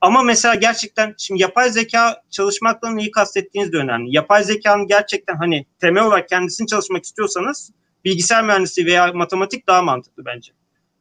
ama 0.02 0.24
mesela 0.24 0.56
gerçekten 0.56 1.16
şimdi 1.18 1.42
yapay 1.42 1.70
zeka 1.70 2.22
çalışmakla 2.30 2.90
neyi 2.90 3.12
kastettiğiniz 3.12 3.74
de 3.74 3.78
önemli. 3.78 4.16
Yapay 4.16 4.44
zekanın 4.44 4.88
gerçekten 4.88 5.36
hani 5.36 5.66
temel 5.80 6.04
olarak 6.04 6.30
kendisini 6.30 6.68
çalışmak 6.68 7.04
istiyorsanız 7.04 7.72
bilgisayar 8.06 8.44
mühendisliği 8.44 8.88
veya 8.88 9.14
matematik 9.14 9.68
daha 9.68 9.82
mantıklı 9.82 10.26
bence. 10.26 10.52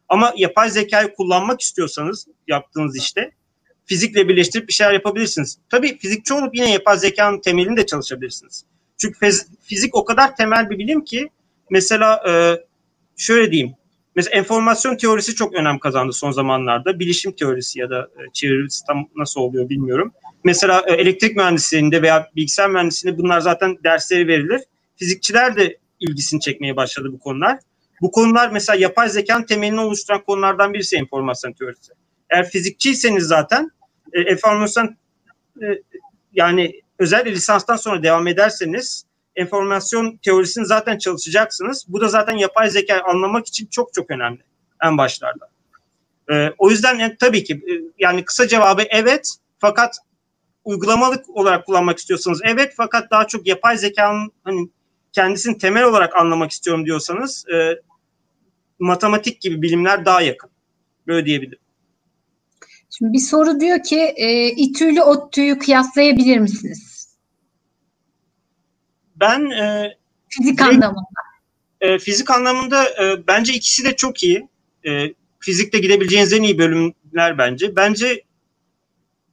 Ama 0.09 0.33
yapay 0.37 0.69
zekayı 0.69 1.13
kullanmak 1.13 1.61
istiyorsanız 1.61 2.27
yaptığınız 2.47 2.97
işte 2.97 3.31
fizikle 3.85 4.27
birleştirip 4.27 4.67
bir 4.67 4.73
şeyler 4.73 4.93
yapabilirsiniz. 4.93 5.57
Tabii 5.69 5.97
fizikçi 5.97 6.33
olup 6.33 6.55
yine 6.55 6.71
yapay 6.71 6.97
zekanın 6.97 7.41
temelinde 7.41 7.85
çalışabilirsiniz. 7.85 8.65
Çünkü 8.97 9.31
fizik 9.61 9.95
o 9.95 10.05
kadar 10.05 10.35
temel 10.35 10.69
bir 10.69 10.79
bilim 10.79 11.03
ki 11.03 11.29
mesela 11.69 12.23
e, 12.29 12.31
şöyle 13.17 13.51
diyeyim. 13.51 13.75
Mesela 14.15 14.37
enformasyon 14.37 14.97
teorisi 14.97 15.35
çok 15.35 15.53
önem 15.53 15.79
kazandı 15.79 16.13
son 16.13 16.31
zamanlarda. 16.31 16.99
Bilişim 16.99 17.31
teorisi 17.31 17.79
ya 17.79 17.89
da 17.89 18.01
e, 18.01 18.21
çevirisi 18.33 18.85
tam 18.85 19.07
nasıl 19.15 19.41
oluyor 19.41 19.69
bilmiyorum. 19.69 20.13
Mesela 20.43 20.83
e, 20.87 20.93
elektrik 20.93 21.35
mühendisliğinde 21.35 22.01
veya 22.01 22.29
bilgisayar 22.35 22.69
mühendisliğinde 22.69 23.19
bunlar 23.21 23.39
zaten 23.39 23.77
dersleri 23.83 24.27
verilir. 24.27 24.61
Fizikçiler 24.95 25.55
de 25.55 25.77
ilgisini 26.01 26.39
çekmeye 26.41 26.75
başladı 26.75 27.09
bu 27.11 27.19
konular. 27.19 27.59
Bu 28.01 28.11
konular 28.11 28.51
mesela 28.51 28.79
yapay 28.79 29.09
zekanın 29.09 29.43
temelini 29.43 29.79
oluşturan 29.79 30.23
konulardan 30.23 30.73
birisi 30.73 30.95
enformasyon 30.95 31.53
teorisi. 31.53 31.93
Eğer 32.29 32.49
fizikçiyseniz 32.49 33.23
zaten 33.23 33.71
e, 34.13 34.21
enformasyon 34.21 34.97
e, 35.61 35.65
yani 36.33 36.81
özel 36.99 37.25
lisanstan 37.25 37.75
sonra 37.75 38.03
devam 38.03 38.27
ederseniz 38.27 39.05
enformasyon 39.35 40.17
teorisini 40.17 40.65
zaten 40.65 40.97
çalışacaksınız. 40.97 41.85
Bu 41.87 42.01
da 42.01 42.07
zaten 42.07 42.37
yapay 42.37 42.69
zeka 42.69 43.01
anlamak 43.01 43.47
için 43.47 43.65
çok 43.65 43.93
çok 43.93 44.11
önemli 44.11 44.41
en 44.83 44.97
başlarda. 44.97 45.49
E, 46.31 46.53
o 46.57 46.69
yüzden 46.69 46.99
yani, 46.99 47.15
tabii 47.19 47.43
ki 47.43 47.53
e, 47.53 47.73
yani 47.99 48.25
kısa 48.25 48.47
cevabı 48.47 48.83
evet 48.89 49.35
fakat 49.59 49.97
uygulamalık 50.63 51.29
olarak 51.29 51.65
kullanmak 51.65 51.97
istiyorsanız 51.97 52.41
evet 52.43 52.73
fakat 52.77 53.11
daha 53.11 53.27
çok 53.27 53.47
yapay 53.47 53.77
zekanın 53.77 54.31
hani 54.43 54.69
kendisini 55.11 55.57
temel 55.57 55.83
olarak 55.83 56.15
anlamak 56.15 56.51
istiyorum 56.51 56.85
diyorsanız 56.85 57.45
e, 57.49 57.81
matematik 58.79 59.41
gibi 59.41 59.61
bilimler 59.61 60.05
daha 60.05 60.21
yakın. 60.21 60.49
Böyle 61.07 61.25
diyebilirim. 61.25 61.59
Şimdi 62.97 63.13
bir 63.13 63.19
soru 63.19 63.59
diyor 63.59 63.83
ki 63.83 63.99
e, 63.99 64.47
İTÜ 64.47 64.91
ile 64.91 65.03
ODTÜ'yü 65.03 65.59
kıyaslayabilir 65.59 66.37
misiniz? 66.37 67.15
Ben 69.15 69.49
e, 69.49 69.97
fizik 70.29 70.59
direkt, 70.59 70.73
anlamında. 70.73 71.21
E, 71.81 71.99
fizik 71.99 72.31
anlamında 72.31 72.85
e, 72.89 73.27
bence 73.27 73.53
ikisi 73.53 73.85
de 73.85 73.95
çok 73.95 74.23
iyi. 74.23 74.47
E, 74.85 75.13
fizikte 75.39 75.79
gidebileceğiniz 75.79 76.33
en 76.33 76.43
iyi 76.43 76.57
bölümler 76.57 77.37
bence. 77.37 77.75
Bence 77.75 78.23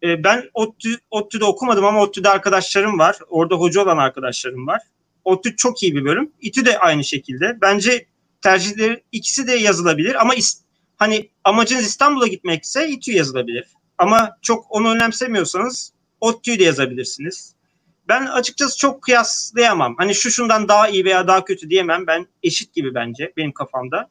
e, 0.03 0.25
ben 0.25 0.51
ODTÜ, 0.55 0.99
ODTÜ'de 1.11 1.45
okumadım 1.45 1.85
ama 1.85 2.01
ODTÜ'de 2.01 2.29
arkadaşlarım 2.29 2.99
var. 2.99 3.19
Orada 3.29 3.55
hoca 3.55 3.83
olan 3.83 3.99
arkadaşlarım 3.99 4.67
var. 4.67 4.81
ODTÜ 5.29 5.57
çok 5.57 5.83
iyi 5.83 5.95
bir 5.95 6.05
bölüm. 6.05 6.33
İTÜ 6.41 6.67
de 6.67 6.79
aynı 6.79 7.05
şekilde. 7.05 7.59
Bence 7.61 8.07
tercihleri 8.43 9.03
ikisi 9.13 9.47
de 9.47 9.53
yazılabilir 9.53 10.21
ama 10.21 10.35
is, 10.35 10.61
hani 10.97 11.31
amacınız 11.45 11.85
İstanbul'a 11.85 12.27
gitmekse 12.27 12.89
İTÜ 12.89 13.13
yazılabilir. 13.13 13.65
Ama 13.99 14.31
çok 14.43 14.67
onu 14.71 14.91
önemsemiyorsanız 14.91 15.93
ODTÜ'yü 16.21 16.59
de 16.59 16.65
yazabilirsiniz. 16.65 17.55
Ben 18.09 18.27
açıkçası 18.27 18.79
çok 18.79 19.03
kıyaslayamam. 19.03 19.95
Hani 19.99 20.15
şu 20.15 20.31
şundan 20.31 20.69
daha 20.69 20.89
iyi 20.89 21.05
veya 21.05 21.29
daha 21.29 21.45
kötü 21.45 21.71
diyemem. 21.71 22.07
Ben 22.07 22.27
eşit 22.43 22.75
gibi 22.75 22.95
bence 22.95 23.33
benim 23.37 23.53
kafamda. 23.53 24.11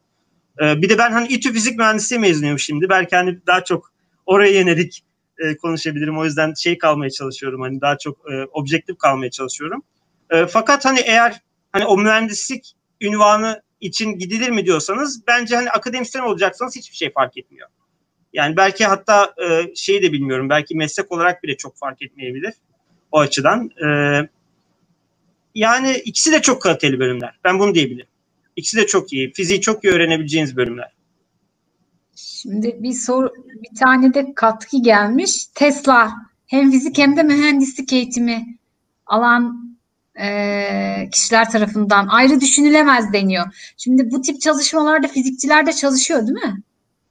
Ee, 0.61 0.81
bir 0.81 0.89
de 0.89 0.97
ben 0.97 1.11
hani 1.11 1.27
İTÜ 1.27 1.53
fizik 1.53 1.77
mühendisliği 1.77 2.19
mezunuyum 2.19 2.59
şimdi. 2.59 2.89
Belki 2.89 3.15
hani 3.15 3.39
daha 3.47 3.63
çok 3.63 3.91
oraya 4.25 4.59
yönelik 4.59 5.03
e, 5.37 5.57
konuşabilirim. 5.57 6.17
O 6.17 6.25
yüzden 6.25 6.53
şey 6.53 6.77
kalmaya 6.77 7.09
çalışıyorum. 7.09 7.61
Hani 7.61 7.81
daha 7.81 7.97
çok 7.97 8.17
e, 8.31 8.45
objektif 8.51 8.97
kalmaya 8.97 9.31
çalışıyorum. 9.31 9.83
E, 10.29 10.45
fakat 10.45 10.85
hani 10.85 10.99
eğer 10.99 11.41
hani 11.71 11.85
o 11.85 11.97
mühendislik 11.97 12.73
ünvanı 13.01 13.61
için 13.81 14.19
gidilir 14.19 14.49
mi 14.49 14.65
diyorsanız 14.65 15.27
bence 15.27 15.55
hani 15.55 15.69
akademisyen 15.69 16.23
olacaksanız 16.23 16.75
hiçbir 16.75 16.95
şey 16.95 17.11
fark 17.11 17.37
etmiyor. 17.37 17.69
Yani 18.33 18.57
belki 18.57 18.85
hatta 18.85 19.33
e, 19.43 19.75
şeyi 19.75 20.01
de 20.01 20.11
bilmiyorum 20.11 20.49
belki 20.49 20.75
meslek 20.75 21.11
olarak 21.11 21.43
bile 21.43 21.57
çok 21.57 21.77
fark 21.77 22.01
etmeyebilir 22.01 22.53
o 23.11 23.19
açıdan. 23.19 23.69
E, 23.85 23.87
yani 25.55 25.93
ikisi 26.05 26.31
de 26.31 26.41
çok 26.41 26.61
kaliteli 26.61 26.99
bölümler. 26.99 27.39
Ben 27.43 27.59
bunu 27.59 27.75
diyebilirim. 27.75 28.07
İkisi 28.55 28.77
de 28.77 28.87
çok 28.87 29.13
iyi. 29.13 29.33
Fiziği 29.33 29.61
çok 29.61 29.83
iyi 29.83 29.93
öğrenebileceğiniz 29.93 30.57
bölümler. 30.57 30.91
Şimdi 32.15 32.77
bir 32.79 32.93
soru, 32.93 33.33
bir 33.47 33.79
tane 33.79 34.13
de 34.13 34.33
katkı 34.35 34.81
gelmiş. 34.81 35.45
Tesla 35.45 36.11
hem 36.47 36.71
fizik 36.71 36.97
hem 36.97 37.17
de 37.17 37.23
mühendislik 37.23 37.93
eğitimi 37.93 38.57
alan 39.05 39.66
e, 40.21 41.09
kişiler 41.11 41.51
tarafından 41.51 42.07
ayrı 42.07 42.41
düşünülemez 42.41 43.13
deniyor. 43.13 43.73
Şimdi 43.77 44.11
bu 44.11 44.21
tip 44.21 44.41
çalışmalarda 44.41 45.07
fizikçiler 45.07 45.65
de 45.67 45.73
çalışıyor 45.73 46.19
değil 46.19 46.45
mi? 46.45 46.61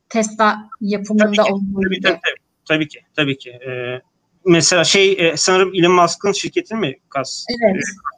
Tesla 0.09 0.71
yapımında 0.81 1.25
tabii 1.25 1.37
ki, 1.37 1.53
olduğu 1.53 1.81
tabii, 1.83 1.95
gibi. 1.95 2.03
tabii, 2.03 2.21
tabii, 2.23 2.39
tabii 2.69 2.89
ki, 2.89 3.01
tabii 3.17 3.39
ki. 3.39 3.51
Ee, 3.51 4.01
mesela 4.45 4.85
şey 4.85 5.13
e, 5.19 5.37
sanırım 5.37 5.73
Elon 5.75 5.93
Musk'ın 5.93 6.33
şirketi 6.33 6.75
mi 6.75 6.97
kas? 7.09 7.45
Evet. 7.51 7.77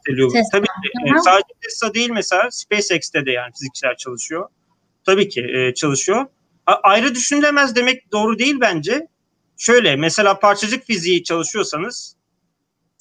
E, 0.09 0.15
Tesla. 0.15 0.41
Tabii 0.51 0.65
ki. 0.65 1.15
E, 1.15 1.19
sadece 1.23 1.53
Tesla 1.61 1.93
değil 1.93 2.09
mesela 2.09 2.47
SpaceX'te 2.51 3.25
de 3.25 3.31
yani 3.31 3.51
fizikçiler 3.51 3.97
çalışıyor. 3.97 4.49
Tabii 5.05 5.29
ki 5.29 5.41
e, 5.41 5.73
çalışıyor. 5.73 6.25
A- 6.65 6.79
ayrı 6.83 7.15
düşünülemez 7.15 7.75
demek 7.75 8.11
doğru 8.11 8.39
değil 8.39 8.55
bence. 8.61 9.07
Şöyle 9.57 9.95
mesela 9.95 10.39
parçacık 10.39 10.85
fiziği 10.85 11.23
çalışıyorsanız 11.23 12.15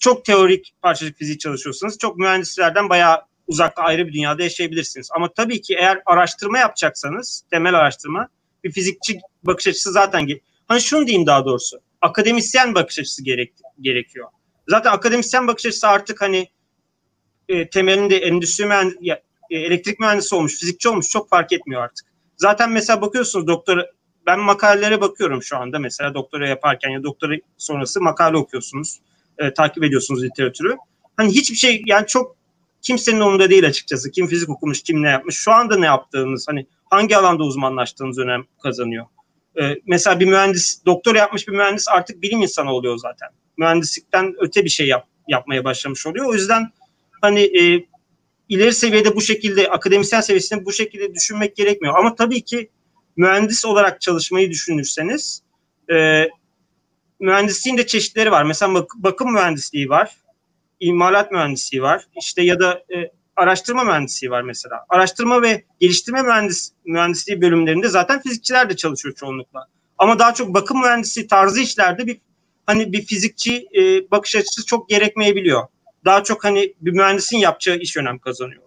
çok 0.00 0.24
teorik 0.24 0.74
parçacık 0.82 1.18
fiziği 1.18 1.38
çalışıyorsanız 1.38 1.98
çok 1.98 2.16
mühendislerden 2.16 2.88
bayağı 2.88 3.22
uzakta 3.46 3.82
ayrı 3.82 4.06
bir 4.06 4.12
dünyada 4.12 4.42
yaşayabilirsiniz. 4.42 5.08
Ama 5.16 5.32
tabii 5.32 5.61
ki 5.61 5.74
eğer 5.74 6.02
araştırma 6.06 6.58
yapacaksanız 6.58 7.42
temel 7.50 7.74
araştırma 7.74 8.28
bir 8.64 8.72
fizikçi 8.72 9.20
bakış 9.42 9.66
açısı 9.66 9.92
zaten 9.92 10.28
hani 10.68 10.80
şunu 10.80 11.06
diyeyim 11.06 11.26
daha 11.26 11.44
doğrusu 11.44 11.80
akademisyen 12.00 12.74
bakış 12.74 12.98
açısı 12.98 13.24
gerek, 13.24 13.52
gerekiyor. 13.80 14.28
Zaten 14.68 14.92
akademisyen 14.92 15.46
bakış 15.46 15.66
açısı 15.66 15.88
artık 15.88 16.20
hani 16.20 16.48
e, 17.48 17.70
temelinde 17.70 18.16
endüstri 18.16 18.66
mühendisi, 18.66 18.98
ya, 19.00 19.22
e, 19.50 19.58
elektrik 19.58 20.00
mühendisi 20.00 20.34
olmuş, 20.34 20.58
fizikçi 20.58 20.88
olmuş 20.88 21.08
çok 21.08 21.28
fark 21.28 21.52
etmiyor 21.52 21.82
artık. 21.82 22.06
Zaten 22.37 22.70
mesela 22.70 23.00
bakıyorsunuz 23.00 23.46
doktora 23.46 23.87
ben 24.26 24.40
makalelere 24.40 25.00
bakıyorum 25.00 25.42
şu 25.42 25.56
anda 25.56 25.78
mesela 25.78 26.14
doktora 26.14 26.48
yaparken 26.48 26.90
ya 26.90 27.02
doktora 27.02 27.34
sonrası 27.56 28.00
makale 28.00 28.37
okuyorsunuz. 28.37 29.00
E, 29.38 29.55
takip 29.55 29.85
ediyorsunuz 29.85 30.24
literatürü. 30.24 30.77
Hani 31.16 31.31
hiçbir 31.31 31.57
şey 31.57 31.83
yani 31.87 32.07
çok 32.07 32.37
kimsenin 32.83 33.20
umurunda 33.20 33.51
değil 33.51 33.66
açıkçası. 33.66 34.11
Kim 34.11 34.27
fizik 34.27 34.48
okumuş, 34.48 34.83
kim 34.83 35.03
ne 35.03 35.09
yapmış. 35.09 35.35
Şu 35.35 35.53
anda 35.53 35.79
ne 35.79 35.87
yaptığınız, 35.87 36.48
hani 36.48 36.66
hangi 36.90 37.16
alanda 37.16 37.44
uzmanlaştığınız 37.44 38.18
önem 38.18 38.44
kazanıyor. 38.62 39.07
Ee, 39.61 39.77
mesela 39.87 40.20
bir 40.20 40.27
mühendis, 40.27 40.83
doktor 40.87 41.14
yapmış 41.14 41.48
bir 41.48 41.53
mühendis 41.53 41.88
artık 41.88 42.22
bilim 42.22 42.42
insanı 42.42 42.72
oluyor 42.72 42.98
zaten. 42.98 43.29
Mühendislikten 43.57 44.35
öte 44.38 44.64
bir 44.64 44.70
şey 44.70 44.87
yap, 44.87 45.07
yapmaya 45.29 45.64
başlamış 45.64 46.07
oluyor. 46.07 46.27
O 46.27 46.35
yüzden 46.35 46.68
hani 47.20 47.40
e, 47.40 47.87
ileri 48.48 48.72
seviyede 48.72 49.16
bu 49.16 49.20
şekilde, 49.20 49.70
akademisyen 49.70 50.20
seviyesinde 50.20 50.64
bu 50.64 50.72
şekilde 50.72 51.14
düşünmek 51.14 51.57
gerekmiyor. 51.57 51.98
Ama 51.98 52.14
tabii 52.14 52.42
ki 52.42 52.70
mühendis 53.16 53.64
olarak 53.64 54.01
çalışmayı 54.01 54.51
düşünürseniz 54.51 55.42
e, 55.92 56.29
mühendisliğin 57.20 57.78
de 57.78 57.87
çeşitleri 57.87 58.31
var. 58.31 58.42
Mesela 58.42 58.74
bak, 58.74 58.90
bakım 58.96 59.33
mühendisliği 59.33 59.88
var, 59.88 60.16
imalat 60.81 61.33
mühendisliği 61.33 61.83
var, 61.83 62.07
işte 62.16 62.42
ya 62.42 62.61
da 62.61 62.83
e, 62.94 63.11
araştırma 63.37 63.85
mühendisliği 63.85 64.31
var 64.31 64.42
mesela. 64.42 64.85
Araştırma 64.88 65.42
ve 65.42 65.64
geliştirme 65.81 66.22
mühendis 66.22 66.72
mühendisliği 66.85 67.40
bölümlerinde 67.40 67.88
zaten 67.88 68.22
fizikçiler 68.22 68.70
de 68.70 68.76
çalışıyor 68.76 69.14
çoğunlukla. 69.14 69.66
Ama 69.98 70.18
daha 70.18 70.35
çok 70.35 70.54
bakım 70.54 70.81
mühendisliği 70.81 71.26
tarzı 71.26 71.61
işlerde 71.61 72.07
bir 72.07 72.20
hani 72.66 72.92
bir 72.92 73.07
fizikçi 73.07 73.68
e, 73.78 74.11
bakış 74.11 74.37
açısı 74.37 74.66
çok 74.66 74.88
gerekmeyebiliyor. 74.88 75.62
Daha 76.04 76.24
çok 76.24 76.44
hani 76.44 76.74
bir 76.81 76.92
mühendisin 76.92 77.38
yapacağı 77.38 77.76
iş 77.76 77.96
önem 77.96 78.18
kazanıyor. 78.18 78.62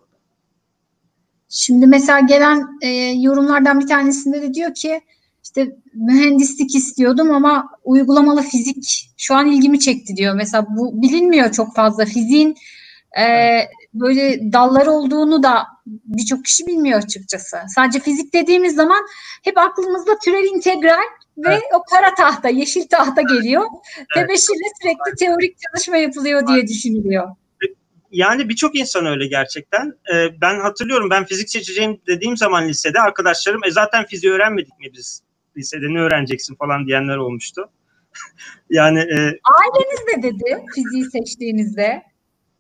Şimdi 1.50 1.88
mesela 1.88 2.20
gelen 2.20 2.68
e, 2.82 2.88
yorumlardan 3.22 3.80
bir 3.80 3.88
tanesinde 3.88 4.42
de 4.42 4.54
diyor 4.54 4.74
ki 4.74 5.02
işte 5.44 5.76
mühendislik 5.94 6.76
istiyordum 6.76 7.32
ama 7.32 7.70
uygulamalı 7.84 8.42
fizik 8.42 9.12
şu 9.18 9.36
an 9.36 9.48
ilgimi 9.48 9.80
çekti 9.80 10.16
diyor. 10.16 10.36
Mesela 10.36 10.66
bu 10.70 11.02
bilinmiyor 11.02 11.52
çok 11.52 11.76
fazla. 11.76 12.06
Fiziğin 12.06 12.56
e, 13.20 13.26
böyle 13.94 14.52
dallar 14.54 14.86
olduğunu 14.86 15.44
da 15.44 15.68
birçok 15.86 16.46
kişi 16.46 16.68
bilmiyor 16.68 17.00
açıkçası. 17.04 17.58
Sadece 17.76 18.00
fizik 18.00 18.34
dediğimiz 18.34 18.76
zaman 18.76 19.06
hep 19.44 19.58
aklımızda 19.58 20.12
türev 20.26 20.44
integral 20.44 21.02
ve 21.38 21.48
Evet. 21.48 21.62
o 21.74 21.84
kara 21.84 22.16
tahta, 22.16 22.50
yeşil 22.50 22.88
tahta 22.88 23.22
geliyor. 23.22 23.64
Evet. 23.98 24.08
Tebeşirle 24.16 24.68
sürekli 24.82 25.26
teorik 25.26 25.58
çalışma 25.62 25.98
yapılıyor 25.98 26.48
diye 26.48 26.68
düşünülüyor. 26.68 27.28
Yani 28.12 28.50
birçok 28.50 28.76
insan 28.76 29.06
öyle 29.06 29.28
gerçekten. 29.28 29.94
Ee, 30.14 30.42
ben 30.42 30.60
hatırlıyorum 30.60 31.10
ben 31.10 31.26
fizik 31.26 31.50
seçeceğim 31.50 32.02
dediğim 32.08 32.38
zaman 32.38 32.68
lisede 32.68 33.00
arkadaşlarım 33.00 33.64
e 33.64 33.72
zaten 33.72 34.06
fiziği 34.06 34.34
öğrenmedik 34.34 34.80
mi 34.80 34.88
biz 34.94 35.22
lisede 35.58 35.94
ne 35.94 36.00
öğreneceksin 36.00 36.56
falan 36.56 36.88
diyenler 36.88 37.18
olmuştu. 37.18 37.70
yani 38.70 39.00
e, 39.00 39.18
Aileniz 39.18 40.00
ne 40.18 40.24
dedi 40.24 40.66
fiziği 40.76 41.06
seçtiğinizde? 41.06 42.02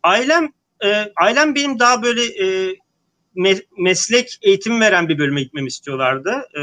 ailem 0.04 0.49
e, 0.86 1.06
ailem 1.15 1.56
benim 1.56 1.80
daha 1.80 2.04
böyle 2.04 2.21
e, 2.23 2.75
me- 3.36 3.65
meslek 3.77 4.39
eğitimi 4.41 4.80
veren 4.80 5.10
bir 5.10 5.17
bölüme 5.17 5.41
gitmemi 5.43 5.67
istiyorlardı. 5.67 6.32
E, 6.60 6.62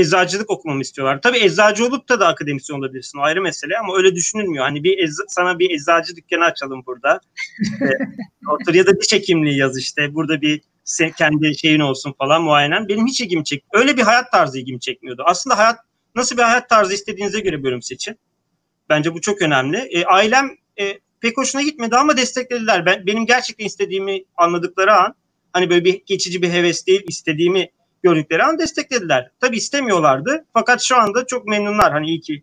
eczacılık 0.00 0.50
okumamı 0.50 0.80
istiyorlar. 0.80 1.22
Tabii 1.22 1.38
eczacı 1.38 1.86
olup 1.86 2.08
da 2.08 2.20
da 2.20 2.26
akademisyen 2.28 2.76
olabilirsin. 2.78 3.18
O 3.18 3.22
ayrı 3.22 3.42
mesele 3.42 3.78
ama 3.78 3.96
öyle 3.96 4.14
düşünülmüyor. 4.14 4.64
Hani 4.64 4.84
bir 4.84 4.98
ecza- 4.98 5.24
sana 5.28 5.58
bir 5.58 5.70
eczacı 5.70 6.16
dükkanı 6.16 6.44
açalım 6.44 6.82
burada. 6.86 7.20
e, 7.80 7.86
otur 8.50 8.74
ya 8.74 8.86
da 8.86 9.00
diş 9.00 9.12
hekimliği 9.12 9.58
yaz 9.58 9.78
işte. 9.78 10.14
Burada 10.14 10.40
bir 10.40 10.60
kendi 11.16 11.58
şeyin 11.58 11.80
olsun 11.80 12.14
falan 12.18 12.42
muayenen. 12.42 12.88
Benim 12.88 13.06
hiç 13.06 13.20
ilgimi 13.20 13.44
çek. 13.44 13.64
Öyle 13.72 13.96
bir 13.96 14.02
hayat 14.02 14.32
tarzı 14.32 14.58
ilgimi 14.58 14.80
çekmiyordu. 14.80 15.22
Aslında 15.26 15.58
hayat 15.58 15.78
nasıl 16.14 16.36
bir 16.36 16.42
hayat 16.42 16.68
tarzı 16.68 16.94
istediğinize 16.94 17.40
göre 17.40 17.62
bölüm 17.62 17.82
seçin. 17.82 18.18
Bence 18.88 19.14
bu 19.14 19.20
çok 19.20 19.42
önemli. 19.42 19.76
E, 19.76 20.04
ailem 20.04 20.50
e, 20.80 20.98
pek 21.20 21.36
hoşuna 21.36 21.62
gitmedi 21.62 21.96
ama 21.96 22.16
desteklediler. 22.16 22.86
Ben 22.86 23.06
benim 23.06 23.26
gerçekten 23.26 23.64
istediğimi 23.64 24.24
anladıkları 24.36 24.92
an 24.94 25.14
hani 25.52 25.70
böyle 25.70 25.84
bir 25.84 26.02
geçici 26.06 26.42
bir 26.42 26.50
heves 26.50 26.86
değil 26.86 27.02
istediğimi 27.08 27.70
gördükleri 28.02 28.42
an 28.42 28.58
desteklediler. 28.58 29.30
Tabii 29.40 29.56
istemiyorlardı 29.56 30.44
fakat 30.52 30.82
şu 30.82 30.96
anda 30.96 31.26
çok 31.26 31.46
memnunlar. 31.46 31.92
Hani 31.92 32.06
iyi 32.06 32.20
ki 32.20 32.42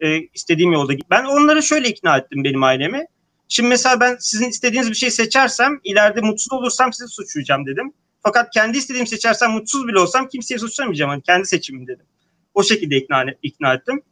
e, 0.00 0.18
istediğim 0.34 0.72
yolda. 0.72 0.92
Ben 1.10 1.24
onları 1.24 1.62
şöyle 1.62 1.88
ikna 1.88 2.16
ettim 2.16 2.44
benim 2.44 2.62
ailemi. 2.62 3.06
Şimdi 3.52 3.68
mesela 3.68 4.00
ben 4.00 4.16
sizin 4.20 4.48
istediğiniz 4.48 4.90
bir 4.90 4.94
şey 4.94 5.10
seçersem 5.10 5.80
ileride 5.84 6.20
mutsuz 6.20 6.52
olursam 6.52 6.92
sizi 6.92 7.08
suçlayacağım 7.08 7.66
dedim. 7.66 7.92
Fakat 8.22 8.50
kendi 8.50 8.78
istediğimi 8.78 9.08
seçersem 9.08 9.50
mutsuz 9.50 9.88
bile 9.88 9.98
olsam 9.98 10.28
kimseyi 10.28 10.58
suçlamayacağım. 10.58 11.10
Hani 11.10 11.22
kendi 11.22 11.46
seçimim 11.46 11.86
dedim. 11.86 12.06
O 12.54 12.62
şekilde 12.62 12.96
ikna, 12.96 13.24
ikna 13.42 13.74
ettim 13.74 14.02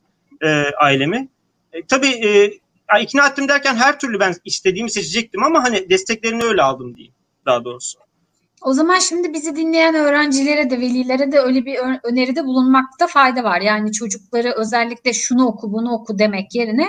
e, 0.40 0.64
ailemi. 0.80 1.28
E, 1.72 1.86
tabii 1.86 2.08
e, 2.08 2.58
ikna 3.02 3.28
ettim 3.28 3.48
derken 3.48 3.74
her 3.76 3.98
türlü 3.98 4.20
ben 4.20 4.34
istediğimi 4.44 4.90
seçecektim 4.90 5.42
ama 5.42 5.64
hani 5.64 5.90
desteklerini 5.90 6.44
öyle 6.44 6.62
aldım 6.62 6.96
diyeyim 6.96 7.14
daha 7.46 7.64
doğrusu. 7.64 7.98
O 8.62 8.72
zaman 8.72 8.98
şimdi 8.98 9.32
bizi 9.32 9.56
dinleyen 9.56 9.94
öğrencilere 9.94 10.70
de 10.70 10.80
velilere 10.80 11.32
de 11.32 11.40
öyle 11.40 11.66
bir 11.66 11.78
öneride 12.04 12.44
bulunmakta 12.44 13.06
fayda 13.06 13.44
var. 13.44 13.60
Yani 13.60 13.92
çocukları 13.92 14.52
özellikle 14.56 15.12
şunu 15.12 15.46
oku 15.46 15.72
bunu 15.72 15.92
oku 15.92 16.18
demek 16.18 16.54
yerine 16.54 16.88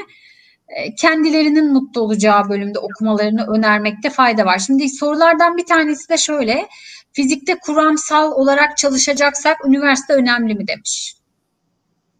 kendilerinin 1.01 1.73
mutlu 1.73 2.01
olacağı 2.01 2.49
bölümde 2.49 2.79
okumalarını 2.79 3.47
önermekte 3.57 4.09
fayda 4.09 4.45
var. 4.45 4.59
Şimdi 4.59 4.89
sorulardan 4.89 5.57
bir 5.57 5.65
tanesi 5.65 6.09
de 6.09 6.17
şöyle. 6.17 6.67
Fizikte 7.13 7.55
kuramsal 7.55 8.31
olarak 8.31 8.77
çalışacaksak 8.77 9.57
üniversite 9.67 10.13
önemli 10.13 10.53
mi 10.55 10.67
demiş. 10.67 11.13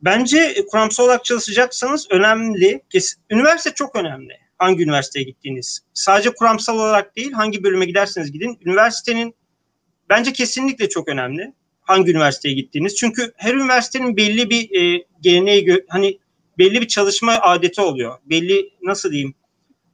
Bence 0.01 0.39
e, 0.39 0.65
kuramsal 0.65 1.03
olarak 1.03 1.25
çalışacaksanız 1.25 2.07
önemli. 2.11 2.81
Kes- 2.89 3.15
Üniversite 3.29 3.71
çok 3.75 3.95
önemli. 3.95 4.33
Hangi 4.57 4.83
üniversiteye 4.83 5.25
gittiğiniz. 5.25 5.79
Sadece 5.93 6.29
kuramsal 6.29 6.75
olarak 6.75 7.15
değil, 7.15 7.31
hangi 7.31 7.63
bölüme 7.63 7.85
giderseniz 7.85 8.31
gidin. 8.31 8.57
Üniversitenin 8.65 9.35
bence 10.09 10.33
kesinlikle 10.33 10.89
çok 10.89 11.07
önemli. 11.07 11.53
Hangi 11.81 12.11
üniversiteye 12.11 12.55
gittiğiniz. 12.55 12.95
Çünkü 12.95 13.33
her 13.35 13.53
üniversitenin 13.53 14.17
belli 14.17 14.49
bir 14.49 14.81
e, 14.81 15.05
geleneği, 15.21 15.85
hani 15.87 16.19
belli 16.59 16.81
bir 16.81 16.87
çalışma 16.87 17.33
adeti 17.41 17.81
oluyor. 17.81 18.17
Belli 18.25 18.69
nasıl 18.81 19.11
diyeyim 19.11 19.33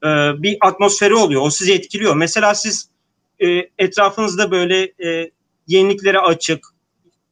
e, 0.04 0.08
bir 0.44 0.58
atmosferi 0.62 1.16
oluyor. 1.16 1.42
O 1.42 1.50
sizi 1.50 1.74
etkiliyor. 1.74 2.16
Mesela 2.16 2.56
siz 2.56 2.90
e, 3.40 3.48
etrafınızda 3.78 4.52
böyle 4.52 4.94
e, 5.06 5.32
yeniliklere 5.68 6.20
açık, 6.20 6.66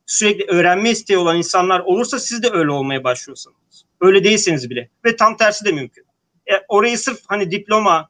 sürekli 0.06 0.46
öğrenme 0.46 0.92
isteği 0.92 1.18
olan 1.18 1.38
insanlar 1.38 1.80
olursa 1.80 2.20
siz 2.20 2.44
de 2.44 2.50
öyle 2.52 2.72
olmaya 2.72 3.04
başlıyorsunuz. 3.04 3.86
Öyle 4.02 4.24
değilseniz 4.24 4.70
bile. 4.70 4.90
Ve 5.06 5.16
tam 5.16 5.38
tersi 5.38 5.66
de 5.66 5.72
mümkün. 5.72 6.06
E, 6.48 6.54
orayı 6.68 6.98
sırf 6.98 7.20
hani 7.28 7.52
diploma 7.52 8.10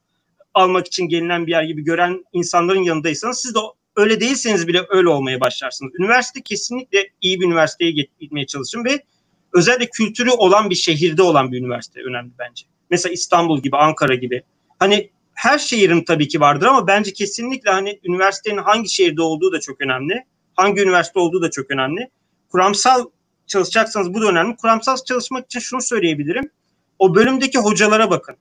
almak 0.53 0.87
için 0.87 1.09
gelinen 1.09 1.47
bir 1.47 1.51
yer 1.51 1.63
gibi 1.63 1.83
gören 1.83 2.25
insanların 2.33 2.83
yanındaysanız 2.83 3.41
siz 3.41 3.55
de 3.55 3.59
öyle 3.95 4.19
değilseniz 4.19 4.67
bile 4.67 4.85
öyle 4.89 5.09
olmaya 5.09 5.41
başlarsınız. 5.41 5.93
Üniversite 5.99 6.41
kesinlikle 6.41 7.09
iyi 7.21 7.39
bir 7.39 7.45
üniversiteye 7.45 7.91
git- 7.91 8.19
gitmeye 8.19 8.45
çalışın 8.45 8.85
ve 8.85 9.03
özellikle 9.53 9.89
kültürü 9.89 10.29
olan 10.29 10.69
bir 10.69 10.75
şehirde 10.75 11.21
olan 11.21 11.51
bir 11.51 11.59
üniversite 11.59 12.01
önemli 12.01 12.31
bence. 12.39 12.65
Mesela 12.89 13.13
İstanbul 13.13 13.61
gibi, 13.61 13.77
Ankara 13.77 14.15
gibi. 14.15 14.43
Hani 14.79 15.09
her 15.33 15.57
şehrin 15.57 16.03
tabii 16.03 16.27
ki 16.27 16.39
vardır 16.39 16.65
ama 16.65 16.87
bence 16.87 17.13
kesinlikle 17.13 17.71
hani 17.71 17.99
üniversitenin 18.03 18.57
hangi 18.57 18.89
şehirde 18.89 19.21
olduğu 19.21 19.51
da 19.51 19.59
çok 19.59 19.81
önemli. 19.81 20.25
Hangi 20.55 20.81
üniversite 20.81 21.19
olduğu 21.19 21.41
da 21.41 21.51
çok 21.51 21.71
önemli. 21.71 22.09
Kuramsal 22.51 23.05
çalışacaksanız 23.47 24.13
bu 24.13 24.21
da 24.21 24.25
önemli. 24.25 24.55
Kuramsal 24.55 24.97
çalışmak 24.97 25.45
için 25.45 25.59
şunu 25.59 25.81
söyleyebilirim. 25.81 26.49
O 26.99 27.15
bölümdeki 27.15 27.59
hocalara 27.59 28.09
bakın. 28.09 28.35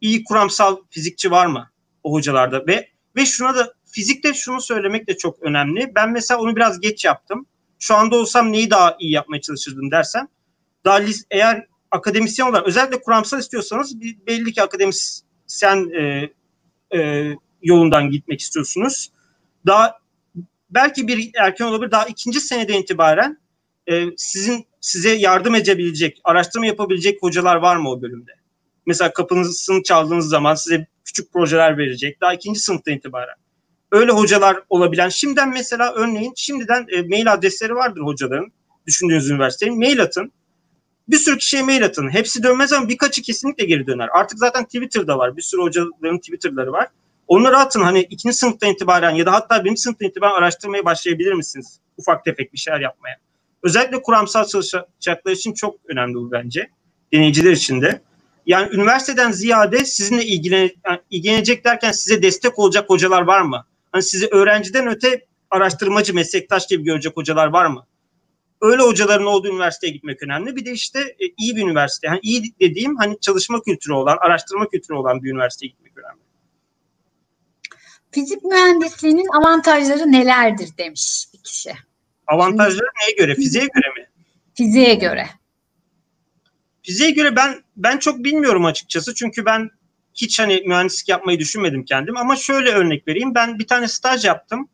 İyi 0.00 0.24
kuramsal 0.24 0.76
fizikçi 0.90 1.30
var 1.30 1.46
mı? 1.46 1.70
o 2.08 2.12
hocalarda 2.12 2.66
ve 2.66 2.88
ve 3.16 3.26
şuna 3.26 3.54
da 3.56 3.74
fizikte 3.86 4.34
şunu 4.34 4.60
söylemek 4.60 5.08
de 5.08 5.16
çok 5.16 5.42
önemli. 5.42 5.92
Ben 5.94 6.10
mesela 6.10 6.40
onu 6.40 6.56
biraz 6.56 6.80
geç 6.80 7.04
yaptım. 7.04 7.46
Şu 7.78 7.94
anda 7.94 8.16
olsam 8.16 8.52
neyi 8.52 8.70
daha 8.70 8.96
iyi 9.00 9.12
yapmaya 9.12 9.40
çalışırdım 9.40 9.90
dersen 9.90 10.28
daha 10.84 11.00
eğer 11.30 11.66
akademisyen 11.90 12.46
olarak 12.46 12.66
özellikle 12.66 13.00
kuramsal 13.00 13.38
istiyorsanız 13.38 14.00
belli 14.00 14.52
ki 14.52 14.62
akademisyen 14.62 15.90
e, 16.00 16.30
e, 16.98 17.32
yolundan 17.62 18.10
gitmek 18.10 18.40
istiyorsunuz. 18.40 19.12
Daha 19.66 19.98
belki 20.70 21.08
bir 21.08 21.30
erken 21.34 21.64
olabilir 21.64 21.90
daha 21.90 22.06
ikinci 22.06 22.40
senede 22.40 22.78
itibaren 22.78 23.38
e, 23.90 24.04
sizin 24.16 24.66
size 24.80 25.10
yardım 25.10 25.54
edebilecek, 25.54 26.20
araştırma 26.24 26.66
yapabilecek 26.66 27.22
hocalar 27.22 27.56
var 27.56 27.76
mı 27.76 27.90
o 27.90 28.02
bölümde? 28.02 28.30
Mesela 28.86 29.12
kapınızı 29.12 29.82
çaldığınız 29.82 30.28
zaman 30.28 30.54
size 30.54 30.86
küçük 31.04 31.32
projeler 31.32 31.78
verecek. 31.78 32.20
Daha 32.20 32.34
ikinci 32.34 32.60
sınıfta 32.60 32.90
itibaren. 32.90 33.34
Öyle 33.92 34.12
hocalar 34.12 34.62
olabilen. 34.68 35.08
Şimdiden 35.08 35.48
mesela 35.48 35.92
örneğin 35.92 36.32
şimdiden 36.36 36.86
e, 36.88 37.02
mail 37.02 37.32
adresleri 37.32 37.74
vardır 37.74 38.00
hocaların. 38.00 38.52
Düşündüğünüz 38.86 39.30
üniversitenin. 39.30 39.78
Mail 39.78 40.02
atın. 40.02 40.32
Bir 41.08 41.16
sürü 41.16 41.38
kişiye 41.38 41.62
mail 41.62 41.84
atın. 41.84 42.08
Hepsi 42.08 42.42
dönmez 42.42 42.72
ama 42.72 42.88
birkaçı 42.88 43.22
kesinlikle 43.22 43.64
geri 43.64 43.86
döner. 43.86 44.08
Artık 44.12 44.38
zaten 44.38 44.64
Twitter'da 44.64 45.18
var. 45.18 45.36
Bir 45.36 45.42
sürü 45.42 45.62
hocaların 45.62 46.18
Twitter'ları 46.18 46.72
var. 46.72 46.88
Onları 47.26 47.58
atın 47.58 47.80
hani 47.80 48.00
ikinci 48.00 48.36
sınıftan 48.36 48.70
itibaren 48.70 49.10
ya 49.10 49.26
da 49.26 49.32
hatta 49.32 49.64
birinci 49.64 49.80
sınıftan 49.80 50.08
itibaren 50.08 50.34
araştırmaya 50.34 50.84
başlayabilir 50.84 51.32
misiniz? 51.32 51.80
Ufak 51.96 52.24
tefek 52.24 52.52
bir 52.52 52.58
şeyler 52.58 52.80
yapmaya. 52.80 53.16
Özellikle 53.62 54.02
kuramsal 54.02 54.44
çalışacaklar 54.44 55.32
için 55.32 55.54
çok 55.54 55.76
önemli 55.88 56.14
bu 56.14 56.32
bence. 56.32 56.70
Deneyiciler 57.12 57.52
için 57.52 57.82
de. 57.82 58.00
Yani 58.46 58.74
üniversiteden 58.74 59.32
ziyade 59.32 59.84
sizinle 59.84 60.24
ilgilen, 60.24 60.70
yani 60.86 61.00
ilgilenecek 61.10 61.64
derken 61.64 61.92
size 61.92 62.22
destek 62.22 62.58
olacak 62.58 62.88
hocalar 62.88 63.22
var 63.22 63.40
mı? 63.40 63.66
Hani 63.92 64.02
sizi 64.02 64.26
öğrenciden 64.26 64.86
öte 64.86 65.24
araştırmacı, 65.50 66.14
meslektaş 66.14 66.66
gibi 66.66 66.84
görecek 66.84 67.16
hocalar 67.16 67.46
var 67.46 67.66
mı? 67.66 67.86
Öyle 68.60 68.82
hocaların 68.82 69.26
olduğu 69.26 69.48
üniversiteye 69.48 69.92
gitmek 69.92 70.22
önemli. 70.22 70.56
Bir 70.56 70.64
de 70.64 70.72
işte 70.72 71.00
e, 71.00 71.24
iyi 71.38 71.56
bir 71.56 71.62
üniversite. 71.62 72.06
Yani 72.06 72.20
iyi 72.22 72.54
dediğim 72.60 72.96
hani 72.96 73.20
çalışma 73.20 73.62
kültürü 73.62 73.92
olan, 73.92 74.18
araştırma 74.20 74.68
kültürü 74.68 74.96
olan 74.96 75.22
bir 75.22 75.30
üniversiteye 75.30 75.68
gitmek 75.68 75.98
önemli. 75.98 76.22
Fizik 78.10 78.44
mühendisliğinin 78.44 79.26
avantajları 79.26 80.12
nelerdir 80.12 80.68
demiş 80.78 81.24
bir 81.34 81.38
kişi. 81.38 81.72
Avantajları 82.26 82.86
neye 83.02 83.16
göre? 83.16 83.34
Fiziğe 83.34 83.64
göre 83.74 83.88
mi? 83.96 84.08
Fiziğe 84.54 84.94
göre. 84.94 85.26
Fiziğe 86.82 87.10
göre 87.10 87.36
ben 87.36 87.62
ben 87.76 87.98
çok 87.98 88.24
bilmiyorum 88.24 88.64
açıkçası. 88.64 89.14
Çünkü 89.14 89.44
ben 89.44 89.70
hiç 90.14 90.40
hani 90.40 90.62
mühendislik 90.66 91.08
yapmayı 91.08 91.38
düşünmedim 91.38 91.84
kendim. 91.84 92.16
Ama 92.16 92.36
şöyle 92.36 92.70
örnek 92.70 93.08
vereyim. 93.08 93.34
Ben 93.34 93.58
bir 93.58 93.66
tane 93.66 93.88
staj 93.88 94.24
yaptım. 94.24 94.68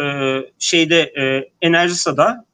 Ee, 0.00 0.38
şeyde 0.58 1.00
e, 1.00 1.50
Enerjisa'da 1.62 2.44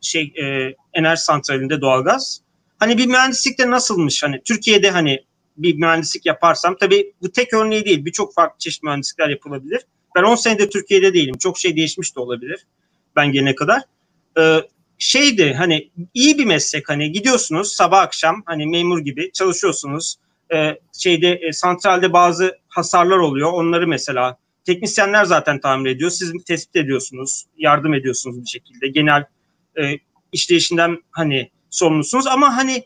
şey 0.00 0.32
e, 0.42 0.74
enerji 0.94 1.22
santralinde 1.22 1.80
doğalgaz. 1.80 2.40
Hani 2.78 2.98
bir 2.98 3.06
mühendislikte 3.06 3.70
nasılmış? 3.70 4.22
Hani 4.22 4.42
Türkiye'de 4.44 4.90
hani 4.90 5.24
bir 5.56 5.74
mühendislik 5.74 6.26
yaparsam 6.26 6.76
tabii 6.80 7.12
bu 7.22 7.32
tek 7.32 7.54
örneği 7.54 7.84
değil. 7.84 8.04
Birçok 8.04 8.34
farklı 8.34 8.58
çeşit 8.58 8.82
mühendislikler 8.82 9.28
yapılabilir. 9.28 9.82
Ben 10.16 10.22
10 10.22 10.34
senedir 10.34 10.70
Türkiye'de 10.70 11.14
değilim. 11.14 11.34
Çok 11.38 11.58
şey 11.58 11.76
değişmiş 11.76 12.16
de 12.16 12.20
olabilir 12.20 12.66
ben 13.16 13.32
gelene 13.32 13.54
kadar. 13.54 13.82
Ee, 14.38 14.62
şeydi 14.98 15.54
hani 15.54 15.90
iyi 16.14 16.38
bir 16.38 16.44
meslek 16.44 16.88
hani 16.88 17.12
gidiyorsunuz 17.12 17.72
sabah 17.72 18.00
akşam 18.00 18.42
hani 18.46 18.66
memur 18.66 18.98
gibi 18.98 19.32
çalışıyorsunuz. 19.32 20.16
Ee, 20.54 20.78
şeyde 20.98 21.32
e, 21.32 21.52
santralde 21.52 22.12
bazı 22.12 22.58
hasarlar 22.68 23.16
oluyor. 23.16 23.52
Onları 23.52 23.88
mesela 23.88 24.38
teknisyenler 24.64 25.24
zaten 25.24 25.60
tamir 25.60 25.90
ediyor. 25.90 26.10
Siz 26.10 26.32
tespit 26.46 26.76
ediyorsunuz, 26.76 27.44
yardım 27.56 27.94
ediyorsunuz 27.94 28.40
bir 28.40 28.48
şekilde. 28.48 28.88
Genel 28.88 29.24
e, 29.78 29.98
işleyişinden 30.32 30.98
hani 31.10 31.50
sorumlusunuz 31.70 32.26
ama 32.26 32.56
hani 32.56 32.84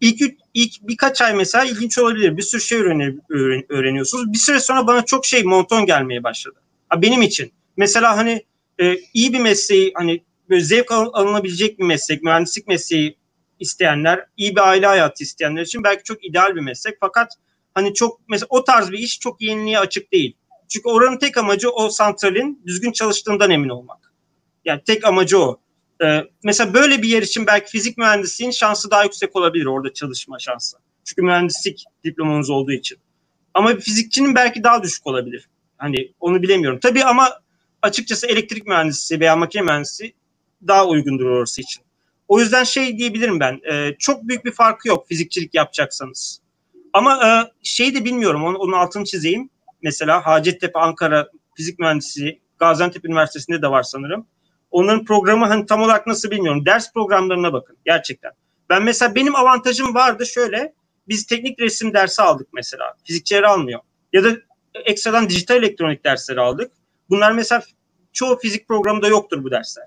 ilk 0.00 0.34
ilk 0.54 0.72
birkaç 0.82 1.22
ay 1.22 1.34
mesela 1.34 1.64
ilginç 1.64 1.98
olabilir. 1.98 2.36
Bir 2.36 2.42
sürü 2.42 2.60
şey 2.60 2.78
öğren, 2.78 3.20
öğren, 3.30 3.64
öğreniyorsunuz. 3.68 4.32
Bir 4.32 4.38
süre 4.38 4.60
sonra 4.60 4.86
bana 4.86 5.04
çok 5.04 5.26
şey 5.26 5.42
monton 5.42 5.86
gelmeye 5.86 6.24
başladı. 6.24 6.62
Ha, 6.88 7.02
benim 7.02 7.22
için. 7.22 7.52
Mesela 7.76 8.16
hani 8.16 8.44
e, 8.80 8.96
iyi 9.14 9.32
bir 9.32 9.40
mesleği 9.40 9.92
hani 9.94 10.24
böyle 10.50 10.64
zevk 10.64 10.92
alınabilecek 10.92 11.78
bir 11.78 11.84
meslek, 11.84 12.22
mühendislik 12.22 12.66
mesleği 12.66 13.16
isteyenler, 13.60 14.26
iyi 14.36 14.56
bir 14.56 14.68
aile 14.68 14.86
hayatı 14.86 15.22
isteyenler 15.22 15.62
için 15.62 15.84
belki 15.84 16.02
çok 16.02 16.24
ideal 16.24 16.56
bir 16.56 16.60
meslek. 16.60 16.96
Fakat 17.00 17.32
hani 17.74 17.94
çok 17.94 18.20
mesela 18.28 18.46
o 18.50 18.64
tarz 18.64 18.90
bir 18.90 18.98
iş 18.98 19.20
çok 19.20 19.42
yeniliğe 19.42 19.78
açık 19.78 20.12
değil. 20.12 20.36
Çünkü 20.68 20.88
oranın 20.88 21.18
tek 21.18 21.38
amacı 21.38 21.70
o 21.70 21.88
santralin 21.88 22.62
düzgün 22.66 22.92
çalıştığından 22.92 23.50
emin 23.50 23.68
olmak. 23.68 24.12
Yani 24.64 24.80
tek 24.86 25.04
amacı 25.04 25.38
o. 25.38 25.60
Ee, 26.04 26.24
mesela 26.44 26.74
böyle 26.74 27.02
bir 27.02 27.08
yer 27.08 27.22
için 27.22 27.46
belki 27.46 27.70
fizik 27.70 27.98
mühendisliğin 27.98 28.50
şansı 28.50 28.90
daha 28.90 29.04
yüksek 29.04 29.36
olabilir 29.36 29.66
orada 29.66 29.92
çalışma 29.92 30.38
şansı. 30.38 30.76
Çünkü 31.04 31.22
mühendislik 31.22 31.84
diplomanız 32.04 32.50
olduğu 32.50 32.72
için. 32.72 32.98
Ama 33.54 33.76
bir 33.76 33.80
fizikçinin 33.80 34.34
belki 34.34 34.64
daha 34.64 34.82
düşük 34.82 35.06
olabilir. 35.06 35.48
Hani 35.78 36.12
onu 36.20 36.42
bilemiyorum. 36.42 36.78
Tabii 36.82 37.04
ama 37.04 37.40
açıkçası 37.82 38.26
elektrik 38.26 38.66
mühendisi 38.66 39.20
veya 39.20 39.36
makine 39.36 39.62
mühendisi 39.62 40.12
daha 40.66 40.86
uygundur 40.86 41.26
orası 41.26 41.60
için. 41.60 41.84
O 42.28 42.40
yüzden 42.40 42.64
şey 42.64 42.98
diyebilirim 42.98 43.40
ben. 43.40 43.60
E, 43.72 43.96
çok 43.98 44.28
büyük 44.28 44.44
bir 44.44 44.52
farkı 44.52 44.88
yok 44.88 45.08
fizikçilik 45.08 45.54
yapacaksanız. 45.54 46.40
Ama 46.92 47.28
e, 47.28 47.52
şey 47.62 47.94
de 47.94 48.04
bilmiyorum. 48.04 48.44
Onun, 48.44 48.54
onun 48.54 48.72
altını 48.72 49.04
çizeyim. 49.04 49.50
Mesela 49.82 50.26
Hacettepe 50.26 50.78
Ankara 50.78 51.28
Fizik 51.56 51.78
Mühendisi 51.78 52.40
Gaziantep 52.58 53.04
Üniversitesi'nde 53.04 53.62
de 53.62 53.70
var 53.70 53.82
sanırım. 53.82 54.26
Onların 54.74 55.04
programı 55.04 55.46
hani 55.46 55.66
tam 55.66 55.82
olarak 55.82 56.06
nasıl 56.06 56.30
bilmiyorum. 56.30 56.66
Ders 56.66 56.92
programlarına 56.92 57.52
bakın 57.52 57.76
gerçekten. 57.84 58.32
Ben 58.70 58.82
mesela 58.82 59.14
benim 59.14 59.36
avantajım 59.36 59.94
vardı 59.94 60.26
şöyle. 60.26 60.72
Biz 61.08 61.26
teknik 61.26 61.60
resim 61.60 61.94
dersi 61.94 62.22
aldık 62.22 62.48
mesela. 62.52 62.94
Fizikçiler 63.04 63.42
almıyor. 63.42 63.80
Ya 64.12 64.24
da 64.24 64.28
ekstradan 64.74 65.28
dijital 65.28 65.56
elektronik 65.56 66.04
dersleri 66.04 66.40
aldık. 66.40 66.72
Bunlar 67.10 67.32
mesela 67.32 67.62
çoğu 68.12 68.38
fizik 68.38 68.68
programında 68.68 69.08
yoktur 69.08 69.44
bu 69.44 69.50
dersler. 69.50 69.84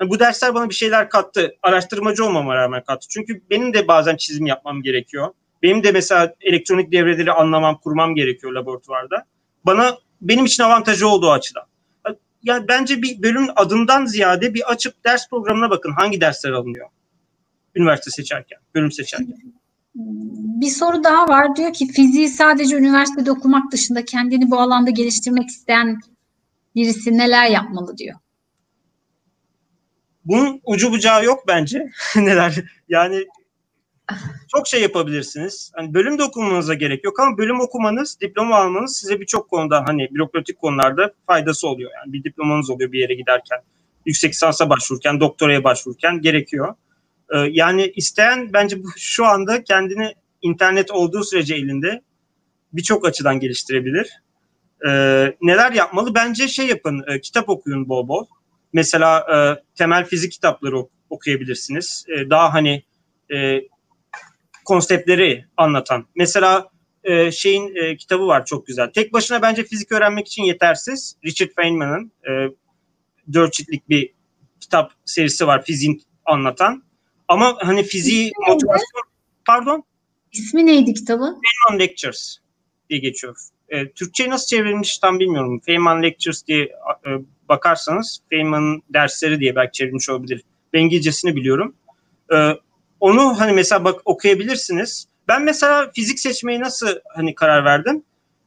Yani 0.00 0.10
bu 0.10 0.20
dersler 0.20 0.54
bana 0.54 0.68
bir 0.68 0.74
şeyler 0.74 1.08
kattı. 1.08 1.56
Araştırmacı 1.62 2.24
olmama 2.24 2.54
rağmen 2.54 2.84
kattı. 2.84 3.06
Çünkü 3.10 3.42
benim 3.50 3.74
de 3.74 3.88
bazen 3.88 4.16
çizim 4.16 4.46
yapmam 4.46 4.82
gerekiyor. 4.82 5.28
Benim 5.62 5.84
de 5.84 5.92
mesela 5.92 6.34
elektronik 6.40 6.92
devreleri 6.92 7.32
anlamam, 7.32 7.78
kurmam 7.78 8.14
gerekiyor 8.14 8.52
laboratuvarda. 8.52 9.24
Bana 9.64 9.98
benim 10.20 10.44
için 10.44 10.62
avantajı 10.62 11.08
oldu 11.08 11.26
o 11.26 11.30
açıdan. 11.30 11.64
Yani 12.42 12.68
bence 12.68 13.02
bir 13.02 13.22
bölümün 13.22 13.50
adından 13.56 14.06
ziyade 14.06 14.54
bir 14.54 14.70
açıp 14.70 15.04
ders 15.04 15.28
programına 15.28 15.70
bakın 15.70 15.92
hangi 15.92 16.20
dersler 16.20 16.50
alınıyor. 16.50 16.88
Üniversite 17.74 18.10
seçerken, 18.10 18.58
bölüm 18.74 18.92
seçerken. 18.92 19.36
Bir 19.94 20.70
soru 20.70 21.04
daha 21.04 21.28
var. 21.28 21.56
Diyor 21.56 21.72
ki 21.72 21.86
fiziği 21.86 22.28
sadece 22.28 22.76
üniversitede 22.76 23.30
okumak 23.30 23.72
dışında 23.72 24.04
kendini 24.04 24.50
bu 24.50 24.60
alanda 24.60 24.90
geliştirmek 24.90 25.48
isteyen 25.48 26.00
birisi 26.74 27.18
neler 27.18 27.50
yapmalı 27.50 27.98
diyor. 27.98 28.18
Bunun 30.24 30.60
ucu 30.64 30.92
bucağı 30.92 31.24
yok 31.24 31.44
bence. 31.48 31.90
neler 32.16 32.64
yani 32.88 33.24
çok 34.48 34.68
şey 34.68 34.82
yapabilirsiniz. 34.82 35.72
Hani 35.74 35.94
bölüm 35.94 36.18
de 36.18 36.22
okumanıza 36.22 36.74
gerek 36.74 37.04
yok 37.04 37.20
ama 37.20 37.38
bölüm 37.38 37.60
okumanız, 37.60 38.20
diploma 38.20 38.56
almanız 38.56 38.96
size 38.96 39.20
birçok 39.20 39.50
konuda 39.50 39.84
hani 39.86 40.08
bürokratik 40.10 40.58
konularda 40.58 41.12
faydası 41.26 41.68
oluyor. 41.68 41.90
Yani 41.94 42.12
bir 42.12 42.24
diplomanız 42.24 42.70
oluyor 42.70 42.92
bir 42.92 43.00
yere 43.00 43.14
giderken, 43.14 43.58
yüksek 44.06 44.32
lisansa 44.32 44.70
başvururken, 44.70 45.20
doktoraya 45.20 45.64
başvururken 45.64 46.20
gerekiyor. 46.20 46.74
Ee, 47.34 47.38
yani 47.38 47.92
isteyen 47.96 48.52
bence 48.52 48.82
bu, 48.82 48.88
şu 48.96 49.26
anda 49.26 49.64
kendini 49.64 50.14
internet 50.42 50.90
olduğu 50.90 51.24
sürece 51.24 51.54
elinde 51.54 52.02
birçok 52.72 53.06
açıdan 53.06 53.40
geliştirebilir. 53.40 54.10
Ee, 54.86 55.34
neler 55.42 55.72
yapmalı? 55.72 56.14
Bence 56.14 56.48
şey 56.48 56.66
yapın, 56.66 57.04
e, 57.08 57.20
kitap 57.20 57.48
okuyun 57.48 57.88
bol 57.88 58.08
bol. 58.08 58.26
Mesela 58.72 59.18
e, 59.34 59.36
temel 59.74 60.04
fizik 60.04 60.32
kitapları 60.32 60.76
okuyabilirsiniz. 61.10 62.04
E, 62.08 62.30
daha 62.30 62.54
hani 62.54 62.82
e, 63.34 63.60
konseptleri 64.68 65.44
anlatan. 65.56 66.06
Mesela 66.14 66.70
e, 67.04 67.32
şeyin 67.32 67.74
e, 67.76 67.96
kitabı 67.96 68.26
var 68.26 68.46
çok 68.46 68.66
güzel. 68.66 68.90
Tek 68.92 69.12
başına 69.12 69.42
bence 69.42 69.64
fizik 69.64 69.92
öğrenmek 69.92 70.26
için 70.26 70.42
yetersiz. 70.42 71.16
Richard 71.24 71.50
Feynman'ın 71.56 72.12
e, 72.28 72.30
dört 73.32 73.52
ciltlik 73.52 73.88
bir 73.88 74.14
kitap 74.60 74.92
serisi 75.04 75.46
var 75.46 75.64
fiziğin 75.64 76.02
anlatan. 76.24 76.82
Ama 77.28 77.56
hani 77.60 77.82
fiziği 77.82 78.32
motivasyon 78.48 79.02
pardon. 79.46 79.84
İsmi 80.32 80.66
neydi 80.66 80.94
kitabın? 80.94 81.40
Feynman 81.40 81.80
Lectures 81.80 82.38
diye 82.90 83.00
geçiyor. 83.00 83.36
E, 83.68 83.88
Türkçe'ye 83.90 84.30
nasıl 84.30 84.46
çevrilmiş 84.46 84.98
tam 84.98 85.18
bilmiyorum. 85.18 85.60
Feynman 85.66 86.02
Lectures 86.02 86.46
diye 86.46 86.62
e, 87.06 87.08
bakarsanız 87.48 88.20
Feynman'ın 88.30 88.82
dersleri 88.90 89.40
diye 89.40 89.56
belki 89.56 89.72
çevrilmiş 89.72 90.08
olabilir. 90.08 90.42
Ben 90.72 90.80
İngilizcesini 90.80 91.36
biliyorum. 91.36 91.74
E, 92.32 92.36
onu 93.00 93.40
hani 93.40 93.52
mesela 93.52 93.84
bak 93.84 94.00
okuyabilirsiniz. 94.04 95.06
Ben 95.28 95.42
mesela 95.42 95.90
fizik 95.94 96.20
seçmeyi 96.20 96.60
nasıl 96.60 96.88
hani 97.14 97.34
karar 97.34 97.64
verdim? 97.64 98.04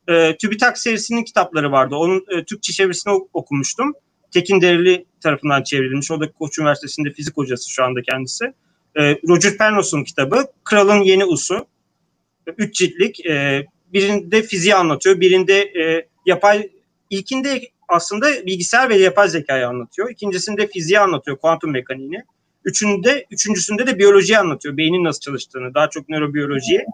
e, 0.08 0.38
TÜBİTAK 0.38 0.78
serisinin 0.78 1.24
kitapları 1.24 1.72
vardı. 1.72 1.96
Onun 1.96 2.26
e, 2.30 2.44
Türkçe 2.44 2.74
çevirisini 2.74 3.14
okumuştum. 3.34 3.94
Tekin 4.32 4.62
Dereli 4.62 5.06
tarafından 5.22 5.64
çevrilmiş. 5.64 6.12
O 6.12 6.20
da 6.20 6.32
Koç 6.32 6.60
Üniversitesi'nde 6.60 7.12
fizik 7.12 7.38
hocası 7.38 7.72
şu 7.72 7.84
anda 7.84 8.02
kendisi. 8.02 8.46
E, 9.00 9.02
Roger 9.28 9.58
Penrose'un 9.58 10.04
kitabı 10.04 10.46
Kralın 10.64 11.02
Yeni 11.02 11.26
Usu. 11.26 11.66
Üç 12.58 12.76
ciltlik. 12.76 13.26
E, 13.26 13.66
birinde 13.94 14.44
fiziği 14.44 14.76
anlatıyor. 14.76 15.20
Birinde 15.20 15.62
e, 15.62 16.08
yapay 16.26 16.70
ilkinde 17.10 17.62
aslında 17.88 18.46
bilgisayar 18.46 18.90
ve 18.90 18.96
yapay 18.96 19.30
zekayı 19.30 19.68
anlatıyor. 19.68 20.10
İkincisinde 20.10 20.68
fiziği 20.68 21.00
anlatıyor, 21.00 21.38
kuantum 21.38 21.72
mekaniğini. 21.72 22.24
Üçünde, 22.66 23.26
üçüncüsünde 23.32 23.88
de 23.88 24.00
biyolojiyi 24.00 24.40
anlatıyor. 24.40 24.78
Beynin 24.78 25.04
nasıl 25.04 25.20
çalıştığını, 25.20 25.74
daha 25.74 25.90
çok 25.90 26.10
nörobiyolojiyi. 26.10 26.86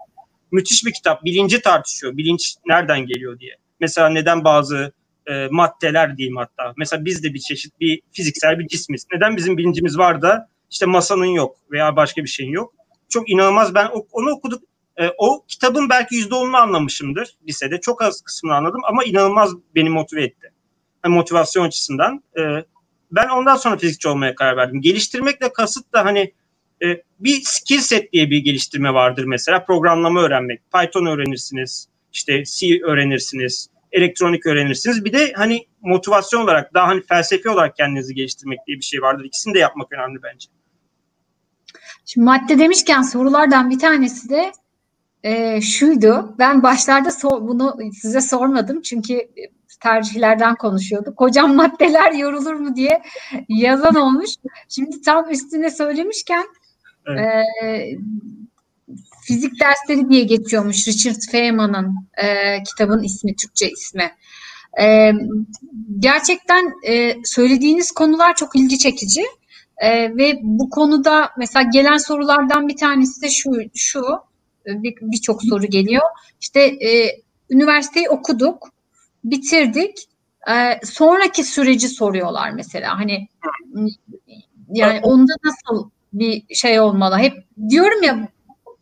Müthiş 0.52 0.86
bir 0.86 0.92
kitap. 0.92 1.24
Bilinci 1.24 1.60
tartışıyor. 1.60 2.16
Bilinç 2.16 2.54
nereden 2.66 3.06
geliyor 3.06 3.38
diye. 3.38 3.56
Mesela 3.80 4.08
neden 4.08 4.44
bazı 4.44 4.92
e, 5.26 5.48
maddeler 5.50 6.16
diyeyim 6.16 6.36
hatta. 6.36 6.74
Mesela 6.76 7.04
biz 7.04 7.22
de 7.22 7.34
bir 7.34 7.38
çeşit 7.38 7.80
bir 7.80 8.00
fiziksel 8.12 8.58
bir 8.58 8.68
cismiz. 8.68 9.06
Neden 9.12 9.36
bizim 9.36 9.58
bilincimiz 9.58 9.98
var 9.98 10.22
da 10.22 10.48
işte 10.70 10.86
masanın 10.86 11.24
yok 11.24 11.56
veya 11.70 11.96
başka 11.96 12.22
bir 12.22 12.28
şeyin 12.28 12.50
yok. 12.50 12.74
Çok 13.08 13.30
inanılmaz. 13.30 13.74
Ben 13.74 13.88
onu 14.12 14.30
okuduk. 14.30 14.62
E, 14.96 15.10
o 15.18 15.44
kitabın 15.48 15.88
belki 15.88 16.14
yüzde 16.14 16.34
onunu 16.34 16.56
anlamışımdır 16.56 17.36
lisede. 17.48 17.80
Çok 17.80 18.02
az 18.02 18.20
kısmını 18.20 18.54
anladım 18.54 18.80
ama 18.84 19.04
inanılmaz 19.04 19.52
beni 19.74 19.90
motive 19.90 20.24
etti. 20.24 20.52
Yani 21.04 21.14
motivasyon 21.14 21.64
açısından. 21.64 22.22
E, 22.38 22.42
ben 23.10 23.28
ondan 23.28 23.56
sonra 23.56 23.76
fizikçi 23.76 24.08
olmaya 24.08 24.34
karar 24.34 24.56
verdim. 24.56 24.80
Geliştirmekle 24.80 25.52
kasıt 25.52 25.92
da 25.92 26.04
hani 26.04 26.32
e, 26.82 27.02
bir 27.20 27.40
skill 27.44 27.78
set 27.78 28.12
diye 28.12 28.30
bir 28.30 28.38
geliştirme 28.38 28.94
vardır 28.94 29.24
mesela. 29.24 29.64
Programlama 29.64 30.20
öğrenmek. 30.20 30.60
Python 30.72 31.06
öğrenirsiniz. 31.06 31.88
işte 32.12 32.44
C 32.44 32.80
öğrenirsiniz. 32.84 33.70
Elektronik 33.92 34.46
öğrenirsiniz. 34.46 35.04
Bir 35.04 35.12
de 35.12 35.32
hani 35.32 35.66
motivasyon 35.80 36.40
olarak 36.40 36.74
daha 36.74 36.88
hani 36.88 37.02
felsefi 37.02 37.48
olarak 37.50 37.76
kendinizi 37.76 38.14
geliştirmek 38.14 38.58
diye 38.66 38.76
bir 38.76 38.84
şey 38.84 39.02
vardır. 39.02 39.24
İkisini 39.24 39.54
de 39.54 39.58
yapmak 39.58 39.92
önemli 39.92 40.22
bence. 40.22 40.48
Şimdi 42.04 42.24
madde 42.24 42.58
demişken 42.58 43.02
sorulardan 43.02 43.70
bir 43.70 43.78
tanesi 43.78 44.28
de 44.28 44.52
e, 45.22 45.60
şuydu. 45.60 46.34
Ben 46.38 46.62
başlarda 46.62 47.10
so 47.10 47.48
bunu 47.48 47.76
size 47.92 48.20
sormadım 48.20 48.82
çünkü 48.82 49.28
tercihlerden 49.80 50.54
konuşuyorduk. 50.54 51.20
Hocam 51.20 51.54
maddeler 51.54 52.12
yorulur 52.12 52.54
mu 52.54 52.76
diye 52.76 53.02
yazan 53.48 53.94
olmuş. 53.94 54.30
Şimdi 54.68 55.00
tam 55.00 55.30
üstüne 55.30 55.70
söylemişken 55.70 56.44
evet. 57.06 57.20
e, 57.64 57.86
fizik 59.22 59.52
dersleri 59.60 60.10
diye 60.10 60.22
geçiyormuş 60.22 60.88
Richard 60.88 61.30
Feynman'ın 61.30 61.94
e, 62.24 62.62
kitabın 62.62 63.02
ismi, 63.02 63.36
Türkçe 63.36 63.70
ismi. 63.70 64.10
E, 64.80 65.12
gerçekten 65.98 66.72
e, 66.88 67.14
söylediğiniz 67.24 67.90
konular 67.90 68.36
çok 68.36 68.56
ilgi 68.56 68.78
çekici. 68.78 69.22
E, 69.78 70.16
ve 70.16 70.38
bu 70.42 70.70
konuda 70.70 71.30
mesela 71.38 71.62
gelen 71.62 71.96
sorulardan 71.96 72.68
bir 72.68 72.76
tanesi 72.76 73.22
de 73.22 73.28
şu, 73.30 73.50
şu 73.74 74.02
birçok 74.66 75.42
bir 75.42 75.48
soru 75.48 75.66
geliyor. 75.66 76.02
İşte 76.40 76.60
e, 76.60 77.20
üniversiteyi 77.50 78.08
okuduk, 78.08 78.68
bitirdik. 79.24 80.08
E, 80.50 80.80
sonraki 80.86 81.44
süreci 81.44 81.88
soruyorlar 81.88 82.50
mesela. 82.50 82.98
Hani 82.98 83.28
yani 84.68 85.00
onda 85.02 85.32
nasıl 85.44 85.90
bir 86.12 86.54
şey 86.54 86.80
olmalı? 86.80 87.18
Hep 87.18 87.44
diyorum 87.68 88.02
ya 88.02 88.28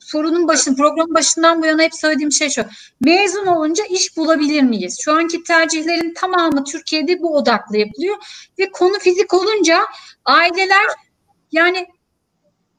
sorunun 0.07 0.49
başın 0.49 0.77
programın 0.77 1.15
başından 1.15 1.63
bu 1.63 1.67
yana 1.67 1.83
hep 1.83 1.95
söylediğim 1.95 2.33
şey 2.33 2.51
şu. 2.51 2.65
Mezun 3.01 3.47
olunca 3.47 3.85
iş 3.85 4.17
bulabilir 4.17 4.63
miyiz? 4.63 4.99
Şu 5.01 5.13
anki 5.13 5.43
tercihlerin 5.43 6.15
tamamı 6.15 6.65
Türkiye'de 6.65 7.23
bu 7.23 7.37
odaklı 7.37 7.77
yapılıyor 7.77 8.17
ve 8.59 8.71
konu 8.71 8.99
fizik 8.99 9.35
olunca 9.35 9.81
aileler 10.25 10.87
yani 11.53 11.87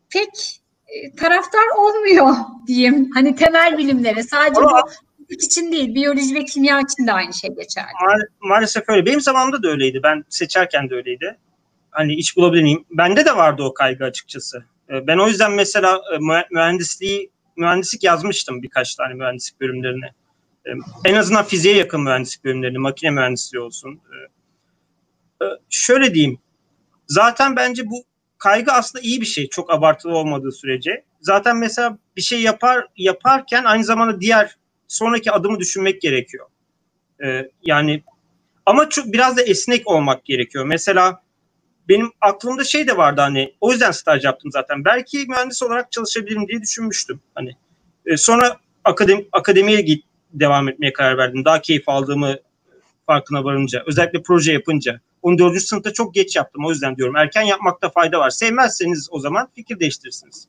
pek 0.10 0.62
e, 0.88 1.16
taraftar 1.16 1.68
olmuyor 1.78 2.36
diyeyim. 2.68 3.10
Hani 3.14 3.36
temel 3.36 3.78
bilimlere 3.78 4.24
sadece 4.24 4.62
Ama, 4.62 4.72
bu 4.72 4.92
için 5.30 5.72
değil, 5.72 5.96
biyoloji 5.96 6.36
ve 6.36 6.46
kimya 6.46 6.80
için 6.80 7.08
de 7.08 7.14
aynı 7.14 7.34
şey 7.34 7.50
geçerli. 7.50 7.88
Ma- 7.88 8.28
maalesef 8.40 8.90
öyle. 8.90 9.06
Benim 9.06 9.22
zamanımda 9.22 9.64
da 9.64 9.68
öyleydi. 9.68 10.00
Ben 10.04 10.26
seçerken 10.30 10.90
de 10.90 10.96
öyleydi. 10.96 11.38
Hani 11.92 12.16
iş 12.16 12.38
bulabilir 12.38 12.64
miyim? 12.64 12.86
Bende 12.92 13.26
de 13.26 13.36
vardı 13.36 13.64
o 13.64 13.74
kaygı 13.74 14.06
açıkçası. 14.06 14.66
E, 14.90 15.08
ben 15.08 15.18
o 15.18 15.28
yüzden 15.28 15.52
mesela 15.52 16.02
e, 16.14 16.18
mühendisliği 16.52 17.32
mühendislik 17.58 18.04
yazmıştım 18.04 18.62
birkaç 18.62 18.96
tane 18.96 19.14
mühendislik 19.14 19.62
bölümlerine. 19.62 20.12
En 21.06 21.16
azından 21.16 21.46
fiziğe 21.46 21.76
yakın 21.76 22.02
mühendislik 22.02 22.44
bölümlerini, 22.44 22.78
makine 22.78 23.10
mühendisliği 23.10 23.64
olsun. 23.64 24.02
Şöyle 25.70 26.14
diyeyim. 26.14 26.40
Zaten 27.08 27.56
bence 27.56 27.90
bu 27.90 28.04
kaygı 28.38 28.72
aslında 28.72 29.04
iyi 29.04 29.22
bir 29.22 29.26
şey 29.26 29.50
çok 29.50 29.74
abartılı 29.74 30.16
olmadığı 30.16 30.52
sürece. 30.52 31.04
Zaten 31.22 31.58
mesela 31.58 31.98
bir 32.16 32.22
şey 32.22 32.42
yapar 32.42 32.88
yaparken 32.98 33.64
aynı 33.64 33.84
zamanda 33.84 34.22
diğer 34.22 34.58
sonraki 34.88 35.32
adımı 35.32 35.60
düşünmek 35.60 36.02
gerekiyor. 36.02 36.46
Ee, 37.24 37.52
yani 37.64 38.04
ama 38.66 38.90
çok 38.90 39.14
biraz 39.14 39.38
da 39.38 39.42
esnek 39.42 39.88
olmak 39.88 40.26
gerekiyor. 40.26 40.66
Mesela 40.66 41.22
benim 41.90 42.12
aklımda 42.22 42.64
şey 42.64 42.88
de 42.88 42.98
vardı 42.98 43.22
hani 43.22 43.54
o 43.62 43.72
yüzden 43.72 43.92
staj 43.92 44.26
yaptım 44.26 44.52
zaten. 44.52 44.86
Belki 44.86 45.26
mühendis 45.28 45.64
olarak 45.64 45.92
çalışabilirim 45.92 46.48
diye 46.48 46.62
düşünmüştüm. 46.62 47.20
Hani 47.36 47.56
e, 48.06 48.18
sonra 48.18 48.58
akademi, 48.84 49.26
akademiye 49.32 49.82
git 49.82 50.04
devam 50.34 50.70
etmeye 50.70 50.94
karar 50.94 51.18
verdim. 51.18 51.46
Daha 51.46 51.62
keyif 51.62 51.90
aldığımı 51.90 52.36
farkına 53.06 53.44
varınca, 53.44 53.84
özellikle 53.86 54.22
proje 54.22 54.54
yapınca. 54.54 55.02
14. 55.22 55.62
sınıfta 55.62 55.94
çok 55.94 56.14
geç 56.14 56.36
yaptım. 56.36 56.66
O 56.66 56.72
yüzden 56.72 56.98
diyorum 56.98 57.16
erken 57.16 57.42
yapmakta 57.42 57.90
fayda 57.90 58.20
var. 58.20 58.30
Sevmezseniz 58.30 59.08
o 59.12 59.20
zaman 59.20 59.50
fikir 59.56 59.80
değiştirirsiniz. 59.80 60.48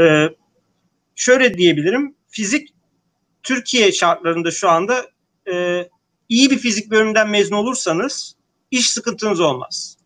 Ee, 0.00 0.28
şöyle 1.14 1.54
diyebilirim. 1.58 2.14
Fizik 2.28 2.71
Türkiye 3.42 3.92
şartlarında 3.92 4.50
şu 4.50 4.68
anda 4.68 5.06
e, 5.52 5.88
iyi 6.28 6.50
bir 6.50 6.58
fizik 6.58 6.90
bölümünden 6.90 7.30
mezun 7.30 7.56
olursanız 7.56 8.36
iş 8.70 8.90
sıkıntınız 8.90 9.40
olmaz. 9.40 9.96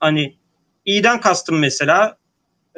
Hani 0.00 0.36
iyiden 0.84 1.20
kastım 1.20 1.58
mesela 1.58 2.16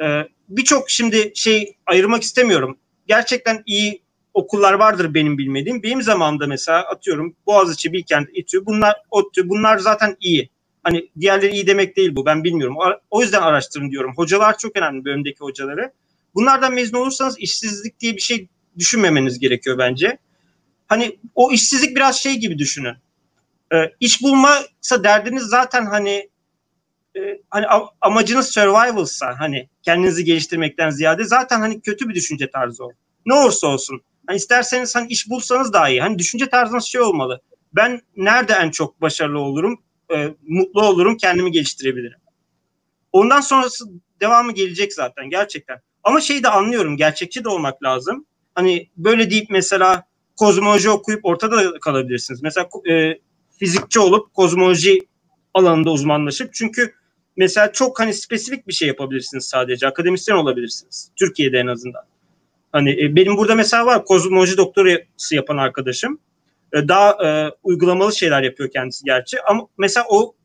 e, 0.03 0.27
birçok 0.49 0.89
şimdi 0.89 1.31
şey 1.35 1.75
ayırmak 1.85 2.23
istemiyorum. 2.23 2.77
Gerçekten 3.07 3.63
iyi 3.65 4.01
okullar 4.33 4.73
vardır 4.73 5.13
benim 5.13 5.37
bilmediğim. 5.37 5.83
Benim 5.83 6.01
zamanımda 6.01 6.47
mesela 6.47 6.79
atıyorum 6.79 7.35
Boğaziçi, 7.45 7.93
Bilkent, 7.93 8.29
İTÜ 8.33 8.65
bunlar 8.65 8.95
ODTÜ 9.11 9.49
bunlar 9.49 9.77
zaten 9.77 10.17
iyi. 10.19 10.49
Hani 10.83 11.09
diğerleri 11.19 11.51
iyi 11.51 11.67
demek 11.67 11.97
değil 11.97 12.15
bu 12.15 12.25
ben 12.25 12.43
bilmiyorum. 12.43 12.77
O 13.09 13.21
yüzden 13.21 13.41
araştırın 13.41 13.91
diyorum. 13.91 14.13
Hocalar 14.15 14.57
çok 14.57 14.77
önemli 14.77 15.05
bölümdeki 15.05 15.39
hocaları. 15.39 15.91
Bunlardan 16.35 16.73
mezun 16.73 16.97
olursanız 16.97 17.39
işsizlik 17.39 17.99
diye 17.99 18.15
bir 18.15 18.21
şey 18.21 18.47
düşünmemeniz 18.77 19.39
gerekiyor 19.39 19.77
bence. 19.77 20.17
Hani 20.87 21.19
o 21.35 21.51
işsizlik 21.51 21.95
biraz 21.95 22.19
şey 22.19 22.35
gibi 22.35 22.57
düşünün. 22.57 22.95
Ee, 23.73 23.91
iş 23.99 24.21
bulmasa 24.21 25.03
derdiniz 25.03 25.43
zaten 25.43 25.85
hani 25.85 26.29
e, 27.15 27.19
hani 27.49 27.65
amacınız 28.01 28.49
survival'sa 28.49 29.35
hani 29.39 29.69
kendinizi 29.83 30.23
geliştirmekten 30.23 30.89
ziyade 30.89 31.23
zaten 31.23 31.59
hani 31.59 31.81
kötü 31.81 32.09
bir 32.09 32.15
düşünce 32.15 32.49
tarzı 32.49 32.85
o. 32.85 32.91
Ne 33.25 33.33
olursa 33.33 33.67
olsun. 33.67 34.01
Hani 34.27 34.37
isterseniz 34.37 34.95
hani 34.95 35.07
iş 35.07 35.29
bulsanız 35.29 35.73
daha 35.73 35.89
iyi. 35.89 36.01
Hani 36.01 36.19
düşünce 36.19 36.49
tarzınız 36.49 36.83
şey 36.83 37.01
olmalı. 37.01 37.41
Ben 37.73 38.01
nerede 38.15 38.53
en 38.53 38.71
çok 38.71 39.01
başarılı 39.01 39.39
olurum? 39.39 39.79
e, 40.15 40.35
mutlu 40.47 40.81
olurum, 40.81 41.17
kendimi 41.17 41.51
geliştirebilirim. 41.51 42.19
Ondan 43.11 43.41
sonrası 43.41 43.85
devamı 44.21 44.51
gelecek 44.51 44.93
zaten 44.93 45.29
gerçekten. 45.29 45.81
Ama 46.03 46.21
şeyi 46.21 46.43
de 46.43 46.49
anlıyorum, 46.49 46.97
gerçekçi 46.97 47.43
de 47.43 47.49
olmak 47.49 47.83
lazım. 47.83 48.25
Hani 48.55 48.89
böyle 48.97 49.31
deyip 49.31 49.49
mesela 49.49 50.03
kozmoloji 50.35 50.89
okuyup 50.89 51.25
ortada 51.25 51.79
kalabilirsiniz. 51.79 52.43
Mesela 52.43 52.69
e, 52.89 53.19
fizikçi 53.59 53.99
olup 53.99 54.33
kozmoloji 54.33 54.99
alanında 55.53 55.91
uzmanlaşıp 55.91 56.53
çünkü 56.53 56.93
mesela 57.37 57.71
çok 57.71 57.99
hani 57.99 58.13
spesifik 58.13 58.67
bir 58.67 58.73
şey 58.73 58.87
yapabilirsiniz 58.87 59.45
sadece. 59.45 59.87
Akademisyen 59.87 60.35
olabilirsiniz. 60.35 61.11
Türkiye'de 61.15 61.59
en 61.59 61.67
azından. 61.67 62.03
Hani 62.71 63.03
e, 63.03 63.15
benim 63.15 63.37
burada 63.37 63.55
mesela 63.55 63.85
var 63.85 64.05
kozmoloji 64.05 64.57
doktorası 64.57 65.35
yapan 65.35 65.57
arkadaşım. 65.57 66.19
E, 66.73 66.87
daha 66.87 67.27
e, 67.27 67.51
uygulamalı 67.63 68.15
şeyler 68.15 68.43
yapıyor 68.43 68.71
kendisi 68.71 69.05
gerçi. 69.05 69.41
Ama 69.41 69.67
mesela 69.77 70.05
o 70.09 70.35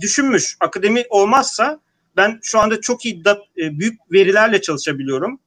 düşünmüş 0.00 0.56
akademi 0.60 1.04
olmazsa 1.10 1.80
ben 2.16 2.38
şu 2.42 2.58
anda 2.58 2.80
çok 2.80 3.04
iyi 3.04 3.24
da, 3.24 3.38
e, 3.58 3.78
büyük 3.78 4.12
verilerle 4.12 4.60
çalışabiliyorum. 4.60 5.40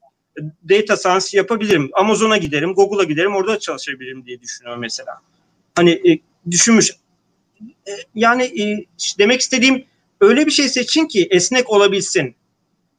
Data 0.69 0.97
science 0.97 1.37
yapabilirim. 1.37 1.89
Amazon'a 1.93 2.37
giderim, 2.37 2.73
Google'a 2.73 3.03
giderim, 3.03 3.35
orada 3.35 3.59
çalışabilirim 3.59 4.25
diye 4.25 4.41
düşünüyorum 4.41 4.81
mesela. 4.81 5.21
Hani 5.75 5.91
e, 5.91 6.19
düşünmüş. 6.51 6.91
E, 7.61 7.91
yani 8.15 8.43
e, 8.43 8.85
demek 9.19 9.41
istediğim 9.41 9.85
öyle 10.21 10.45
bir 10.45 10.51
şey 10.51 10.69
seçin 10.69 11.05
ki 11.05 11.27
esnek 11.31 11.69
olabilsin. 11.69 12.35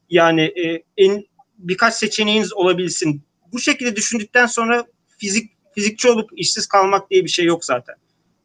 Yani 0.09 0.41
e, 0.41 0.83
en 0.97 1.23
birkaç 1.57 1.93
seçeneğiniz 1.93 2.53
olabilsin. 2.53 3.21
Bu 3.53 3.59
şekilde 3.59 3.95
düşündükten 3.95 4.45
sonra 4.45 4.85
fizik 5.17 5.51
fizikçi 5.75 6.09
olup 6.09 6.29
işsiz 6.35 6.65
kalmak 6.65 7.09
diye 7.09 7.23
bir 7.23 7.29
şey 7.29 7.45
yok 7.45 7.65
zaten. 7.65 7.95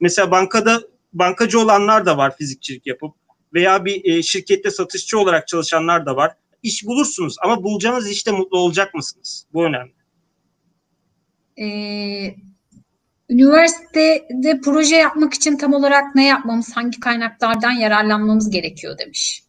Mesela 0.00 0.30
bankada 0.30 0.82
bankacı 1.12 1.60
olanlar 1.60 2.06
da 2.06 2.18
var 2.18 2.36
fizikçilik 2.36 2.86
yapıp 2.86 3.14
veya 3.54 3.84
bir 3.84 4.04
e, 4.04 4.22
şirkette 4.22 4.70
satışçı 4.70 5.18
olarak 5.18 5.48
çalışanlar 5.48 6.06
da 6.06 6.16
var. 6.16 6.32
İş 6.66 6.86
bulursunuz 6.86 7.36
ama 7.42 7.62
bulacağınız 7.62 8.10
işte 8.10 8.32
mutlu 8.32 8.58
olacak 8.58 8.94
mısınız? 8.94 9.46
Bu 9.52 9.64
önemli. 9.64 9.92
Ee, 11.58 12.34
üniversitede 13.30 14.60
proje 14.64 14.96
yapmak 14.96 15.34
için 15.34 15.56
tam 15.56 15.74
olarak 15.74 16.14
ne 16.14 16.26
yapmamız, 16.26 16.76
hangi 16.76 17.00
kaynaklardan 17.00 17.70
yararlanmamız 17.70 18.50
gerekiyor 18.50 18.98
demiş. 18.98 19.42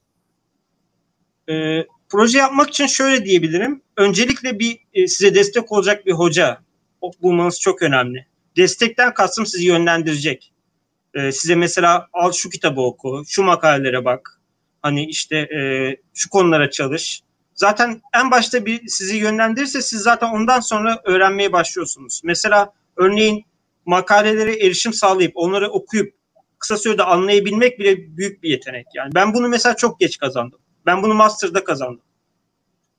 Ee, 1.50 1.86
proje 2.10 2.38
yapmak 2.38 2.70
için 2.70 2.88
şöyle 2.88 3.26
diyebilirim. 3.26 3.82
Öncelikle 3.98 4.60
bir 4.60 4.80
e, 4.94 5.08
size 5.08 5.36
destek 5.36 5.72
olacak 5.72 6.06
bir 6.06 6.12
hoca 6.12 6.62
bulmanız 7.22 7.60
çok 7.60 7.82
önemli. 7.82 8.28
Destekten 8.58 9.14
kastım 9.14 9.46
sizi 9.46 9.66
yönlendirecek. 9.66 10.54
Ee, 11.14 11.32
size 11.32 11.56
mesela 11.56 12.08
al 12.14 12.32
şu 12.32 12.50
kitabı 12.50 12.82
oku, 12.82 13.24
şu 13.28 13.44
makalelere 13.44 14.06
bak. 14.06 14.37
Hani 14.88 15.06
işte 15.06 15.38
e, 15.38 15.60
şu 16.14 16.30
konulara 16.30 16.70
çalış. 16.70 17.22
Zaten 17.54 18.02
en 18.16 18.32
başta 18.32 18.66
bir 18.66 18.88
sizi 18.88 19.18
yönlendirirse 19.18 19.82
siz 19.82 20.02
zaten 20.02 20.28
ondan 20.28 20.60
sonra 20.60 21.02
öğrenmeye 21.04 21.52
başlıyorsunuz. 21.52 22.22
Mesela 22.24 22.74
örneğin 22.96 23.46
makalelere 23.86 24.56
erişim 24.56 24.94
sağlayıp 24.94 25.32
onları 25.36 25.70
okuyup 25.70 26.14
kısa 26.60 26.78
sürede 26.78 27.04
anlayabilmek 27.04 27.80
bile 27.80 28.18
büyük 28.18 28.44
bir 28.44 28.50
yetenek. 28.50 28.88
Yani 28.96 29.16
ben 29.16 29.34
bunu 29.34 29.48
mesela 29.48 29.76
çok 29.76 30.00
geç 30.00 30.18
kazandım. 30.18 30.60
Ben 30.86 31.04
bunu 31.04 31.14
master'da 31.14 31.64
kazandım. 31.64 32.04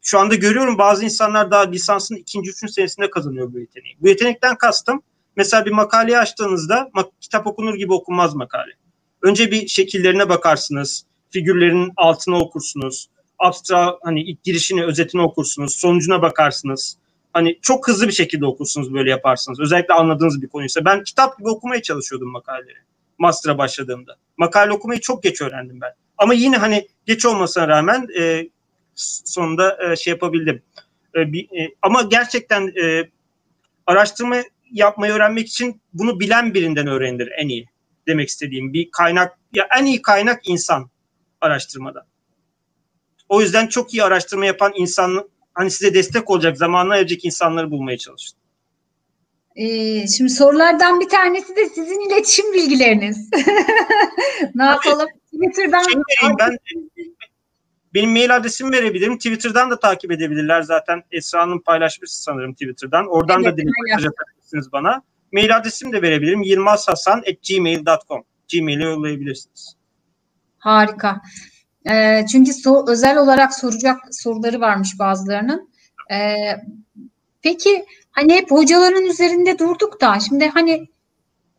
Şu 0.02 0.18
anda 0.18 0.34
görüyorum 0.34 0.78
bazı 0.78 1.04
insanlar 1.04 1.50
daha 1.50 1.62
lisansın 1.70 2.16
ikinci, 2.16 2.50
üçüncü 2.50 2.72
senesinde 2.72 3.10
kazanıyor 3.10 3.52
bu 3.52 3.58
yeteneği. 3.58 3.96
Bu 4.00 4.08
yetenekten 4.08 4.56
kastım 4.56 5.02
mesela 5.36 5.66
bir 5.66 5.72
makaleyi 5.72 6.18
açtığınızda 6.18 6.90
kitap 7.20 7.46
okunur 7.46 7.74
gibi 7.74 7.92
okunmaz 7.92 8.34
makale. 8.34 8.72
Önce 9.22 9.50
bir 9.50 9.68
şekillerine 9.68 10.28
bakarsınız, 10.28 11.04
figürlerin 11.30 11.92
altına 11.96 12.38
okursunuz, 12.38 13.08
abstra 13.38 13.98
hani 14.02 14.22
ilk 14.22 14.44
girişini, 14.44 14.84
özetini 14.84 15.22
okursunuz, 15.22 15.76
sonucuna 15.76 16.22
bakarsınız. 16.22 16.96
Hani 17.32 17.58
çok 17.62 17.88
hızlı 17.88 18.08
bir 18.08 18.12
şekilde 18.12 18.46
okursunuz 18.46 18.94
böyle 18.94 19.10
yaparsınız. 19.10 19.60
Özellikle 19.60 19.94
anladığınız 19.94 20.42
bir 20.42 20.48
konuysa. 20.48 20.84
Ben 20.84 21.04
kitap 21.04 21.38
gibi 21.38 21.48
okumaya 21.48 21.82
çalışıyordum 21.82 22.28
makaleleri. 22.28 22.78
Master'a 23.18 23.58
başladığımda. 23.58 24.16
Makale 24.36 24.72
okumayı 24.72 25.00
çok 25.00 25.22
geç 25.22 25.42
öğrendim 25.42 25.80
ben. 25.80 25.92
Ama 26.18 26.34
yine 26.34 26.56
hani 26.56 26.88
geç 27.06 27.26
olmasına 27.26 27.68
rağmen 27.68 28.08
e, 28.18 28.48
sonunda 29.24 29.92
e, 29.92 29.96
şey 29.96 30.10
yapabildim. 30.10 30.62
E, 31.14 31.32
bir, 31.32 31.44
e, 31.44 31.74
ama 31.82 32.02
gerçekten 32.02 32.72
e, 32.82 33.08
araştırma 33.86 34.36
yapmayı 34.72 35.12
öğrenmek 35.12 35.48
için 35.48 35.80
bunu 35.92 36.20
bilen 36.20 36.54
birinden 36.54 36.86
öğrenilir 36.86 37.32
en 37.38 37.48
iyi. 37.48 37.66
Demek 38.06 38.28
istediğim 38.28 38.72
bir 38.72 38.90
kaynak 38.90 39.38
ya 39.52 39.68
en 39.78 39.84
iyi 39.84 40.02
kaynak 40.02 40.48
insan 40.48 40.90
araştırmada. 41.40 42.06
O 43.28 43.40
yüzden 43.40 43.66
çok 43.66 43.94
iyi 43.94 44.04
araştırma 44.04 44.46
yapan 44.46 44.72
insan 44.76 45.30
hani 45.54 45.70
size 45.70 45.94
destek 45.94 46.30
olacak, 46.30 46.56
zamanla 46.56 46.94
ayıracak 46.94 47.24
insanları 47.24 47.70
bulmaya 47.70 47.98
çalışın. 47.98 48.38
Ee, 49.56 50.06
şimdi 50.06 50.30
sorulardan 50.30 51.00
bir 51.00 51.08
tanesi 51.08 51.56
de 51.56 51.68
sizin 51.68 52.08
iletişim 52.08 52.54
bilgileriniz. 52.54 53.30
ne 54.54 54.64
yapalım? 54.64 55.08
Twitter'dan 55.34 55.82
şey 55.82 55.92
vereyim, 55.94 56.36
ben 56.38 56.58
benim 57.94 58.10
mail 58.10 58.36
adresimi 58.36 58.72
verebilirim. 58.72 59.16
Twitter'dan 59.16 59.70
da 59.70 59.78
takip 59.80 60.12
edebilirler 60.12 60.62
zaten. 60.62 61.02
Esra'nın 61.10 61.58
paylaşmış 61.58 62.10
sanırım 62.10 62.52
Twitter'dan. 62.52 63.06
Oradan 63.06 63.42
evet, 63.42 63.52
da 63.52 63.56
direkt 63.56 63.70
mesaj 63.84 64.06
atabilirsiniz 64.06 64.72
bana. 64.72 65.02
Mail 65.32 65.56
adresimi 65.56 65.92
de 65.92 66.02
verebilirim. 66.02 66.42
yılmazhasan.gmail.com 66.42 68.24
Gmail'e 68.52 68.84
yollayabilirsiniz. 68.84 69.77
Harika. 70.58 71.20
E, 71.90 72.26
çünkü 72.32 72.52
so 72.52 72.84
özel 72.88 73.18
olarak 73.18 73.54
soracak 73.54 73.96
soruları 74.10 74.60
varmış 74.60 74.98
bazılarının. 74.98 75.70
E, 76.10 76.36
peki 77.42 77.84
hani 78.10 78.34
hep 78.34 78.50
hocaların 78.50 79.04
üzerinde 79.04 79.58
durduk 79.58 80.00
da 80.00 80.20
şimdi 80.28 80.48
hani 80.48 80.88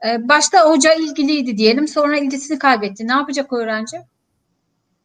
e, 0.06 0.28
başta 0.30 0.70
hoca 0.70 0.94
ilgiliydi 0.94 1.58
diyelim 1.58 1.88
sonra 1.88 2.18
ilgisini 2.18 2.60
kaybetti. 2.60 3.08
Ne 3.08 3.12
yapacak 3.12 3.54
öğrenci? 3.54 3.98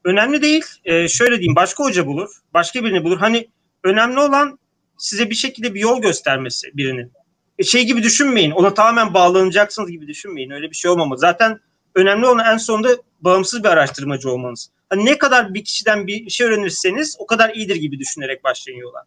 Önemli 0.04 0.42
değil. 0.42 0.64
E, 0.84 1.08
şöyle 1.08 1.36
diyeyim 1.36 1.56
başka 1.56 1.84
hoca 1.84 2.06
bulur. 2.06 2.30
Başka 2.54 2.84
birini 2.84 3.04
bulur. 3.04 3.18
Hani 3.18 3.48
önemli 3.84 4.20
olan 4.20 4.58
size 4.98 5.30
bir 5.30 5.34
şekilde 5.34 5.74
bir 5.74 5.80
yol 5.80 6.02
göstermesi 6.02 6.68
birinin. 6.74 7.12
E, 7.58 7.64
şey 7.64 7.86
gibi 7.86 8.02
düşünmeyin. 8.02 8.50
Ona 8.50 8.74
tamamen 8.74 9.14
bağlanacaksınız 9.14 9.90
gibi 9.90 10.06
düşünmeyin. 10.06 10.50
Öyle 10.50 10.70
bir 10.70 10.76
şey 10.76 10.90
olmamalı. 10.90 11.18
Zaten 11.18 11.60
önemli 11.94 12.26
olan 12.26 12.52
en 12.52 12.56
sonunda 12.56 12.96
bağımsız 13.20 13.64
bir 13.64 13.68
araştırmacı 13.68 14.30
olmanız. 14.30 14.70
Hani 14.90 15.04
ne 15.04 15.18
kadar 15.18 15.54
bir 15.54 15.64
kişiden 15.64 16.06
bir 16.06 16.30
şey 16.30 16.46
öğrenirseniz 16.46 17.16
o 17.18 17.26
kadar 17.26 17.54
iyidir 17.54 17.76
gibi 17.76 17.98
düşünerek 17.98 18.44
başlayın 18.44 18.78
yola. 18.78 19.04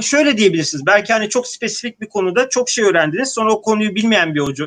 Şöyle 0.00 0.36
diyebilirsiniz. 0.36 0.86
Belki 0.86 1.12
hani 1.12 1.28
çok 1.28 1.46
spesifik 1.46 2.00
bir 2.00 2.08
konuda 2.08 2.48
çok 2.48 2.70
şey 2.70 2.84
öğrendiniz. 2.84 3.28
Sonra 3.28 3.52
o 3.52 3.62
konuyu 3.62 3.94
bilmeyen 3.94 4.34
bir 4.34 4.40
hoca, 4.40 4.66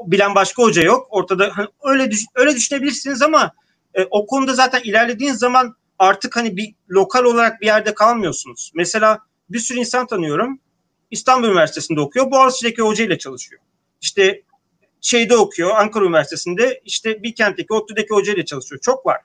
bilen 0.00 0.34
başka 0.34 0.62
hoca 0.62 0.82
yok. 0.82 1.06
Ortada 1.10 1.50
hani 1.52 1.68
öyle 1.82 2.10
öyle 2.34 2.56
düşünebilirsiniz 2.56 3.22
ama 3.22 3.52
e, 3.94 4.04
o 4.10 4.26
konuda 4.26 4.54
zaten 4.54 4.80
ilerlediğiniz 4.80 5.38
zaman 5.38 5.76
artık 5.98 6.36
hani 6.36 6.56
bir 6.56 6.74
lokal 6.90 7.24
olarak 7.24 7.60
bir 7.60 7.66
yerde 7.66 7.94
kalmıyorsunuz. 7.94 8.72
Mesela 8.74 9.18
bir 9.50 9.58
sürü 9.58 9.78
insan 9.78 10.06
tanıyorum. 10.06 10.60
İstanbul 11.10 11.48
Üniversitesi'nde 11.48 12.00
okuyor. 12.00 12.30
Boğaziçi'deki 12.30 12.82
hocayla 12.82 13.18
çalışıyor. 13.18 13.62
İşte 14.00 14.42
şeyde 15.00 15.36
okuyor 15.36 15.70
Ankara 15.76 16.04
Üniversitesi'nde 16.04 16.80
işte 16.84 17.22
bir 17.22 17.34
kentteki 17.34 17.72
ODTÜ'deki 17.72 18.10
hocayla 18.10 18.44
çalışıyor. 18.44 18.80
Çok 18.80 19.06
var. 19.06 19.20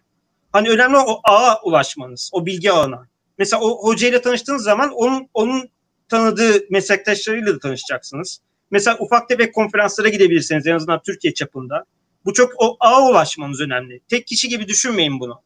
Hani 0.51 0.69
önemli 0.69 0.97
o 0.97 1.21
ağa 1.23 1.61
ulaşmanız, 1.63 2.29
o 2.33 2.45
bilgi 2.45 2.71
ağına. 2.71 3.07
Mesela 3.37 3.61
o 3.61 3.83
hocayla 3.83 4.21
tanıştığınız 4.21 4.63
zaman 4.63 4.91
onun 4.91 5.29
onun 5.33 5.69
tanıdığı 6.09 6.65
meslektaşlarıyla 6.69 7.55
da 7.55 7.59
tanışacaksınız. 7.59 8.41
Mesela 8.71 8.97
ufak 8.99 9.29
tefek 9.29 9.55
konferanslara 9.55 10.09
gidebilirsiniz 10.09 10.67
en 10.67 10.75
azından 10.75 11.01
Türkiye 11.05 11.33
çapında. 11.33 11.85
Bu 12.25 12.33
çok 12.33 12.53
o 12.57 12.77
ağa 12.79 13.09
ulaşmanız 13.09 13.61
önemli. 13.61 14.01
Tek 14.09 14.27
kişi 14.27 14.49
gibi 14.49 14.67
düşünmeyin 14.67 15.19
bunu. 15.19 15.41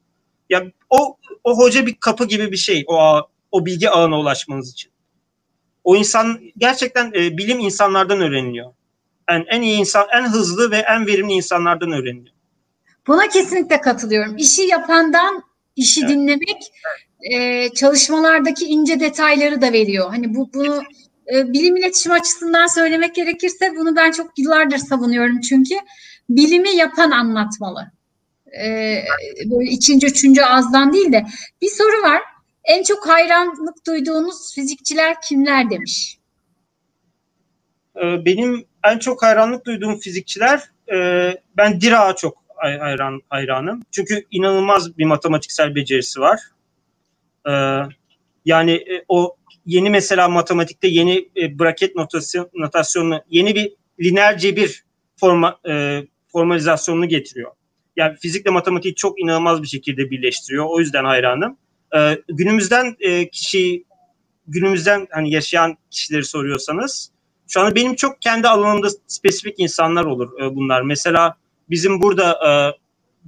Ya 0.50 0.66
o 0.90 1.18
o 1.44 1.58
hoca 1.58 1.86
bir 1.86 1.96
kapı 1.96 2.26
gibi 2.26 2.52
bir 2.52 2.58
şey 2.58 2.84
o 2.88 3.00
ağ, 3.00 3.28
o 3.52 3.66
bilgi 3.66 3.90
ağına 3.90 4.20
ulaşmanız 4.20 4.72
için. 4.72 4.92
O 5.84 5.96
insan 5.96 6.42
gerçekten 6.58 7.12
e, 7.16 7.38
bilim 7.38 7.60
insanlardan 7.60 8.22
öğreniliyor 8.22 8.74
en, 9.30 9.46
en 9.50 9.62
iyi 9.62 9.80
insan, 9.80 10.08
en 10.14 10.24
hızlı 10.24 10.72
ve 10.72 10.78
en 10.78 11.08
verimli 11.08 11.34
insanlardan 11.34 11.92
öğreniyor. 11.92 12.36
Buna 13.08 13.28
kesinlikle 13.28 13.82
katılıyorum. 13.82 14.38
İşi 14.38 14.62
yapandan 14.62 15.44
işi 15.76 16.02
evet. 16.02 16.10
dinlemek 16.10 16.72
e, 17.32 17.70
çalışmalardaki 17.70 18.66
ince 18.66 19.00
detayları 19.00 19.62
da 19.62 19.74
veriyor. 19.74 20.10
Hani 20.10 20.36
bu 20.36 20.54
bunu 20.54 20.84
e, 21.34 21.54
bilim 21.54 21.78
iletişim 21.78 22.12
açısından 22.12 22.68
söylemek 22.68 23.16
gerekirse 23.16 23.74
bunu 23.76 23.96
ben 23.96 24.12
çok 24.12 24.40
yıllardır 24.40 24.78
savunuyorum 24.78 25.42
çünkü 25.42 25.76
bilimi 26.30 26.70
yapan 26.70 27.12
anlatmalı. 27.12 27.92
E, 28.64 29.00
böyle 29.46 29.70
ikinci, 29.70 30.08
üçüncü 30.08 30.42
ağızdan 30.42 30.94
değil 30.94 31.12
de 31.12 31.26
bir 31.62 31.70
soru 31.70 32.02
var. 32.04 32.22
En 32.64 32.84
çok 32.84 33.08
hayranlık 33.08 33.88
duyduğunuz 33.88 34.56
fizikçiler 34.56 35.16
kimler 35.30 35.70
demiş? 35.70 36.18
Ee, 37.96 38.26
benim 38.26 38.66
en 38.92 39.00
çok 39.00 39.24
hayranlık 39.24 39.66
duyduğum 39.66 40.00
fizikçiler 40.00 40.62
e, 40.94 40.98
ben 41.58 41.82
Diraç'a 41.82 42.16
çok 42.16 42.38
hayran 42.56 43.22
hayranım. 43.30 43.84
Çünkü 43.92 44.26
inanılmaz 44.32 44.98
bir 44.98 45.06
matematiksel 45.06 45.76
becerisi 45.76 46.20
var. 46.20 46.40
E, 47.48 47.54
yani 48.46 48.72
e, 48.72 49.06
o 49.08 49.36
yeni 49.66 49.90
mesela 49.90 50.30
matematikte 50.30 50.88
yeni 50.88 51.30
e, 51.38 51.60
braket 51.60 51.96
notasyon, 51.96 52.50
notasyonunu 52.54 53.22
yeni 53.30 53.56
bir 53.56 53.74
lineer 54.00 54.38
cebir 54.38 54.84
forma, 55.16 55.60
e, 55.70 56.04
formalizasyonunu 56.28 57.08
getiriyor. 57.08 57.52
Yani 57.96 58.18
fizikle 58.18 58.52
matematiği 58.52 58.96
çok 58.96 59.20
inanılmaz 59.20 59.62
bir 59.62 59.68
şekilde 59.68 60.12
birleştiriyor. 60.12 60.66
O 60.66 60.80
yüzden 60.80 61.06
hayranım. 61.06 61.58
E, 61.96 62.18
günümüzden 62.28 62.96
e, 63.00 63.30
kişi 63.30 63.86
günümüzden 64.48 65.08
hani 65.12 65.32
yaşayan 65.32 65.78
kişileri 65.92 66.24
soruyorsanız 66.24 67.12
şu 67.48 67.62
anda 67.62 67.76
benim 67.76 67.96
çok 67.96 68.22
kendi 68.22 68.48
alanımda 68.48 68.88
spesifik 69.08 69.60
insanlar 69.60 70.06
olur 70.06 70.42
e, 70.42 70.56
bunlar. 70.56 70.82
Mesela 70.82 71.36
bizim 71.70 72.02
burada 72.02 72.32
e, 72.32 72.50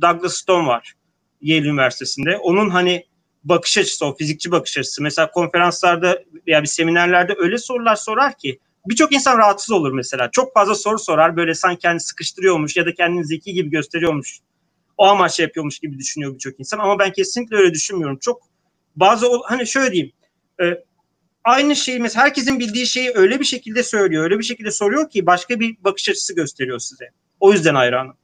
Douglas 0.01 0.34
Stone 0.34 0.68
var 0.68 0.93
Yale 1.41 1.68
Üniversitesi'nde. 1.68 2.38
Onun 2.38 2.70
hani 2.70 3.05
bakış 3.43 3.78
açısı, 3.78 4.05
o 4.05 4.15
fizikçi 4.15 4.51
bakış 4.51 4.78
açısı. 4.78 5.03
Mesela 5.03 5.32
konferanslarda 5.32 6.24
veya 6.47 6.61
bir 6.61 6.68
seminerlerde 6.68 7.36
öyle 7.38 7.57
sorular 7.57 7.95
sorar 7.95 8.38
ki 8.38 8.59
birçok 8.86 9.13
insan 9.13 9.38
rahatsız 9.38 9.72
olur 9.72 9.91
mesela. 9.91 10.32
Çok 10.32 10.53
fazla 10.53 10.76
soru 10.76 10.99
sorar 10.99 11.38
böyle 11.38 11.53
sanki 11.53 11.80
kendini 11.80 11.99
sıkıştırıyormuş 12.01 12.78
ya 12.78 12.86
da 12.86 12.93
kendini 12.93 13.26
zeki 13.26 13.53
gibi 13.53 13.70
gösteriyormuş. 13.70 14.39
O 14.97 15.05
amaçla 15.05 15.43
yapıyormuş 15.43 15.80
gibi 15.80 15.97
düşünüyor 15.97 16.34
birçok 16.34 16.59
insan 16.59 16.80
ama 16.80 16.99
ben 16.99 17.11
kesinlikle 17.11 17.55
öyle 17.55 17.74
düşünmüyorum. 17.74 18.18
Çok 18.22 18.41
bazı 18.95 19.28
hani 19.45 19.68
şöyle 19.68 19.91
diyeyim. 19.91 20.11
E, 20.61 20.65
aynı 21.47 21.75
şeyi 21.75 21.99
mesela 21.99 22.25
herkesin 22.25 22.59
bildiği 22.59 22.87
şeyi 22.87 23.11
öyle 23.15 23.39
bir 23.39 23.45
şekilde 23.45 23.83
söylüyor, 23.83 24.23
öyle 24.23 24.39
bir 24.39 24.43
şekilde 24.43 24.71
soruyor 24.71 25.09
ki 25.09 25.25
başka 25.25 25.59
bir 25.59 25.77
bakış 25.83 26.09
açısı 26.09 26.35
gösteriyor 26.35 26.79
size. 26.79 27.09
O 27.39 27.53
yüzden 27.53 27.75
hayranım. 27.75 28.17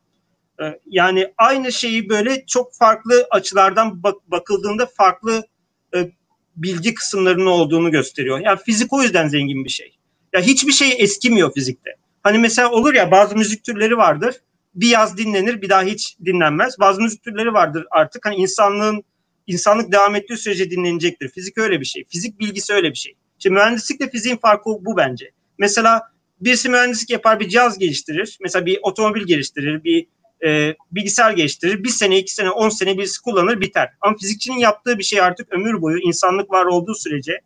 Ee, 0.61 0.79
yani 0.85 1.33
aynı 1.37 1.71
şeyi 1.71 2.09
böyle 2.09 2.45
çok 2.45 2.75
farklı 2.75 3.27
açılardan 3.31 4.03
bak- 4.03 4.31
bakıldığında 4.31 4.85
farklı 4.85 5.47
e, 5.95 6.11
bilgi 6.55 6.93
kısımlarının 6.93 7.45
olduğunu 7.45 7.91
gösteriyor. 7.91 8.39
Yani 8.39 8.59
fizik 8.65 8.93
o 8.93 9.01
yüzden 9.01 9.27
zengin 9.27 9.65
bir 9.65 9.69
şey. 9.69 9.97
Ya 10.33 10.41
hiçbir 10.41 10.71
şey 10.71 10.95
eskimiyor 10.99 11.53
fizikte. 11.53 11.89
Hani 12.23 12.37
mesela 12.37 12.71
olur 12.71 12.93
ya 12.93 13.11
bazı 13.11 13.35
müzik 13.35 13.63
türleri 13.63 13.97
vardır. 13.97 14.35
Bir 14.75 14.87
yaz 14.87 15.17
dinlenir, 15.17 15.61
bir 15.61 15.69
daha 15.69 15.83
hiç 15.83 16.17
dinlenmez. 16.25 16.79
Bazı 16.79 17.01
müzik 17.01 17.23
türleri 17.23 17.53
vardır 17.53 17.85
artık 17.91 18.25
hani 18.25 18.35
insanlığın 18.35 19.03
insanlık 19.47 19.91
devam 19.91 20.15
ettiği 20.15 20.37
sürece 20.37 20.71
dinlenecektir. 20.71 21.29
Fizik 21.29 21.57
öyle 21.57 21.79
bir 21.79 21.85
şey. 21.85 22.05
Fizik 22.09 22.39
bilgisi 22.39 22.73
öyle 22.73 22.89
bir 22.89 22.97
şey. 22.97 23.15
Şimdi 23.39 23.53
mühendislikle 23.53 24.09
fiziğin 24.09 24.37
farkı 24.37 24.69
bu 24.69 24.97
bence. 24.97 25.31
Mesela 25.57 26.01
birisi 26.41 26.69
mühendislik 26.69 27.09
yapar, 27.09 27.39
bir 27.39 27.49
cihaz 27.49 27.79
geliştirir. 27.79 28.37
Mesela 28.41 28.65
bir 28.65 28.79
otomobil 28.81 29.23
geliştirir, 29.23 29.83
bir 29.83 30.07
e, 30.45 30.75
bilgisayar 30.91 31.31
geliştirir. 31.31 31.83
Bir 31.83 31.89
sene, 31.89 32.17
iki 32.17 32.33
sene, 32.33 32.49
on 32.49 32.69
sene 32.69 32.97
birisi 32.97 33.21
kullanır, 33.21 33.61
biter. 33.61 33.89
Ama 34.01 34.17
fizikçinin 34.17 34.57
yaptığı 34.57 34.97
bir 34.97 35.03
şey 35.03 35.21
artık 35.21 35.53
ömür 35.53 35.81
boyu 35.81 35.99
insanlık 35.99 36.51
var 36.51 36.65
olduğu 36.65 36.95
sürece 36.95 37.39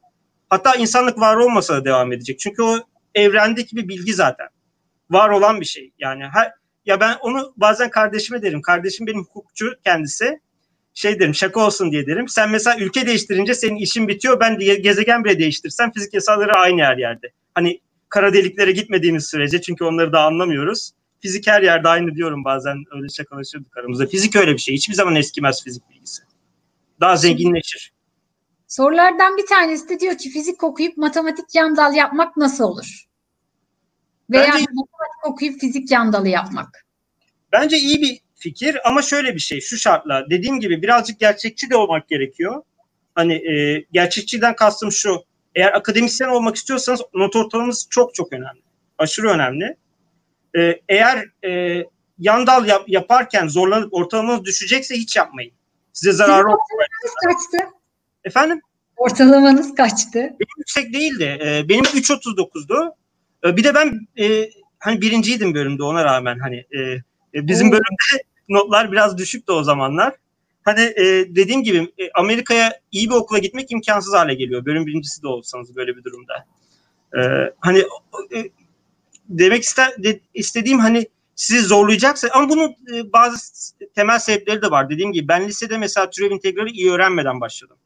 hatta 0.50 0.76
insanlık 0.76 1.20
var 1.20 1.36
olmasa 1.36 1.76
da 1.76 1.86
devam 1.86 2.14
edecek. 2.14 2.40
Çünkü 2.40 2.62
o 2.62 2.78
evrendeki 3.16 3.76
bir 3.76 3.88
bilgi 3.88 4.14
zaten. 4.14 4.48
Var 5.10 5.30
olan 5.30 5.62
bir 5.62 5.66
şey. 5.66 5.92
Yani 6.00 6.24
her, 6.34 6.52
ya 6.86 7.00
ben 7.00 7.18
onu 7.22 7.54
bazen 7.58 7.90
kardeşime 7.90 8.42
derim. 8.42 8.62
Kardeşim 8.62 9.08
benim 9.08 9.24
hukukçu 9.24 9.74
kendisi 9.84 10.40
şey 10.98 11.20
derim 11.20 11.36
şaka 11.36 11.60
olsun 11.60 11.92
diye 11.92 12.08
derim. 12.08 12.28
Sen 12.28 12.50
mesela 12.50 12.78
ülke 12.80 13.08
değiştirince 13.08 13.54
senin 13.54 13.76
işin 13.76 14.08
bitiyor. 14.08 14.40
Ben 14.40 14.60
diye 14.60 14.76
gezegen 14.76 15.24
bile 15.24 15.40
değiştirsem 15.40 15.92
fizik 15.92 16.14
yasaları 16.14 16.52
aynı 16.52 16.80
yer 16.80 16.98
yerde. 16.98 17.32
Hani 17.56 17.80
kara 18.10 18.34
deliklere 18.34 18.72
gitmediğimiz 18.72 19.26
sürece 19.26 19.62
çünkü 19.62 19.84
onları 19.84 20.14
da 20.14 20.22
anlamıyoruz. 20.22 20.92
Fizik 21.20 21.48
her 21.48 21.62
yerde 21.62 21.88
aynı 21.90 22.16
diyorum 22.16 22.44
bazen 22.44 22.78
öyle 22.92 23.10
şakalaşırdık 23.10 23.78
aramızda. 23.78 24.08
Fizik 24.08 24.36
öyle 24.36 24.54
bir 24.54 24.58
şey. 24.58 24.76
Hiçbir 24.76 24.94
zaman 24.94 25.16
eskimez 25.16 25.64
fizik 25.64 25.90
bilgisi. 25.90 26.24
Daha 27.00 27.16
zenginleşir. 27.18 27.94
Sorulardan 28.68 29.38
bir 29.38 29.46
tanesi 29.46 29.90
de 29.90 30.00
diyor 30.00 30.18
ki 30.18 30.30
fizik 30.30 30.64
okuyup 30.64 30.98
matematik 30.98 31.56
yan 31.56 31.78
dal 31.78 31.94
yapmak 31.94 32.38
nasıl 32.38 32.64
olur? 32.64 33.06
Veya 34.30 34.44
Bence- 34.44 34.58
matematik 34.58 35.26
okuyup 35.26 35.60
fizik 35.60 35.92
yan 35.92 36.14
dalı 36.14 36.28
yapmak. 36.28 36.86
Bence 37.52 37.78
iyi 37.78 38.02
bir 38.02 38.27
fikir 38.38 38.90
ama 38.90 39.02
şöyle 39.02 39.36
bir 39.36 39.40
şey 39.40 39.62
şu 39.62 39.78
şartla 39.78 40.26
dediğim 40.30 40.60
gibi 40.60 40.82
birazcık 40.82 41.20
gerçekçi 41.20 41.70
de 41.70 41.76
olmak 41.76 42.08
gerekiyor. 42.08 42.64
Hani 43.16 43.34
e, 43.34 43.86
gerçekçiden 43.92 44.56
kastım 44.56 44.92
şu 44.92 45.24
eğer 45.56 45.74
akademisyen 45.74 46.30
olmak 46.30 46.56
istiyorsanız 46.56 47.02
not 47.14 47.36
ortalamanız 47.36 47.88
çok 47.90 48.16
çok 48.16 48.34
önemli. 48.34 48.62
Aşırı 48.98 49.30
önemli. 49.30 49.76
E, 50.58 50.82
eğer 50.90 51.26
e, 51.46 51.84
yan 52.20 52.48
dal 52.48 52.68
yap, 52.68 52.84
yaparken 52.88 53.48
zorlanıp 53.48 53.94
ortalamanız 53.94 54.46
düşecekse 54.46 54.96
hiç 54.96 55.16
yapmayın. 55.16 55.52
Size 55.94 56.12
zararı. 56.12 56.48
Ortalamanız 56.48 57.14
kaçtı? 57.26 57.70
Efendim? 58.24 58.62
Ortalamanız 58.98 59.76
kaçtı? 59.76 60.20
Benim 60.20 60.58
yüksek 60.58 60.94
değildi. 60.94 61.40
E, 61.42 61.70
benim 61.70 61.84
3.39'du. 61.84 62.96
E, 63.46 63.58
bir 63.58 63.64
de 63.64 63.76
ben 63.76 64.08
e, 64.20 64.50
hani 64.80 65.02
birinciydim 65.02 65.54
bölümde 65.54 65.84
ona 65.84 66.06
rağmen 66.06 66.40
hani 66.40 66.56
e, 66.56 66.98
bizim 67.48 67.68
Oo. 67.68 67.72
bölümde 67.72 68.24
notlar 68.50 68.92
biraz 68.92 69.18
düşüktü 69.18 69.52
o 69.52 69.64
zamanlar. 69.64 70.14
Hani 70.64 70.82
e, 70.82 71.36
dediğim 71.36 71.64
gibi 71.64 71.78
e, 71.78 72.12
Amerika'ya 72.16 72.80
iyi 72.92 73.10
bir 73.10 73.16
okula 73.16 73.40
gitmek 73.40 73.72
imkansız 73.72 74.14
hale 74.14 74.34
geliyor. 74.34 74.66
Bölüm 74.66 74.86
birincisi 74.86 75.24
de 75.24 75.28
olsanız 75.28 75.76
böyle 75.76 75.98
bir 75.98 76.04
durumda. 76.04 76.46
E, 77.18 77.22
hani 77.60 77.80
e, 78.36 78.50
demek 79.30 79.64
ister, 79.64 80.04
de, 80.04 80.20
istediğim 80.34 80.80
hani 80.80 81.08
sizi 81.36 81.62
zorlayacaksa 81.62 82.28
ama 82.34 82.50
bunun 82.50 82.70
e, 82.94 83.14
bazı 83.14 83.38
temel 83.96 84.20
sebepleri 84.20 84.62
de 84.62 84.72
var. 84.72 84.90
Dediğim 84.90 85.12
gibi 85.12 85.28
ben 85.28 85.48
lisede 85.48 85.78
mesela 85.78 86.10
türev 86.10 86.32
integrali 86.32 86.70
iyi 86.70 86.92
öğrenmeden 86.92 87.42
başladım. 87.42 87.78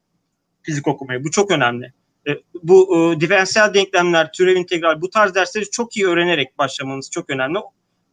Fizik 0.62 0.88
okumaya. 0.88 1.24
Bu 1.24 1.30
çok 1.30 1.50
önemli. 1.50 1.92
E, 2.28 2.30
bu 2.62 2.96
e, 2.96 3.20
diferansiyel 3.20 3.74
denklemler, 3.74 4.32
türev 4.32 4.56
integral 4.56 5.00
bu 5.00 5.10
tarz 5.10 5.34
dersleri 5.34 5.70
çok 5.70 5.96
iyi 5.96 6.06
öğrenerek 6.06 6.58
başlamanız 6.58 7.10
çok 7.10 7.30
önemli. 7.30 7.58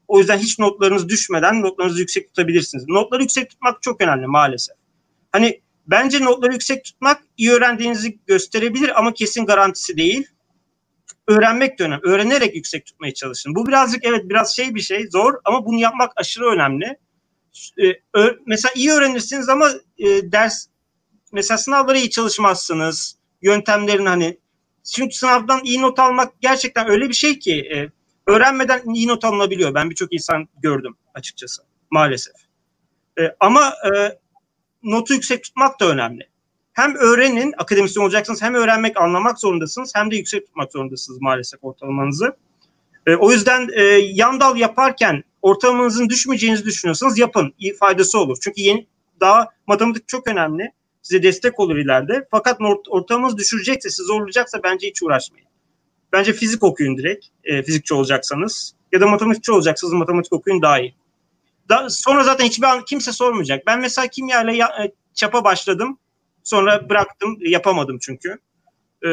O 0.10 0.20
yüzden 0.20 0.38
hiç 0.38 0.60
notlarınız 0.60 1.10
düşmeden 1.10 1.62
notlarınızı 1.62 2.00
yüksek 2.00 2.28
tutabilirsiniz. 2.28 2.86
Notları 2.88 3.22
yüksek 3.22 3.50
tutmak 3.50 3.82
çok 3.82 4.02
önemli 4.02 4.28
maalesef. 4.28 4.76
Hani 5.32 5.62
bence 5.88 6.26
notları 6.26 6.54
yüksek 6.54 6.84
tutmak 6.84 7.24
iyi 7.38 7.52
öğrendiğinizi 7.52 8.20
gösterebilir 8.28 9.00
ama 9.00 9.14
kesin 9.14 9.46
garantisi 9.46 9.98
değil. 9.98 10.28
Öğrenmek 11.28 11.80
de 11.80 11.84
önemli. 11.84 12.02
Öğrenerek 12.04 12.56
yüksek 12.56 12.86
tutmaya 12.86 13.14
çalışın. 13.14 13.56
Bu 13.56 13.68
birazcık 13.68 14.06
evet 14.06 14.30
biraz 14.30 14.56
şey 14.56 14.76
bir 14.76 14.82
şey 14.82 15.08
zor 15.12 15.34
ama 15.46 15.66
bunu 15.66 15.80
yapmak 15.80 16.12
aşırı 16.16 16.46
önemli. 16.46 16.98
E, 17.84 17.88
ö- 18.14 18.38
mesela 18.46 18.72
iyi 18.76 18.92
öğrenirsiniz 18.92 19.50
ama 19.50 19.70
e, 19.98 20.32
ders 20.32 20.68
mesela 21.32 21.58
sınavlara 21.58 21.98
iyi 21.98 22.10
çalışmazsınız. 22.10 23.18
Yöntemlerin 23.42 24.06
hani 24.06 24.38
çünkü 24.94 25.16
sınavdan 25.16 25.62
iyi 25.64 25.82
not 25.82 26.00
almak 26.00 26.42
gerçekten 26.42 26.90
öyle 26.90 27.10
bir 27.10 27.14
şey 27.14 27.40
ki 27.40 27.54
e, 27.76 27.99
öğrenmeden 28.30 28.94
iyi 28.94 29.08
not 29.08 29.26
alınabiliyor. 29.26 29.74
Ben 29.74 29.90
birçok 29.90 30.14
insan 30.14 30.48
gördüm 30.62 30.96
açıkçası 31.14 31.62
maalesef. 31.92 32.34
E, 33.20 33.22
ama 33.40 33.74
e, 33.86 34.18
notu 34.84 35.14
yüksek 35.14 35.44
tutmak 35.44 35.80
da 35.80 35.86
önemli. 35.86 36.30
Hem 36.74 36.96
öğrenin, 36.96 37.54
akademisyen 37.58 38.04
olacaksınız 38.04 38.42
hem 38.42 38.54
öğrenmek, 38.54 39.02
anlamak 39.02 39.40
zorundasınız 39.40 39.92
hem 39.96 40.12
de 40.12 40.16
yüksek 40.16 40.46
tutmak 40.46 40.72
zorundasınız 40.72 41.22
maalesef 41.22 41.60
ortalamanızı. 41.64 42.36
E, 43.08 43.16
o 43.16 43.32
yüzden 43.32 43.70
e, 43.74 43.84
yan 44.14 44.40
dal 44.40 44.58
yaparken 44.58 45.24
ortalamanızın 45.42 46.10
düşmeyeceğinizi 46.10 46.66
düşünüyorsanız 46.66 47.20
yapın. 47.20 47.54
İyi 47.60 47.76
faydası 47.76 48.20
olur. 48.20 48.38
Çünkü 48.42 48.62
yeni 48.62 48.88
daha 49.20 49.48
matematik 49.68 50.08
çok 50.08 50.28
önemli. 50.28 50.72
Size 51.02 51.24
destek 51.24 51.60
olur 51.60 51.76
ileride. 51.78 52.28
Fakat 52.32 52.60
ort- 52.60 52.90
ortalamanız 52.90 53.38
düşürecekse, 53.38 53.90
sizi 53.90 54.04
zorlayacaksa 54.04 54.64
bence 54.64 54.88
hiç 54.88 55.04
uğraşmayın. 55.04 55.49
Bence 56.14 56.34
fizik 56.34 56.64
okuyun 56.64 56.98
direkt. 56.98 57.26
E, 57.44 57.64
fizikçi 57.64 57.94
olacaksanız. 57.94 58.74
Ya 58.92 59.02
da 59.02 59.08
matematikçi 59.08 59.52
olacaksanız 59.52 59.94
matematik 59.94 60.34
okuyun 60.34 60.62
daha 60.62 60.80
iyi. 60.80 60.96
Da, 61.70 61.90
sonra 61.90 62.24
zaten 62.24 62.46
hiçbir 62.46 62.68
kimse 62.88 63.12
sormayacak. 63.12 63.68
Ben 63.68 63.80
mesela 63.80 64.08
kimyayla 64.08 64.52
ya, 64.54 64.68
e, 64.68 64.92
çapa 65.14 65.44
başladım. 65.44 65.98
Sonra 66.44 66.90
bıraktım. 66.90 67.38
Yapamadım 67.42 67.98
çünkü. 68.02 68.40
E, 69.06 69.08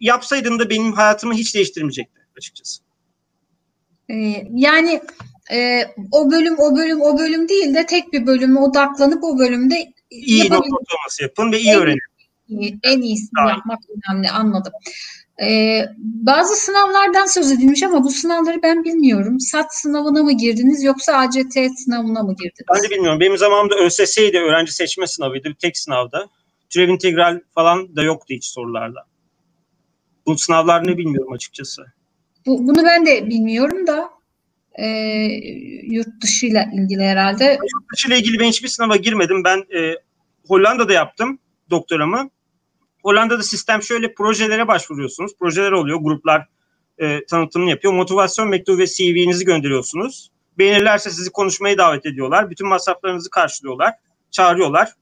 yapsaydım 0.00 0.58
da 0.58 0.70
benim 0.70 0.92
hayatımı 0.92 1.34
hiç 1.34 1.54
değiştirmeyecekti 1.54 2.20
açıkçası. 2.36 2.82
Ee, 4.10 4.44
yani 4.54 5.02
e, 5.52 5.80
o 6.12 6.30
bölüm 6.30 6.58
o 6.58 6.76
bölüm 6.76 7.00
o 7.00 7.18
bölüm 7.18 7.48
değil 7.48 7.74
de 7.74 7.86
tek 7.86 8.12
bir 8.12 8.26
bölüme 8.26 8.60
odaklanıp 8.60 9.24
o 9.24 9.38
bölümde 9.38 9.92
İyi 10.10 10.44
ortalaması 10.44 11.22
yapın 11.22 11.52
ve 11.52 11.58
iyi 11.60 11.70
En- 11.70 11.78
öğrenin. 11.78 12.78
en 12.82 13.00
iyisini 13.02 13.40
Aynen. 13.40 13.50
yapmak 13.54 13.78
önemli 14.08 14.30
anladım. 14.30 14.72
Ee, 15.42 15.84
bazı 15.98 16.56
sınavlardan 16.56 17.26
söz 17.26 17.52
edilmiş 17.52 17.82
ama 17.82 18.04
bu 18.04 18.10
sınavları 18.10 18.62
ben 18.62 18.84
bilmiyorum. 18.84 19.40
SAT 19.40 19.74
sınavına 19.74 20.22
mı 20.22 20.32
girdiniz 20.32 20.82
yoksa 20.82 21.12
ACT 21.12 21.58
sınavına 21.84 22.22
mı 22.22 22.34
girdiniz? 22.34 22.66
Ben 22.74 22.82
de 22.82 22.90
bilmiyorum. 22.90 23.20
Benim 23.20 23.38
zamanımda 23.38 23.74
ÖSS'ydi. 23.74 24.38
Öğrenci 24.38 24.72
seçme 24.72 25.06
sınavıydı. 25.06 25.48
Bir 25.48 25.54
tek 25.54 25.78
sınavda. 25.78 26.28
Türev 26.70 26.88
integral 26.88 27.40
falan 27.54 27.96
da 27.96 28.02
yoktu 28.02 28.26
hiç 28.34 28.44
sorularda. 28.44 29.00
Bu 30.26 30.38
sınavlar 30.38 30.86
ne 30.86 30.98
bilmiyorum 30.98 31.32
açıkçası. 31.32 31.82
Bu, 32.46 32.66
bunu 32.66 32.84
ben 32.84 33.06
de 33.06 33.28
bilmiyorum 33.28 33.86
da 33.86 34.10
e, 34.74 34.86
yurt 35.82 36.22
dışıyla 36.22 36.70
ilgili 36.74 37.02
herhalde. 37.02 37.44
Yurt 37.44 37.92
dışı 37.92 38.08
ile 38.08 38.18
ilgili 38.18 38.38
ben 38.38 38.48
hiçbir 38.48 38.68
sınava 38.68 38.96
girmedim. 38.96 39.44
Ben 39.44 39.58
e, 39.58 39.94
Hollanda'da 40.48 40.92
yaptım 40.92 41.38
doktoramı. 41.70 42.30
Hollanda'da 43.02 43.42
sistem 43.42 43.82
şöyle 43.82 44.14
projelere 44.14 44.68
başvuruyorsunuz. 44.68 45.32
Projeler 45.38 45.72
oluyor. 45.72 45.98
Gruplar 45.98 46.46
e, 46.98 47.24
tanıtımını 47.26 47.70
yapıyor. 47.70 47.92
Motivasyon 47.92 48.48
mektubu 48.48 48.78
ve 48.78 48.86
CV'nizi 48.86 49.44
gönderiyorsunuz. 49.44 50.30
Beğenirlerse 50.58 51.10
sizi 51.10 51.30
konuşmaya 51.30 51.78
davet 51.78 52.06
ediyorlar. 52.06 52.50
Bütün 52.50 52.68
masraflarınızı 52.68 53.30
karşılıyorlar. 53.30 53.94
Çağırıyorlar. 54.30 54.92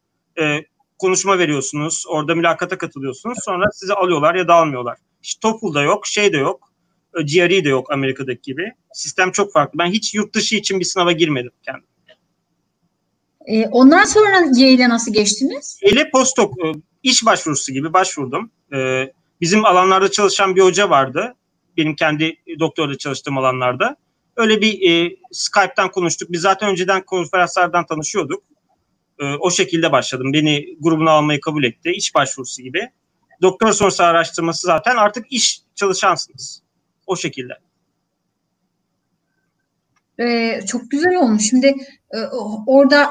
E, 0.41 0.65
konuşma 0.99 1.39
veriyorsunuz. 1.39 2.05
Orada 2.09 2.35
mülakata 2.35 2.79
katılıyorsunuz. 2.79 3.39
Sonra 3.45 3.71
sizi 3.73 3.95
alıyorlar 3.95 4.35
ya 4.35 4.49
da 4.49 4.55
almıyorlar. 4.55 4.99
Hiç 5.23 5.35
TOEFL'da 5.35 5.83
yok, 5.83 6.07
şey 6.07 6.33
de 6.33 6.37
yok. 6.37 6.73
E, 7.19 7.23
GRE 7.23 7.65
de 7.65 7.69
yok 7.69 7.93
Amerika'daki 7.93 8.43
gibi. 8.43 8.73
Sistem 8.93 9.33
çok 9.33 9.53
farklı. 9.53 9.79
Ben 9.79 9.87
hiç 9.87 10.15
yurt 10.15 10.35
dışı 10.35 10.57
için 10.57 10.81
bir 10.81 10.85
sınava 10.85 11.13
girmedim 11.13 11.53
kendim. 11.63 11.85
E, 13.47 13.67
ondan 13.67 14.05
sonra 14.05 14.31
Yale'e 14.57 14.89
nasıl 14.89 15.13
geçtiniz? 15.13 15.81
Ile 15.83 16.11
postdoc 16.11 16.51
e, 16.65 16.73
iş 17.03 17.27
başvurusu 17.27 17.73
gibi 17.73 17.93
başvurdum. 17.93 18.51
E, 18.73 19.13
bizim 19.41 19.65
alanlarda 19.65 20.11
çalışan 20.11 20.57
bir 20.57 20.63
hoca 20.63 20.91
vardı. 20.91 21.35
Benim 21.77 21.97
kendi 21.97 22.37
doktorda 22.59 22.99
çalıştığım 22.99 23.39
alanlarda. 23.39 23.97
Öyle 24.37 24.61
bir 24.61 24.91
e, 24.91 25.17
Skype'tan 25.33 25.91
konuştuk. 25.91 26.33
Biz 26.33 26.41
zaten 26.41 26.71
önceden 26.71 27.05
konferanslardan 27.05 27.87
tanışıyorduk. 27.87 28.43
E, 29.19 29.25
o 29.25 29.51
şekilde 29.51 29.93
başladım. 29.93 30.33
Beni 30.33 30.77
grubuna 30.81 31.11
almayı 31.11 31.41
kabul 31.41 31.65
etti. 31.65 31.91
İş 31.91 32.15
başvurusu 32.15 32.63
gibi. 32.63 32.91
doktor 33.43 33.73
sonrası 33.73 34.05
araştırması 34.05 34.67
zaten 34.67 34.97
artık 34.97 35.33
iş 35.33 35.61
çalışansınız. 35.75 36.63
O 37.07 37.17
şekilde. 37.17 37.53
Ee, 40.21 40.61
çok 40.67 40.91
güzel 40.91 41.17
olmuş. 41.17 41.51
Şimdi 41.51 41.67
e, 42.15 42.19
orada 42.67 43.11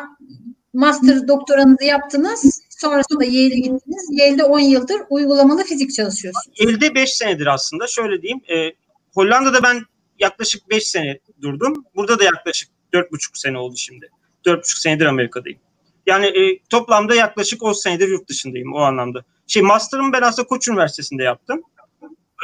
master 0.74 1.28
doktoranızı 1.28 1.84
yaptınız. 1.84 2.62
Sonrasında 2.82 3.24
Yale'e 3.24 3.60
gittiniz. 3.60 4.10
Yale'de 4.12 4.44
10 4.44 4.60
yıldır 4.60 5.02
uygulamalı 5.10 5.64
fizik 5.64 5.94
çalışıyorsunuz. 5.94 6.60
Yale'de 6.60 6.96
5 6.96 7.14
senedir 7.14 7.48
aslında. 7.48 7.88
Şöyle 7.88 8.22
diyeyim. 8.22 8.42
E, 8.50 8.74
Hollanda'da 9.14 9.64
ben 9.64 9.82
yaklaşık 10.20 10.70
5 10.70 10.88
sene 10.88 11.20
durdum. 11.42 11.86
Burada 11.96 12.20
da 12.20 12.24
yaklaşık 12.24 12.70
4,5 12.94 13.40
sene 13.40 13.58
oldu 13.58 13.76
şimdi. 13.78 14.10
4,5 14.46 14.82
senedir 14.82 15.06
Amerika'dayım. 15.06 15.60
Yani 16.06 16.26
e, 16.26 16.60
toplamda 16.70 17.16
yaklaşık 17.16 17.64
10 17.64 17.74
senedir 17.74 18.08
yurt 18.08 18.30
dışındayım 18.30 18.74
o 18.74 18.80
anlamda. 18.80 19.24
Şey 19.48 19.62
master'ımı 19.62 20.14
ben 20.14 20.22
aslında 20.22 20.48
Koç 20.48 20.68
Üniversitesi'nde 20.68 21.24
yaptım. 21.24 21.62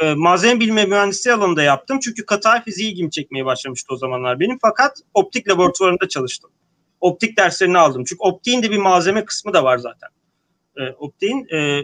E, 0.02 0.14
malzeme 0.14 0.60
bilimi 0.60 0.86
mühendisliği 0.86 1.34
alanında 1.34 1.62
yaptım. 1.62 1.98
Çünkü 2.00 2.26
katı 2.26 2.48
fiziği 2.64 2.92
ilgimi 2.92 3.10
çekmeye 3.10 3.44
başlamıştı 3.44 3.94
o 3.94 3.96
zamanlar 3.96 4.40
benim. 4.40 4.58
Fakat 4.62 4.98
optik 5.14 5.48
laboratuvarında 5.48 6.08
çalıştım. 6.08 6.50
Optik 7.00 7.38
derslerini 7.38 7.78
aldım. 7.78 8.04
Çünkü 8.04 8.20
optiğin 8.22 8.62
de 8.62 8.70
bir 8.70 8.78
malzeme 8.78 9.24
kısmı 9.24 9.54
da 9.54 9.64
var 9.64 9.78
zaten. 9.78 10.08
E, 10.76 10.90
optiğin 10.90 11.46
e, 11.54 11.82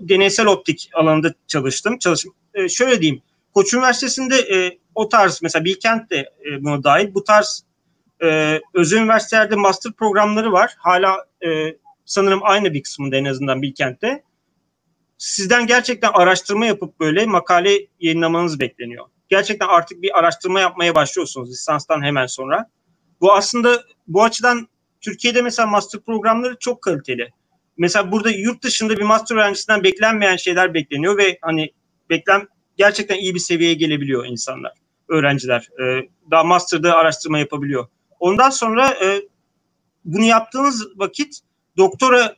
deneysel 0.00 0.46
optik 0.46 0.90
alanında 0.94 1.34
çalıştım. 1.46 1.98
Çalışım, 1.98 2.34
e, 2.54 2.68
şöyle 2.68 3.00
diyeyim. 3.00 3.22
Koç 3.54 3.74
Üniversitesi'nde 3.74 4.36
e, 4.36 4.78
o 4.94 5.08
tarz 5.08 5.42
mesela 5.42 5.64
Bilkent 5.64 6.10
de 6.10 6.16
e, 6.16 6.64
buna 6.64 6.84
dahil 6.84 7.14
bu 7.14 7.24
tarz 7.24 7.64
e, 8.22 8.60
özel 8.74 8.98
üniversitelerde 8.98 9.56
master 9.56 9.92
programları 9.92 10.52
var. 10.52 10.74
Hala 10.78 11.26
e, 11.46 11.76
sanırım 12.04 12.40
aynı 12.42 12.74
bir 12.74 12.82
kısmında 12.82 13.16
en 13.16 13.24
azından 13.24 13.62
Bilkent'te. 13.62 14.22
Sizden 15.18 15.66
gerçekten 15.66 16.10
araştırma 16.12 16.66
yapıp 16.66 17.00
böyle 17.00 17.26
makale 17.26 17.78
yayınlamanız 18.00 18.60
bekleniyor. 18.60 19.06
Gerçekten 19.28 19.68
artık 19.68 20.02
bir 20.02 20.18
araştırma 20.18 20.60
yapmaya 20.60 20.94
başlıyorsunuz 20.94 21.50
lisanstan 21.50 22.02
hemen 22.02 22.26
sonra. 22.26 22.70
Bu 23.20 23.32
aslında 23.32 23.82
bu 24.08 24.24
açıdan 24.24 24.68
Türkiye'de 25.00 25.42
mesela 25.42 25.66
master 25.66 26.00
programları 26.00 26.56
çok 26.60 26.82
kaliteli. 26.82 27.32
Mesela 27.78 28.12
burada 28.12 28.30
yurt 28.30 28.62
dışında 28.62 28.96
bir 28.96 29.02
master 29.02 29.36
öğrencisinden 29.36 29.84
beklenmeyen 29.84 30.36
şeyler 30.36 30.74
bekleniyor 30.74 31.18
ve 31.18 31.38
hani 31.42 31.72
beklen 32.10 32.48
gerçekten 32.76 33.18
iyi 33.18 33.34
bir 33.34 33.40
seviyeye 33.40 33.74
gelebiliyor 33.74 34.26
insanlar, 34.26 34.72
öğrenciler. 35.08 35.68
Ee, 35.82 36.08
daha 36.30 36.44
master'da 36.44 36.96
araştırma 36.96 37.38
yapabiliyor. 37.38 37.86
Ondan 38.20 38.50
sonra 38.50 38.90
e, 38.90 39.22
bunu 40.04 40.24
yaptığınız 40.24 40.98
vakit 40.98 41.40
doktora 41.76 42.36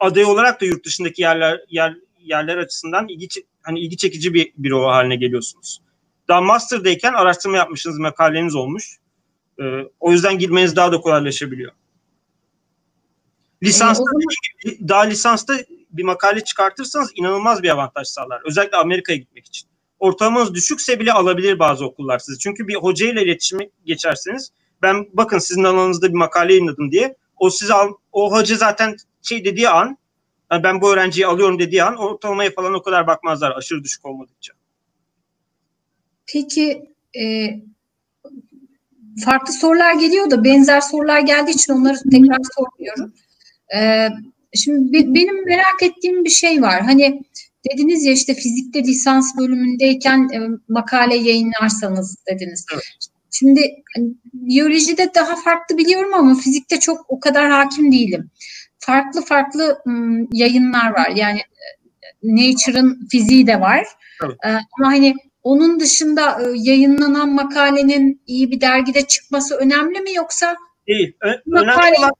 adayı 0.00 0.26
olarak 0.26 0.60
da 0.60 0.64
yurt 0.64 0.84
dışındaki 0.86 1.22
yerler 1.22 1.60
yer, 1.68 1.96
yerler 2.20 2.56
açısından 2.56 3.08
ilgi 3.08 3.28
hani 3.62 3.80
ilgi 3.80 3.96
çekici 3.96 4.34
bir 4.34 4.52
büro 4.58 4.86
haline 4.86 5.16
geliyorsunuz. 5.16 5.80
Daha 6.28 6.40
master'dayken 6.40 7.12
araştırma 7.12 7.56
yapmışsınız, 7.56 7.98
makaleniz 7.98 8.54
olmuş. 8.54 8.98
E, 9.60 9.64
o 10.00 10.12
yüzden 10.12 10.38
girmeniz 10.38 10.76
daha 10.76 10.92
da 10.92 11.00
kolaylaşabiliyor. 11.00 11.72
Lisansta 13.64 14.04
e, 14.64 14.88
daha 14.88 15.02
lisansta 15.02 15.54
bir 15.90 16.02
makale 16.02 16.44
çıkartırsanız 16.44 17.10
inanılmaz 17.14 17.62
bir 17.62 17.68
avantaj 17.68 18.08
sağlar. 18.08 18.42
Özellikle 18.44 18.76
Amerika'ya 18.76 19.18
gitmek 19.18 19.46
için. 19.46 19.68
Ortalamanız 19.98 20.54
düşükse 20.54 21.00
bile 21.00 21.12
alabilir 21.12 21.58
bazı 21.58 21.84
okullar 21.86 22.18
sizi. 22.18 22.38
Çünkü 22.38 22.68
bir 22.68 22.74
hoca 22.74 23.08
ile 23.08 23.22
iletişime 23.22 23.68
geçerseniz 23.84 24.52
ben 24.82 25.06
bakın 25.12 25.38
sizin 25.38 25.64
alanınızda 25.64 26.08
bir 26.08 26.14
makale 26.14 26.52
yayınladım 26.52 26.92
diye 26.92 27.16
o 27.36 27.50
size 27.50 27.74
al, 27.74 27.92
o 28.12 28.32
hoca 28.32 28.56
zaten 28.56 28.96
şey 29.22 29.44
dediği 29.44 29.68
an 29.68 29.98
yani 30.52 30.62
ben 30.62 30.80
bu 30.80 30.92
öğrenciyi 30.92 31.26
alıyorum 31.26 31.58
dediği 31.58 31.82
an 31.82 31.96
ortalamaya 31.96 32.50
falan 32.50 32.74
o 32.74 32.82
kadar 32.82 33.06
bakmazlar 33.06 33.56
aşırı 33.56 33.84
düşük 33.84 34.06
olmadıkça. 34.06 34.52
Peki 36.26 36.90
e, 37.20 37.50
farklı 39.24 39.52
sorular 39.52 39.94
geliyor 39.94 40.30
da 40.30 40.44
benzer 40.44 40.80
sorular 40.80 41.20
geldiği 41.20 41.50
için 41.50 41.72
onları 41.72 41.96
tekrar 42.10 42.38
sormuyorum. 42.56 43.14
E, 43.76 44.08
şimdi 44.54 44.92
be, 44.92 45.14
benim 45.14 45.46
merak 45.46 45.82
ettiğim 45.82 46.24
bir 46.24 46.30
şey 46.30 46.62
var. 46.62 46.82
Hani 46.82 47.22
dediniz 47.70 48.04
ya 48.04 48.12
işte 48.12 48.34
fizikte 48.34 48.82
lisans 48.82 49.38
bölümündeyken 49.38 50.28
e, 50.34 50.40
makale 50.68 51.16
yayınlarsanız 51.16 52.16
dediniz. 52.30 52.66
Evet. 52.72 52.82
Şimdi 53.30 53.60
hani, 53.96 54.08
biyolojide 54.34 55.10
daha 55.14 55.36
farklı 55.36 55.78
biliyorum 55.78 56.14
ama 56.14 56.34
fizikte 56.34 56.80
çok 56.80 57.04
o 57.08 57.20
kadar 57.20 57.50
hakim 57.50 57.92
değilim. 57.92 58.30
Farklı 58.78 59.22
farklı 59.22 59.78
ım, 59.86 60.28
yayınlar 60.32 60.90
var. 60.90 61.08
Yani 61.16 61.38
e, 61.38 61.66
Nature'ın 62.22 63.08
fiziği 63.10 63.46
de 63.46 63.60
var. 63.60 63.86
Evet. 64.24 64.36
Ee, 64.44 64.48
ama 64.48 64.92
hani 64.92 65.14
onun 65.42 65.80
dışında 65.80 66.42
e, 66.42 66.44
yayınlanan 66.54 67.32
makalenin 67.32 68.20
iyi 68.26 68.50
bir 68.50 68.60
dergide 68.60 69.06
çıkması 69.06 69.56
önemli 69.56 70.00
mi 70.00 70.14
yoksa? 70.14 70.56
Değil. 70.88 71.12
Ö- 71.20 71.40
makale... 71.46 71.72
Önemli 71.72 71.98
olan 71.98 72.10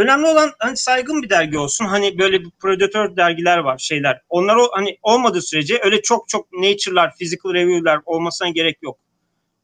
önemli 0.00 0.26
olan 0.26 0.52
hani 0.58 0.76
saygın 0.76 1.22
bir 1.22 1.30
dergi 1.30 1.58
olsun. 1.58 1.84
Hani 1.84 2.18
böyle 2.18 2.40
bir 2.40 2.50
predatör 2.62 3.16
dergiler 3.16 3.58
var, 3.58 3.78
şeyler. 3.78 4.20
Onlar 4.28 4.56
o 4.56 4.68
hani 4.72 4.98
olmadığı 5.02 5.42
sürece 5.42 5.80
öyle 5.82 6.02
çok 6.02 6.28
çok 6.28 6.52
Nature'lar, 6.52 7.14
Physical 7.16 7.54
Review'ler 7.54 7.98
olmasına 8.06 8.48
gerek 8.48 8.78
yok 8.82 8.98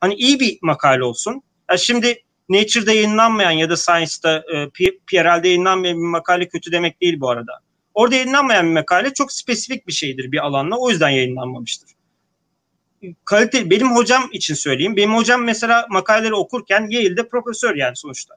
hani 0.00 0.14
iyi 0.14 0.40
bir 0.40 0.58
makale 0.62 1.04
olsun. 1.04 1.42
Yani 1.70 1.80
şimdi 1.80 2.22
Nature'da 2.48 2.92
yayınlanmayan 2.92 3.50
ya 3.50 3.70
da 3.70 3.76
Science'da, 3.76 4.44
e, 4.54 4.70
PRL'de 5.06 5.48
yayınlanmayan 5.48 5.96
bir 5.96 6.06
makale 6.06 6.48
kötü 6.48 6.72
demek 6.72 7.00
değil 7.00 7.20
bu 7.20 7.30
arada. 7.30 7.52
Orada 7.94 8.14
yayınlanmayan 8.14 8.66
bir 8.66 8.72
makale 8.72 9.14
çok 9.14 9.32
spesifik 9.32 9.86
bir 9.86 9.92
şeydir 9.92 10.32
bir 10.32 10.46
alanla. 10.46 10.76
O 10.78 10.90
yüzden 10.90 11.08
yayınlanmamıştır. 11.08 11.90
Kalite, 13.24 13.70
benim 13.70 13.96
hocam 13.96 14.28
için 14.32 14.54
söyleyeyim. 14.54 14.96
Benim 14.96 15.14
hocam 15.14 15.44
mesela 15.44 15.86
makaleleri 15.90 16.34
okurken 16.34 16.86
Yale'de 16.90 17.28
profesör 17.28 17.74
yani 17.74 17.96
sonuçta. 17.96 18.34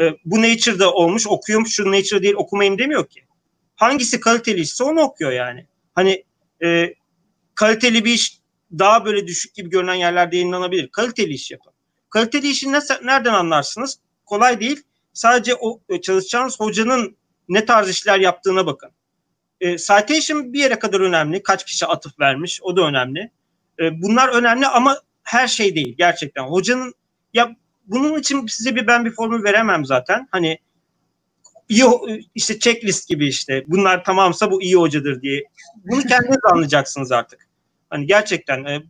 E, 0.00 0.10
bu 0.24 0.42
Nature'da 0.42 0.92
olmuş 0.92 1.26
okuyorum 1.26 1.66
şu 1.66 1.92
Nature 1.92 2.22
değil 2.22 2.34
okumayın 2.34 2.78
demiyor 2.78 3.06
ki. 3.08 3.24
Hangisi 3.76 4.20
kaliteli 4.20 4.60
işse 4.60 4.84
onu 4.84 5.00
okuyor 5.00 5.32
yani. 5.32 5.66
Hani 5.94 6.24
e, 6.64 6.94
kaliteli 7.54 8.04
bir 8.04 8.12
iş 8.12 8.38
daha 8.78 9.04
böyle 9.04 9.26
düşük 9.26 9.54
gibi 9.54 9.70
görünen 9.70 9.94
yerlerde 9.94 10.36
yayınlanabilir. 10.36 10.88
Kaliteli 10.88 11.32
iş 11.32 11.50
yapın. 11.50 11.72
Kaliteli 12.10 12.48
işi 12.48 12.72
nasıl, 12.72 12.94
nereden 13.02 13.34
anlarsınız? 13.34 13.98
Kolay 14.24 14.60
değil. 14.60 14.82
Sadece 15.12 15.54
o 15.54 15.80
e, 15.88 16.00
çalışacağınız 16.00 16.60
hocanın 16.60 17.16
ne 17.48 17.64
tarz 17.64 17.90
işler 17.90 18.20
yaptığına 18.20 18.66
bakın. 18.66 18.90
E, 19.60 19.78
citation 19.78 20.52
bir 20.52 20.60
yere 20.60 20.78
kadar 20.78 21.00
önemli. 21.00 21.42
Kaç 21.42 21.64
kişi 21.64 21.86
atıf 21.86 22.20
vermiş 22.20 22.60
o 22.62 22.76
da 22.76 22.82
önemli. 22.82 23.30
E, 23.80 24.02
bunlar 24.02 24.28
önemli 24.28 24.66
ama 24.66 25.00
her 25.22 25.48
şey 25.48 25.74
değil 25.74 25.94
gerçekten. 25.98 26.42
Hocanın 26.42 26.94
ya 27.34 27.56
bunun 27.86 28.18
için 28.18 28.46
size 28.46 28.76
bir 28.76 28.86
ben 28.86 29.04
bir 29.04 29.10
formül 29.10 29.44
veremem 29.44 29.84
zaten. 29.84 30.28
Hani 30.30 30.58
iyi 31.68 31.84
işte 32.34 32.58
checklist 32.58 33.08
gibi 33.08 33.28
işte 33.28 33.64
bunlar 33.66 34.04
tamamsa 34.04 34.50
bu 34.50 34.62
iyi 34.62 34.76
hocadır 34.76 35.22
diye. 35.22 35.44
Bunu 35.84 36.02
kendiniz 36.02 36.38
anlayacaksınız 36.52 37.12
artık. 37.12 37.48
Hani 37.90 38.06
gerçekten 38.06 38.64
e, 38.64 38.82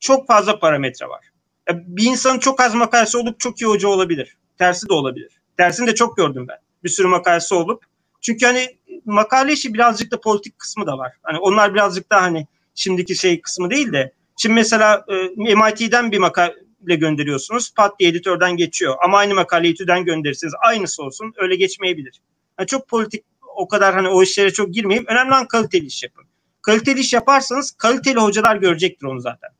çok 0.00 0.26
fazla 0.26 0.58
parametre 0.58 1.08
var. 1.08 1.24
Ya, 1.68 1.82
bir 1.86 2.04
insanın 2.04 2.38
çok 2.38 2.60
az 2.60 2.74
makalesi 2.74 3.18
olup 3.18 3.40
çok 3.40 3.60
iyi 3.60 3.66
hoca 3.66 3.88
olabilir. 3.88 4.36
Tersi 4.58 4.88
de 4.88 4.92
olabilir. 4.92 5.40
Tersini 5.56 5.86
de 5.86 5.94
çok 5.94 6.16
gördüm 6.16 6.46
ben. 6.48 6.56
Bir 6.84 6.88
sürü 6.88 7.08
makalesi 7.08 7.54
olup. 7.54 7.84
Çünkü 8.20 8.46
hani 8.46 8.78
makale 9.04 9.52
işi 9.52 9.74
birazcık 9.74 10.10
da 10.12 10.20
politik 10.20 10.58
kısmı 10.58 10.86
da 10.86 10.98
var. 10.98 11.12
Hani 11.22 11.38
onlar 11.38 11.74
birazcık 11.74 12.10
daha 12.10 12.22
hani 12.22 12.46
şimdiki 12.74 13.16
şey 13.16 13.40
kısmı 13.40 13.70
değil 13.70 13.92
de 13.92 14.12
şimdi 14.36 14.54
mesela 14.54 15.04
e, 15.08 15.14
MIT'den 15.54 16.12
bir 16.12 16.18
makale 16.18 16.54
gönderiyorsunuz. 16.94 17.74
Pat 17.74 17.98
diye 17.98 18.10
editörden 18.10 18.56
geçiyor. 18.56 18.94
Ama 19.04 19.18
aynı 19.18 19.34
makaleyi 19.34 19.74
TÜ'den 19.74 20.04
gönderirsiniz. 20.04 20.54
Aynısı 20.66 21.02
olsun. 21.02 21.32
Öyle 21.36 21.56
geçmeyebilir. 21.56 22.20
Yani 22.58 22.66
çok 22.66 22.88
politik 22.88 23.24
o 23.56 23.68
kadar 23.68 23.94
hani 23.94 24.08
o 24.08 24.22
işlere 24.22 24.52
çok 24.52 24.74
girmeyeyim. 24.74 25.06
Önemli 25.08 25.28
olan 25.28 25.48
kaliteli 25.48 25.86
iş 25.86 26.02
yapın. 26.02 26.24
Kaliteli 26.62 27.00
iş 27.00 27.12
yaparsanız 27.12 27.70
kaliteli 27.70 28.18
hocalar 28.18 28.56
görecektir 28.56 29.06
onu 29.06 29.20
zaten. 29.20 29.50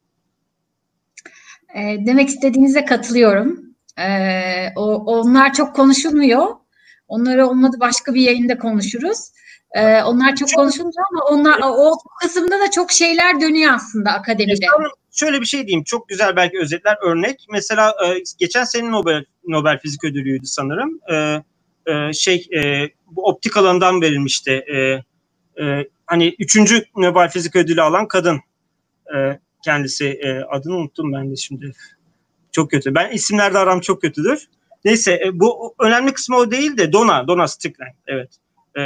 E, 1.75 2.07
demek 2.07 2.29
istediğinize 2.29 2.85
katılıyorum. 2.85 3.61
E, 3.99 4.09
o, 4.77 4.95
onlar 4.95 5.53
çok 5.53 5.77
konuşulmuyor. 5.77 6.47
Onları 7.09 7.47
olmadı 7.47 7.77
başka 7.81 8.15
bir 8.15 8.21
yayında 8.21 8.59
konuşuruz. 8.59 9.19
E, 9.73 10.03
onlar 10.03 10.37
çok 10.37 10.55
konuşulmuyor 10.55 11.05
ama 11.13 11.25
onlar 11.25 11.61
o 11.65 11.93
kısımda 12.23 12.61
da 12.61 12.71
çok 12.71 12.93
şeyler 12.93 13.41
dönüyor 13.41 13.73
aslında 13.75 14.11
akademide. 14.11 14.67
Şöyle 15.19 15.41
bir 15.41 15.47
şey 15.47 15.67
diyeyim. 15.67 15.85
Çok 15.85 16.09
güzel 16.09 16.37
belki 16.37 16.59
özetler 16.59 16.97
örnek. 17.03 17.47
Mesela 17.51 17.95
e, 18.07 18.23
geçen 18.39 18.65
sene 18.65 18.91
Nobel 18.91 19.25
Nobel 19.47 19.79
Fizik 19.79 20.05
Ödülü'ydü 20.05 20.47
sanırım. 20.47 21.01
E, 21.11 21.43
e, 21.93 22.13
şey 22.13 22.49
e, 22.57 22.91
bu 23.07 23.27
optik 23.27 23.57
alanından 23.57 24.01
verilmişti. 24.01 24.51
E, 24.51 24.77
e, 25.63 25.89
hani 26.07 26.35
üçüncü 26.39 26.85
Nobel 26.97 27.31
Fizik 27.31 27.57
Ödülü 27.57 27.83
alan 27.83 28.09
kadın 28.09 28.41
e, 29.17 29.39
kendisi. 29.65 30.07
E, 30.07 30.41
adını 30.41 30.77
unuttum 30.77 31.13
ben 31.13 31.31
de 31.31 31.37
şimdi. 31.37 31.73
Çok 32.53 32.71
kötü. 32.71 32.95
Ben 32.95 33.11
isimlerde 33.11 33.59
aram 33.59 33.81
çok 33.81 34.03
kötüdür. 34.03 34.49
Neyse 34.85 35.21
e, 35.25 35.41
bu 35.41 35.75
önemli 35.81 36.13
kısmı 36.13 36.37
o 36.37 36.51
değil 36.51 36.77
de 36.77 36.93
Dona, 36.93 37.29
Dona 37.29 37.49
Strickland. 37.49 37.95
Evet. 38.07 38.31
E, 38.79 38.81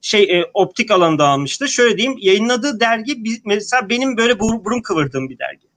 şey 0.00 0.22
e, 0.22 0.44
optik 0.54 0.90
alanında 0.90 1.26
almıştı. 1.26 1.68
Şöyle 1.68 1.96
diyeyim 1.96 2.18
yayınladığı 2.20 2.80
dergi 2.80 3.42
mesela 3.44 3.88
benim 3.88 4.16
böyle 4.16 4.40
burun 4.40 4.82
kıvırdığım 4.82 5.28
bir 5.28 5.38
dergi. 5.38 5.71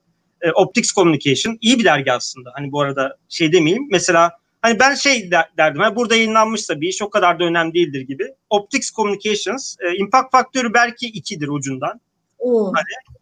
E, 0.46 0.52
Optics 0.52 0.93
Communication 0.93 1.58
iyi 1.62 1.80
bir 1.80 1.84
dergi 1.84 2.12
aslında. 2.12 2.52
Hani 2.56 2.72
bu 2.72 2.82
arada 2.82 3.18
şey 3.30 3.52
demeyeyim. 3.52 3.88
Mesela 3.91 4.32
hani 4.62 4.80
ben 4.80 4.96
şey 4.96 5.32
derdim. 5.32 5.82
Hani 5.82 5.96
burada 5.96 6.16
yayınlanmışsa 6.16 6.82
bir 6.82 6.88
iş 6.88 7.02
o 7.02 7.10
kadar 7.10 7.39
da 7.39 7.43
önemli 7.43 7.74
değildir 7.74 8.02
gibi. 8.02 8.34
Optics 8.50 8.91
Communications 8.91 9.76
e, 9.80 9.98
impact 9.98 10.32
faktörü 10.32 10.74
belki 10.74 11.08
ikidir 11.08 11.48
ucundan. 11.48 12.02
Oo. 12.39 12.74
Hani, 12.76 13.16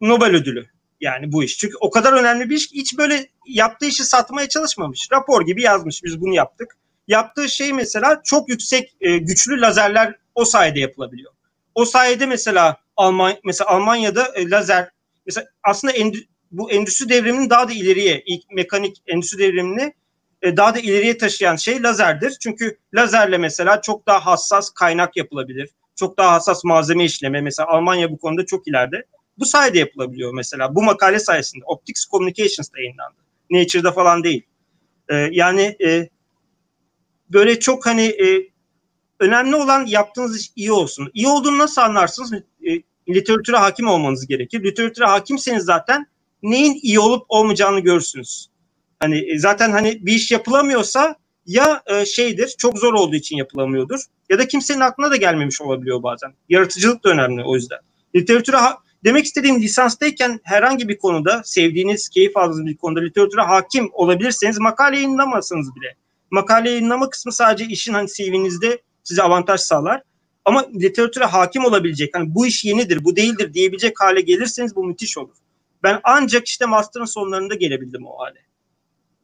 Nobel 0.00 0.34
ödülü 0.34 0.66
yani 1.00 1.32
bu 1.32 1.44
iş. 1.44 1.58
Çünkü 1.58 1.74
o 1.80 1.90
kadar 1.90 2.12
önemli 2.12 2.50
bir 2.50 2.56
iş 2.56 2.66
ki 2.66 2.78
hiç 2.78 2.98
böyle 2.98 3.26
yaptığı 3.46 3.86
işi 3.86 4.04
satmaya 4.04 4.48
çalışmamış. 4.48 5.08
Rapor 5.12 5.46
gibi 5.46 5.62
yazmış 5.62 6.04
biz 6.04 6.20
bunu 6.20 6.34
yaptık. 6.34 6.76
Yaptığı 7.08 7.48
şey 7.48 7.72
mesela 7.72 8.20
çok 8.24 8.48
yüksek 8.48 8.96
e, 9.00 9.18
güçlü 9.18 9.60
lazerler 9.60 10.14
o 10.34 10.44
sayede 10.44 10.80
yapılabiliyor. 10.80 11.32
O 11.74 11.84
sayede 11.84 12.26
mesela 12.26 12.76
Alman 12.96 13.34
mesela 13.44 13.70
Almanya'da 13.70 14.26
e, 14.34 14.50
lazer 14.50 14.90
mesela 15.26 15.46
aslında 15.62 15.92
endü, 15.92 16.18
bu 16.50 16.70
endüstri 16.70 17.08
devriminin 17.08 17.50
daha 17.50 17.68
da 17.68 17.72
ileriye 17.72 18.22
ilk 18.26 18.50
mekanik 18.52 19.02
endüstri 19.06 19.38
devrimini 19.38 19.92
e, 20.42 20.56
daha 20.56 20.74
da 20.74 20.78
ileriye 20.78 21.18
taşıyan 21.18 21.56
şey 21.56 21.82
lazerdir. 21.82 22.36
Çünkü 22.40 22.78
lazerle 22.94 23.38
mesela 23.38 23.80
çok 23.80 24.06
daha 24.06 24.26
hassas 24.26 24.70
kaynak 24.70 25.16
yapılabilir. 25.16 25.70
Çok 25.94 26.18
daha 26.18 26.32
hassas 26.32 26.64
malzeme 26.64 27.04
işleme. 27.04 27.40
Mesela 27.40 27.68
Almanya 27.68 28.10
bu 28.10 28.18
konuda 28.18 28.46
çok 28.46 28.68
ileride. 28.68 29.04
Bu 29.38 29.46
sayede 29.46 29.78
yapılabiliyor 29.78 30.34
mesela. 30.34 30.74
Bu 30.74 30.82
makale 30.82 31.18
sayesinde. 31.18 31.64
Optics 31.64 32.06
Communications'da 32.06 32.78
yayınlandı. 32.80 33.16
Nature'da 33.50 33.92
falan 33.92 34.24
değil. 34.24 34.42
E, 35.08 35.14
yani 35.14 35.76
e, 35.84 36.08
böyle 37.30 37.60
çok 37.60 37.86
hani 37.86 38.02
e, 38.02 38.50
önemli 39.20 39.56
olan 39.56 39.86
yaptığınız 39.86 40.40
iş 40.40 40.50
iyi 40.56 40.72
olsun. 40.72 41.10
İyi 41.14 41.28
olduğunu 41.28 41.58
nasıl 41.58 41.82
anlarsınız? 41.82 42.32
E, 42.32 42.42
literatüre 43.08 43.56
hakim 43.56 43.86
olmanız 43.86 44.26
gerekir. 44.26 44.64
Literatüre 44.64 45.04
hakimseniz 45.04 45.64
zaten 45.64 46.06
neyin 46.50 46.78
iyi 46.82 47.00
olup 47.00 47.24
olmayacağını 47.28 47.80
görürsünüz. 47.80 48.48
Hani 49.00 49.32
e, 49.32 49.38
zaten 49.38 49.70
hani 49.70 50.06
bir 50.06 50.12
iş 50.12 50.30
yapılamıyorsa 50.30 51.16
ya 51.46 51.82
e, 51.86 52.06
şeydir 52.06 52.54
çok 52.58 52.78
zor 52.78 52.94
olduğu 52.94 53.16
için 53.16 53.36
yapılamıyordur 53.36 54.00
ya 54.30 54.38
da 54.38 54.48
kimsenin 54.48 54.80
aklına 54.80 55.10
da 55.10 55.16
gelmemiş 55.16 55.60
olabiliyor 55.60 56.02
bazen. 56.02 56.34
Yaratıcılık 56.48 57.04
da 57.04 57.10
önemli 57.10 57.44
o 57.44 57.54
yüzden. 57.54 57.78
Literatüre 58.14 58.56
demek 59.04 59.24
istediğim 59.24 59.62
lisanstayken 59.62 60.40
herhangi 60.42 60.88
bir 60.88 60.98
konuda 60.98 61.42
sevdiğiniz, 61.44 62.08
keyif 62.08 62.36
aldığınız 62.36 62.66
bir 62.66 62.76
konuda 62.76 63.00
literatüre 63.00 63.40
hakim 63.40 63.90
olabilirseniz 63.92 64.58
makale 64.58 64.96
yayınlamasanız 64.96 65.76
bile. 65.76 65.94
Makale 66.30 66.70
yayınlama 66.70 67.10
kısmı 67.10 67.32
sadece 67.32 67.64
işin 67.64 67.92
hani 67.92 68.08
CV'nizde 68.08 68.82
size 69.04 69.22
avantaj 69.22 69.60
sağlar. 69.60 70.02
Ama 70.44 70.66
literatüre 70.74 71.24
hakim 71.24 71.64
olabilecek, 71.64 72.14
hani 72.14 72.34
bu 72.34 72.46
iş 72.46 72.64
yenidir, 72.64 73.04
bu 73.04 73.16
değildir 73.16 73.54
diyebilecek 73.54 74.00
hale 74.00 74.20
gelirseniz 74.20 74.76
bu 74.76 74.84
müthiş 74.84 75.18
olur. 75.18 75.34
Ben 75.86 76.00
ancak 76.04 76.46
işte 76.46 76.66
master'ın 76.66 77.04
sonlarında 77.04 77.54
gelebildim 77.54 78.06
o 78.06 78.18
hale. 78.18 78.38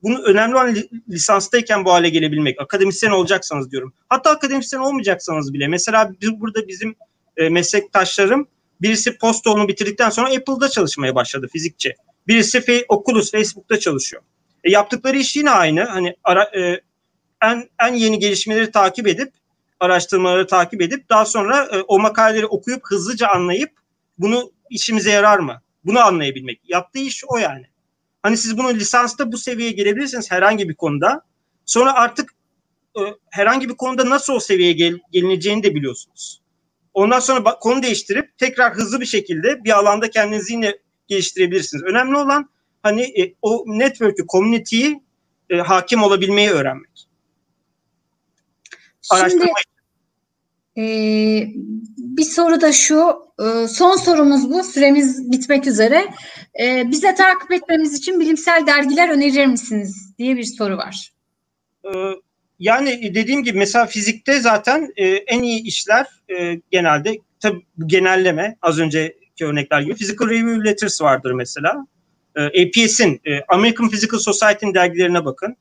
Bunu 0.03 0.23
önemli 0.23 0.55
olan 0.55 0.77
lisanstayken 1.09 1.85
bu 1.85 1.93
hale 1.93 2.09
gelebilmek. 2.09 2.61
Akademisyen 2.61 3.11
olacaksanız 3.11 3.71
diyorum. 3.71 3.93
Hatta 4.09 4.31
akademisyen 4.31 4.81
olmayacaksanız 4.81 5.53
bile. 5.53 5.69
Mesela 5.69 6.13
biz 6.21 6.41
burada 6.41 6.69
bizim 6.69 6.95
e, 7.37 7.49
meslektaşlarım 7.49 8.49
birisi 8.81 9.19
postdoğunu 9.19 9.69
bitirdikten 9.69 10.11
sonra 10.11 10.29
Apple'da 10.29 10.69
çalışmaya 10.69 11.15
başladı 11.15 11.49
fizikçi. 11.53 11.95
Birisi 12.27 12.85
Oculus 12.89 13.31
Facebook'ta 13.31 13.79
çalışıyor. 13.79 14.23
E, 14.65 14.71
yaptıkları 14.71 15.17
iş 15.17 15.37
yine 15.37 15.51
aynı. 15.51 15.85
Hani 15.85 16.17
ara, 16.25 16.43
e, 16.45 16.81
en 17.43 17.69
en 17.89 17.95
yeni 17.95 18.19
gelişmeleri 18.19 18.71
takip 18.71 19.07
edip 19.07 19.33
araştırmaları 19.81 20.47
takip 20.47 20.83
edip 20.83 21.09
daha 21.09 21.25
sonra 21.25 21.69
e, 21.73 21.81
o 21.81 21.99
makaleleri 21.99 22.47
okuyup 22.47 22.83
hızlıca 22.85 23.29
anlayıp 23.29 23.71
bunu 24.19 24.53
işimize 24.71 25.11
yarar 25.11 25.39
mı? 25.39 25.63
Bunu 25.85 26.01
anlayabilmek. 26.01 26.61
Yaptığı 26.69 26.99
iş 26.99 27.25
o 27.29 27.37
yani. 27.37 27.67
Hani 28.23 28.37
siz 28.37 28.59
bunu 28.59 28.75
lisansta 28.75 29.33
bu 29.33 29.39
seviyeye 29.39 29.73
gelebilirsiniz 29.73 30.31
herhangi 30.31 30.69
bir 30.69 30.75
konuda. 30.75 31.23
Sonra 31.67 31.95
artık 31.95 32.35
e, 32.97 33.01
herhangi 33.31 33.69
bir 33.69 33.75
konuda 33.75 34.11
nasıl 34.11 34.33
o 34.33 34.41
seviyeye 34.41 34.73
gel, 34.73 34.99
gelineceğini 35.13 35.63
de 35.63 35.75
biliyorsunuz. 35.75 36.43
Ondan 36.95 37.21
sonra 37.21 37.59
konu 37.59 37.83
değiştirip 37.83 38.39
tekrar 38.39 38.75
hızlı 38.75 39.01
bir 39.01 39.07
şekilde 39.07 39.65
bir 39.65 39.79
alanda 39.79 40.11
kendinizi 40.11 40.53
yine 40.53 40.79
geliştirebilirsiniz. 41.09 41.85
Önemli 41.85 42.17
olan 42.17 42.51
hani 42.83 43.03
e, 43.03 43.35
o 43.43 43.65
network'ü, 43.67 44.27
community'yi 44.27 45.03
e, 45.51 45.57
hakim 45.57 46.03
olabilmeyi 46.03 46.51
öğrenmek. 46.51 47.09
Şimdi 49.03 49.47
e, 50.79 50.85
bir 51.99 52.23
soru 52.23 52.61
da 52.61 52.73
şu, 52.73 53.15
e, 53.41 53.69
son 53.69 53.97
sorumuz 53.97 54.51
bu, 54.51 54.65
süremiz 54.65 55.33
bitmek 55.33 55.67
üzere. 55.67 56.09
E, 56.63 56.91
bize 56.91 57.15
takip 57.15 57.53
etmemiz 57.53 57.95
için 57.95 58.21
bilimsel 58.21 58.67
dergiler 58.67 59.09
önerir 59.09 59.47
misiniz 59.47 60.15
diye 60.19 60.37
bir 60.37 60.45
soru 60.45 60.77
var. 60.77 61.13
E, 61.85 61.91
yani 62.59 63.15
dediğim 63.15 63.43
gibi 63.43 63.59
mesela 63.59 63.87
fizikte 63.87 64.41
zaten 64.41 64.93
e, 64.97 65.07
en 65.07 65.43
iyi 65.43 65.63
işler 65.63 66.07
e, 66.39 66.61
genelde, 66.71 67.19
tabi 67.41 67.61
genelleme 67.87 68.57
az 68.63 68.79
önceki 68.79 69.45
örnekler 69.45 69.81
gibi 69.81 69.95
Physical 69.95 70.29
Review 70.29 70.71
Letters 70.71 71.03
vardır 71.03 71.33
mesela. 71.33 71.87
E, 72.37 72.43
APS'in, 72.45 73.21
American 73.49 73.89
Physical 73.89 74.19
Society'nin 74.19 74.75
dergilerine 74.75 75.25
bakın. 75.25 75.57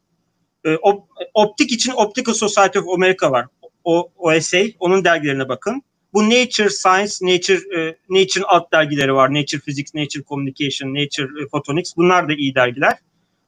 E, 0.65 0.75
op, 0.75 1.07
optik 1.33 1.71
için 1.71 1.91
Optical 1.91 2.33
Society 2.33 2.79
of 2.79 2.89
America 2.95 3.31
var. 3.31 3.45
O, 3.83 4.11
OSA, 4.17 4.59
onun 4.79 5.05
dergilerine 5.05 5.49
bakın. 5.49 5.83
Bu 6.13 6.29
Nature 6.29 6.69
Science, 6.69 7.13
Nature 7.21 7.79
e, 7.79 7.95
Nature 8.09 8.43
alt 8.43 8.71
dergileri 8.71 9.13
var. 9.13 9.33
Nature 9.33 9.61
Physics, 9.61 9.95
Nature 9.95 10.23
Communication, 10.23 10.93
Nature 10.93 11.43
e, 11.43 11.47
Photonics. 11.47 11.97
Bunlar 11.97 12.29
da 12.29 12.33
iyi 12.33 12.55
dergiler. 12.55 12.97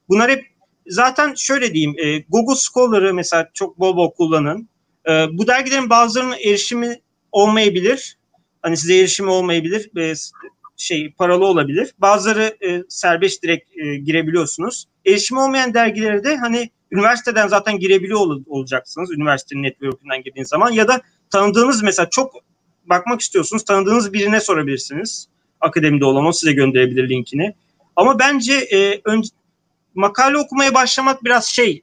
Bunlar 0.08 0.30
hep 0.30 0.44
zaten 0.86 1.34
şöyle 1.34 1.74
diyeyim. 1.74 1.94
E, 1.98 2.18
Google 2.18 2.54
Scholar'ı 2.54 3.14
mesela 3.14 3.50
çok 3.54 3.78
bol 3.78 3.96
bol 3.96 4.10
kullanın. 4.10 4.68
E, 5.08 5.26
bu 5.32 5.46
dergilerin 5.46 5.90
bazılarının 5.90 6.36
erişimi 6.44 7.00
olmayabilir. 7.32 8.18
Hani 8.62 8.76
size 8.76 8.98
erişimi 8.98 9.30
olmayabilir. 9.30 9.90
E, 9.96 10.14
şey 10.76 11.12
paralı 11.12 11.46
olabilir. 11.46 11.94
Bazıları 11.98 12.56
e, 12.66 12.82
serbest 12.88 13.42
direkt 13.42 13.78
e, 13.78 13.96
girebiliyorsunuz. 13.96 14.84
Erişimi 15.06 15.40
olmayan 15.40 15.74
dergilere 15.74 16.24
de 16.24 16.36
hani 16.36 16.70
üniversiteden 16.90 17.48
zaten 17.48 17.78
girebiliyor 17.78 18.20
ol, 18.20 18.42
olacaksınız. 18.46 19.10
Üniversitenin 19.10 19.62
network'ünden 19.62 20.22
girdiğiniz 20.22 20.48
zaman 20.48 20.72
ya 20.72 20.88
da 20.88 21.00
tanıdığınız 21.30 21.82
mesela 21.82 22.10
çok 22.10 22.34
bakmak 22.84 23.20
istiyorsunuz. 23.20 23.64
Tanıdığınız 23.64 24.12
birine 24.12 24.40
sorabilirsiniz. 24.40 25.28
Akademide 25.60 26.04
olan 26.04 26.26
o 26.26 26.32
size 26.32 26.52
gönderebilir 26.52 27.08
linkini. 27.08 27.54
Ama 27.96 28.18
bence 28.18 28.54
e, 28.54 29.00
önce 29.04 29.28
makale 29.94 30.38
okumaya 30.38 30.74
başlamak 30.74 31.24
biraz 31.24 31.46
şey 31.46 31.82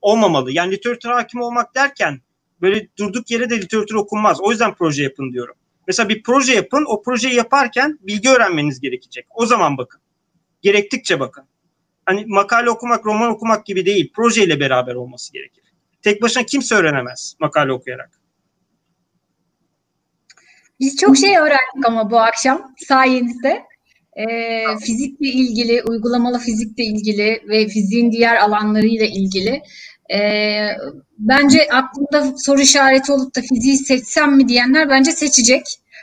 olmamalı. 0.00 0.52
Yani 0.52 0.72
literatür 0.72 1.08
hakim 1.08 1.40
olmak 1.40 1.74
derken 1.74 2.20
böyle 2.62 2.88
durduk 2.98 3.30
yere 3.30 3.50
de 3.50 3.60
literatür 3.60 3.94
okunmaz. 3.94 4.40
O 4.40 4.50
yüzden 4.50 4.74
proje 4.74 5.02
yapın 5.02 5.32
diyorum. 5.32 5.54
Mesela 5.86 6.08
bir 6.08 6.22
proje 6.22 6.54
yapın. 6.54 6.84
O 6.88 7.02
projeyi 7.02 7.34
yaparken 7.34 7.98
bilgi 8.02 8.28
öğrenmeniz 8.30 8.80
gerekecek. 8.80 9.26
O 9.34 9.46
zaman 9.46 9.78
bakın. 9.78 10.00
Gerektikçe 10.62 11.20
bakın. 11.20 11.44
Hani 12.06 12.24
makale 12.26 12.70
okumak, 12.70 13.06
roman 13.06 13.30
okumak 13.30 13.66
gibi 13.66 13.86
değil. 13.86 14.12
Projeyle 14.16 14.60
beraber 14.60 14.94
olması 14.94 15.32
gerekir. 15.32 15.64
Tek 16.02 16.22
başına 16.22 16.42
kimse 16.42 16.74
öğrenemez 16.74 17.36
makale 17.40 17.72
okuyarak. 17.72 18.20
Biz 20.80 20.96
çok 20.96 21.16
şey 21.16 21.38
öğrendik 21.38 21.86
ama 21.86 22.10
bu 22.10 22.20
akşam 22.20 22.74
sayenizde. 22.88 23.62
Ee, 24.16 24.64
fizikle 24.80 25.26
ilgili, 25.26 25.82
uygulamalı 25.82 26.38
fizikle 26.38 26.84
ilgili 26.84 27.42
ve 27.48 27.68
fiziğin 27.68 28.12
diğer 28.12 28.36
alanlarıyla 28.36 29.06
ilgili. 29.06 29.62
Ee, 30.14 30.68
bence 31.18 31.68
aklında 31.72 32.32
soru 32.36 32.60
işareti 32.60 33.12
olup 33.12 33.36
da 33.36 33.40
fiziği 33.40 33.76
seçsem 33.76 34.36
mi 34.36 34.48
diyenler 34.48 34.88
bence 34.88 35.12
seçecek. 35.12 35.62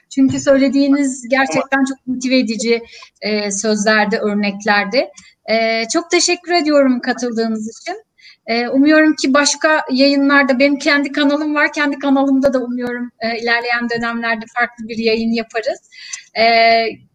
Çünkü 0.10 0.40
söylediğiniz 0.40 1.30
gerçekten 1.30 1.86
çok 1.86 2.08
motive 2.08 2.40
edici 2.40 2.82
e, 3.22 3.52
sözlerde, 3.52 4.18
örneklerde. 4.18 5.12
E, 5.50 5.84
çok 5.94 6.12
teşekkür 6.12 6.52
ediyorum 6.52 7.02
katıldığınız 7.02 7.70
için. 7.70 8.04
E, 8.46 8.68
umuyorum 8.68 9.16
ki 9.16 9.34
başka 9.34 9.82
yayınlarda, 9.92 10.60
benim 10.60 10.78
kendi 10.78 11.12
kanalım 11.12 11.56
var, 11.56 11.74
kendi 11.74 12.00
kanalımda 12.00 12.54
da 12.54 12.60
umuyorum 12.60 13.12
e, 13.20 13.40
ilerleyen 13.40 13.90
dönemlerde 13.90 14.46
farklı 14.58 14.88
bir 14.88 14.98
yayın 14.98 15.32
yaparız. 15.32 15.80
E, 16.34 16.44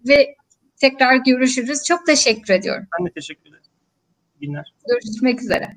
ve 0.08 0.34
tekrar 0.80 1.16
görüşürüz. 1.16 1.84
Çok 1.84 2.06
teşekkür 2.06 2.54
ediyorum. 2.54 2.86
Ben 2.98 3.06
de 3.06 3.10
teşekkür 3.10 3.48
ederim. 3.48 3.62
Günler. 4.40 4.74
Görüşmek 4.88 5.42
üzere. 5.42 5.76